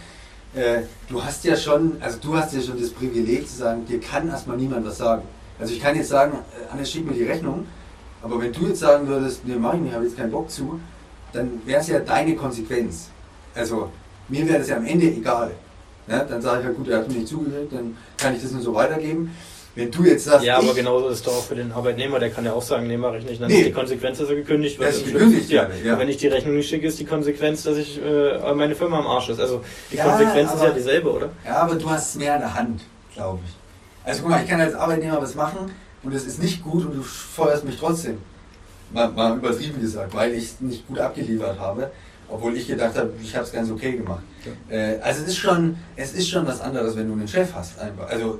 [0.54, 4.00] Äh, du hast ja schon, also du hast ja schon das Privileg zu sagen, dir
[4.00, 5.22] kann erstmal niemand was sagen.
[5.58, 7.66] Also ich kann jetzt sagen, äh, Anne, schick mir die Rechnung,
[8.22, 10.78] aber wenn du jetzt sagen würdest, nee, mach ich nicht, habe jetzt keinen Bock zu,
[11.32, 13.08] dann wäre es ja deine Konsequenz.
[13.54, 13.90] Also
[14.28, 15.52] mir wäre das ja am Ende egal.
[16.10, 16.26] Ne?
[16.28, 18.62] Dann sage ich halt, gut, er hat mir nicht zugehört, dann kann ich das nur
[18.62, 19.34] so weitergeben.
[19.76, 22.30] Wenn du jetzt sagst, Ja, aber genauso ist es doch auch für den Arbeitnehmer, der
[22.30, 23.40] kann ja auch sagen, nee, mache ich nicht.
[23.40, 23.60] Dann Nee.
[23.60, 24.88] ist die Konsequenz, dass er gekündigt wird.
[24.90, 25.68] Das ist gekündigt ja.
[25.84, 25.96] ja.
[25.96, 29.06] Wenn ich die Rechnung nicht schicke, ist die Konsequenz, dass ich äh, meine Firma am
[29.06, 29.38] Arsch ist.
[29.38, 31.28] Also die Ja, Konsequenz ist aber- ja dieselbe, oder?
[31.46, 32.80] Ja, aber du hast es mehr in der Hand,
[33.14, 33.52] glaube ich.
[34.04, 35.70] Also guck mal, ich kann als Arbeitnehmer was machen
[36.02, 38.18] und es ist nicht gut und du feuerst mich trotzdem.
[38.92, 41.92] Mal, mal übertrieben gesagt, weil ich es nicht gut abgeliefert habe,
[42.28, 44.22] obwohl ich gedacht habe, ich habe es ganz okay gemacht.
[44.68, 47.78] Äh, also es ist schon, es ist schon was anderes, wenn du einen Chef hast,
[47.78, 48.08] einfach.
[48.08, 48.38] Also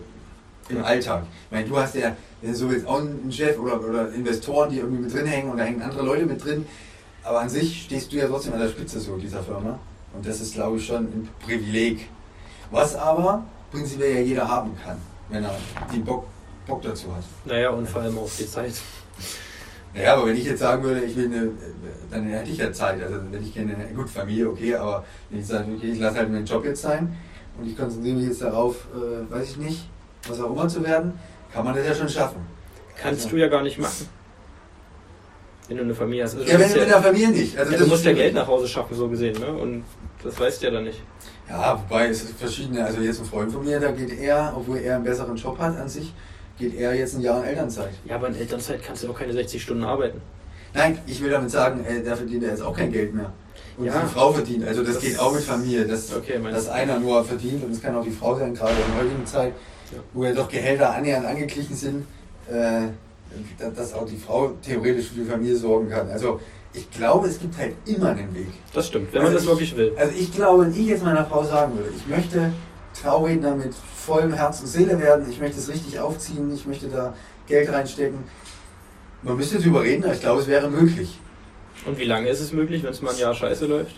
[0.69, 0.85] im.
[0.85, 1.25] Alltag.
[1.47, 2.17] Ich meine, du hast ja,
[2.53, 5.65] so willst, auch einen Chef oder, oder Investoren, die irgendwie mit drin hängen und da
[5.65, 6.67] hängen andere Leute mit drin.
[7.23, 9.79] Aber an sich stehst du ja trotzdem an der Spitze so dieser Firma.
[10.15, 12.09] Und das ist, glaube ich, schon ein Privileg.
[12.71, 14.97] Was aber prinzipiell ja jeder haben kann,
[15.29, 15.55] wenn er
[15.93, 16.27] den Bock,
[16.67, 17.25] Bock dazu hat.
[17.45, 18.75] Naja, und vor allem auch die Zeit.
[19.95, 21.51] Ja, aber wenn ich jetzt sagen würde, ich will eine,
[22.11, 23.03] dann hätte ich ja Zeit.
[23.03, 26.31] Also wenn ich keine, gut, Familie, okay, aber wenn ich sage, okay, ich lasse halt
[26.31, 27.17] meinen Job jetzt sein
[27.59, 29.89] und ich konzentriere mich jetzt darauf, äh, weiß ich nicht,
[30.29, 31.19] was auch immer zu werden,
[31.53, 32.41] kann man das ja schon schaffen.
[32.97, 34.09] Kannst Also- du ja gar nicht machen.
[35.69, 36.35] Wenn du eine Familie hast.
[36.35, 37.57] Also Ja, du wenn musst mit der Familie nicht.
[37.59, 38.13] Also ja, du musst ja.
[38.13, 39.53] Geld nach Hause schaffen, so gesehen, ne?
[39.53, 39.85] Und
[40.23, 41.01] das weißt du ja dann nicht.
[41.49, 44.97] Ja, wobei es verschiedene, also jetzt ein Freund von mir, da geht er, obwohl er
[44.97, 46.13] einen besseren Job hat an sich,
[46.61, 47.91] geht er jetzt ein Jahr in Elternzeit.
[48.05, 50.21] Ja, aber in Elternzeit kannst du auch keine 60 Stunden arbeiten.
[50.75, 53.33] Nein, ich will damit sagen, äh, da verdient er jetzt auch kein Geld mehr.
[53.77, 54.01] Und Ja.
[54.01, 57.25] die Frau verdient, also das, Das- geht auch mit Familie, dass, Okay, dass einer nur
[57.25, 59.53] verdient und es kann auch die Frau sein, gerade in der heutigen Zeit,
[59.93, 59.99] Ja.
[60.13, 62.07] wo ja doch Gehälter annähernd angeglichen sind,
[62.49, 62.83] äh,
[63.59, 66.09] da- dass auch die Frau theoretisch für die Familie sorgen kann.
[66.11, 66.41] Also
[66.75, 68.49] ich glaube, es gibt halt immer einen Weg.
[68.75, 69.93] Das stimmt, wenn man Also das wirklich will.
[69.97, 72.53] Also ich glaube, wenn ich jetzt meiner Frau sagen würde, ich möchte
[73.01, 77.15] Trauredner mit vollem Herz und Seele werden, ich möchte es richtig aufziehen, ich möchte da
[77.47, 78.19] Geld reinstecken.
[79.23, 81.19] Man müsste drüber reden, aber ich glaube, es wäre möglich.
[81.87, 83.97] Und wie lange ist es möglich, wenn es mal ein Jahr scheiße läuft?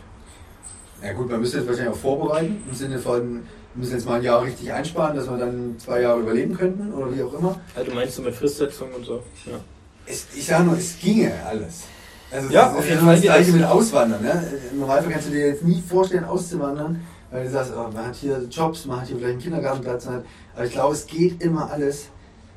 [1.03, 3.43] Ja gut, man müsste es wahrscheinlich auch vorbereiten, im Sinne von, wir
[3.75, 7.15] müssen jetzt mal ein Jahr richtig einsparen, dass wir dann zwei Jahre überleben könnten oder
[7.15, 7.61] wie auch immer.
[7.75, 9.23] Also du meinst du mit Fristsetzung und so?
[9.47, 9.59] Ja.
[10.07, 11.83] Es, ich sage nur, es ginge alles.
[12.31, 14.23] Also Ja, auf jeden Fall Das gleiche mit Auswandern.
[14.23, 14.53] Ne?
[14.73, 17.01] Im Normalfall kannst du dir jetzt nie vorstellen, auszuwandern,
[17.33, 20.07] weil du sagst, oh, man hat hier Jobs, man hat hier vielleicht einen Kindergartenplatz.
[20.07, 22.09] Aber ich glaube, es geht immer alles.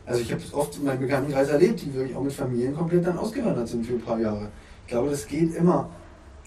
[0.05, 3.07] Also ich habe es oft in meinem Bekanntenkreis erlebt, die wirklich auch mit Familien komplett
[3.07, 4.49] dann ausgewandert sind für ein paar Jahre.
[4.85, 5.89] Ich glaube, das geht immer.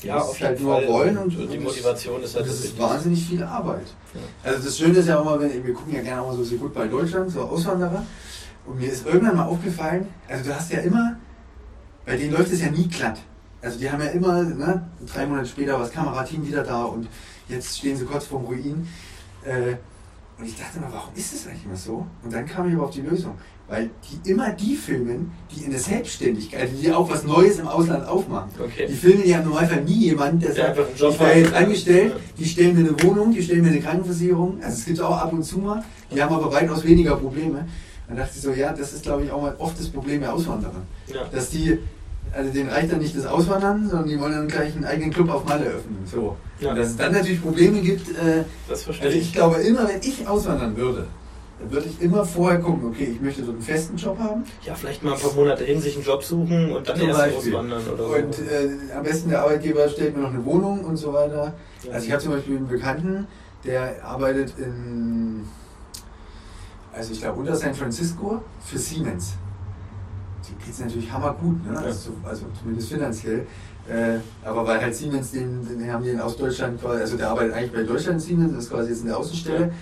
[0.00, 0.88] Ja, Du auf halt nur Fall.
[0.88, 3.86] wollen und, Und die Motivation ist halt das das ist wahnsinnig viel Arbeit.
[4.14, 4.20] Ja.
[4.44, 6.44] Also das Schöne ist ja auch immer, wenn, wir gucken ja gerne auch mal so,
[6.44, 8.06] so gut bei Deutschland, so Auswanderer.
[8.64, 11.16] Und mir ist irgendwann mal aufgefallen, also du hast ja immer,
[12.06, 13.18] bei denen läuft es ja nie glatt.
[13.60, 17.08] Also die haben ja immer, ne, drei Monate später war das Kamerateam wieder da und
[17.48, 18.86] jetzt stehen sie kurz vorm Ruin.
[19.44, 19.76] Äh,
[20.38, 22.06] und ich dachte mir, warum ist das eigentlich immer so?
[22.22, 23.34] Und dann kam ich aber auf die Lösung.
[23.66, 23.90] Weil
[24.24, 28.50] die immer die filmen, die in der Selbstständigkeit, die auch was Neues im Ausland aufmachen.
[28.58, 28.86] Okay.
[28.88, 31.36] Die filmen ja im Normalfall nie jemand, der Der sagt, ich hat.
[31.36, 34.62] jetzt angestellt, die stellen mir eine Wohnung, die stellen mir eine Krankenversicherung.
[34.62, 37.68] Also es gibt auch ab und zu mal, die haben aber weitaus weniger Probleme.
[38.06, 40.32] Dann dachte ich so, ja, das ist glaube ich auch mal oft das Problem der
[40.32, 40.82] Auswanderer.
[41.12, 41.24] Ja.
[41.30, 41.78] Dass die,
[42.32, 45.30] also denen reicht dann nicht das Auswandern, sondern die wollen dann gleich einen eigenen Club
[45.30, 45.98] auf Malle öffnen.
[46.04, 46.36] So.
[46.60, 46.70] Ja.
[46.70, 49.32] Und dass es dann natürlich Probleme gibt, äh, Das verstehe also ich.
[49.32, 51.06] glaube immer, wenn ich auswandern würde,
[51.60, 54.44] dann würde ich immer vorher gucken, okay, ich möchte so einen festen Job haben.
[54.64, 57.54] Ja, vielleicht mal ein paar Monate hin, sich einen Job suchen und dann erst Beispiel.
[57.54, 58.14] auswandern oder so.
[58.14, 61.54] Und äh, am besten der Arbeitgeber stellt mir noch eine Wohnung und so weiter.
[61.84, 61.92] Ja.
[61.92, 63.26] Also ich habe zum Beispiel einen Bekannten,
[63.64, 65.42] der arbeitet in,
[66.92, 69.34] also ich glaube unter San Francisco für Siemens.
[70.48, 71.78] Die geht es natürlich hammergut, ne?
[71.78, 73.46] Also, also zumindest finanziell.
[73.88, 77.30] Äh, aber weil halt Siemens, den, den haben die in aus Deutschland quasi, also der
[77.30, 79.72] arbeitet eigentlich bei Deutschland Siemens, ist quasi jetzt in der Außenstelle.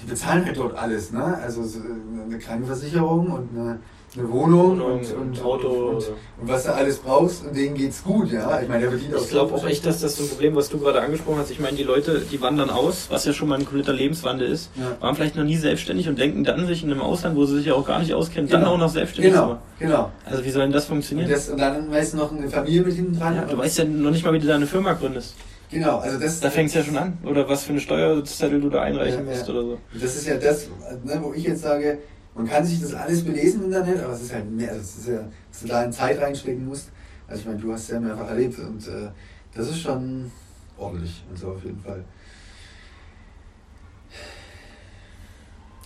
[0.00, 1.38] Die bezahlen halt dort alles, ne?
[1.38, 3.78] Also so eine Krankenversicherung und eine
[4.16, 5.68] eine Wohnung, Wohnung und, und, Auto.
[5.68, 6.04] und, und,
[6.40, 8.60] und was du alles brauchst und denen geht's gut, ja.
[8.60, 10.78] Ich meine, der verdient Ich glaube auch echt, dass das so ein Problem, was du
[10.78, 11.50] gerade angesprochen hast.
[11.50, 14.70] Ich meine, die Leute, die wandern aus, was ja schon mal ein kompletter Lebenswandel ist,
[14.76, 14.96] Ja.
[15.00, 17.66] waren vielleicht noch nie selbstständig und denken dann sich in einem Ausland, wo sie sich
[17.66, 18.74] ja auch gar nicht auskennen, dann Genau.
[18.74, 19.62] auch noch selbstständig zu Genau, machen.
[19.78, 20.10] genau.
[20.24, 21.30] Also wie soll denn das Und, funktionieren?
[21.30, 23.36] das, und dann weißt du noch eine Familie mit hinten dran.
[23.36, 25.34] ja, du und- weißt ja noch nicht mal, wie du deine Firma gründest.
[25.70, 27.18] Genau, also das, Da fängt es ja schon an.
[27.24, 29.52] Oder was für eine Steuerzettel du da einreichen Ja, musst ja.
[29.52, 29.78] oder so.
[29.92, 30.68] das ist ja das,
[31.04, 31.98] ne, wo ich jetzt sage,
[32.38, 34.96] man kann sich das alles belesen im Internet, aber es ist halt mehr, also es
[34.98, 36.90] ist ja, dass du da in Zeit reinstecken musst.
[37.26, 39.10] Also ich meine, du hast es ja mehrfach erlebt und äh,
[39.52, 40.30] das ist schon
[40.76, 42.04] ordentlich und so auf jeden Fall.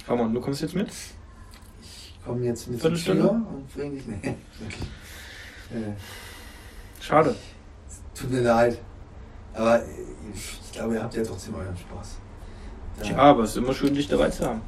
[0.06, 0.90] Ramon, du kommst jetzt mit?
[1.80, 2.94] Ich komme jetzt mit zum?
[2.96, 4.06] Tür und bringe dich.
[4.06, 4.16] Nee,
[4.58, 4.82] wirklich.
[5.70, 5.94] Äh,
[7.00, 7.34] Schade.
[8.14, 8.78] tut mir leid.
[9.54, 9.82] Aber
[10.34, 12.18] ich glaube, ihr habt ja trotzdem euren Spaß.
[13.04, 14.60] Ja, aber es ist immer schön, dich dabei zu haben.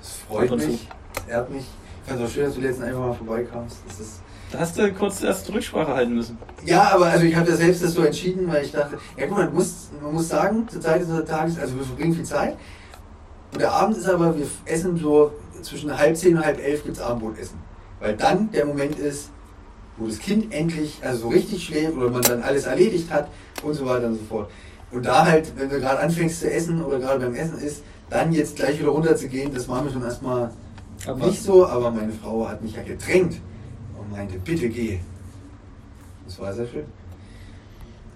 [0.00, 0.88] Das freut mich,
[1.26, 1.64] das ehrt mich.
[2.02, 3.76] Ich fand es auch schön, dass du letztens einfach mal vorbeikamst.
[3.86, 6.38] Das ist Da hast du kurz erst Rücksprache halten müssen.
[6.64, 9.36] Ja, aber also ich habe ja selbst das so entschieden, weil ich dachte, ja guck
[9.36, 12.56] mal, man muss, man muss sagen, zur Zeit des Tages, also wir verbringen viel Zeit.
[13.52, 17.00] Und der Abend ist aber, wir essen so zwischen halb zehn und halb elf gibt's
[17.00, 17.58] Abendbrotessen.
[18.00, 19.30] Weil dann der Moment ist,
[19.96, 23.28] wo das Kind endlich, also so richtig schläft oder man dann alles erledigt hat
[23.62, 24.50] und so weiter und so fort.
[24.90, 28.32] Und da halt, wenn du gerade anfängst zu essen oder gerade beim Essen ist, dann
[28.32, 30.50] jetzt gleich wieder runter zu gehen, das war mir schon erstmal
[31.06, 33.40] Aber- nicht so, aber meine Frau hat mich ja gedrängt
[33.98, 34.98] und meinte, bitte geh.
[36.24, 36.84] Das war sehr schön.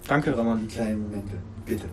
[0.06, 0.60] Danke, Ramon.
[0.60, 1.36] Die kleinen Momente.
[1.64, 1.84] Bitte.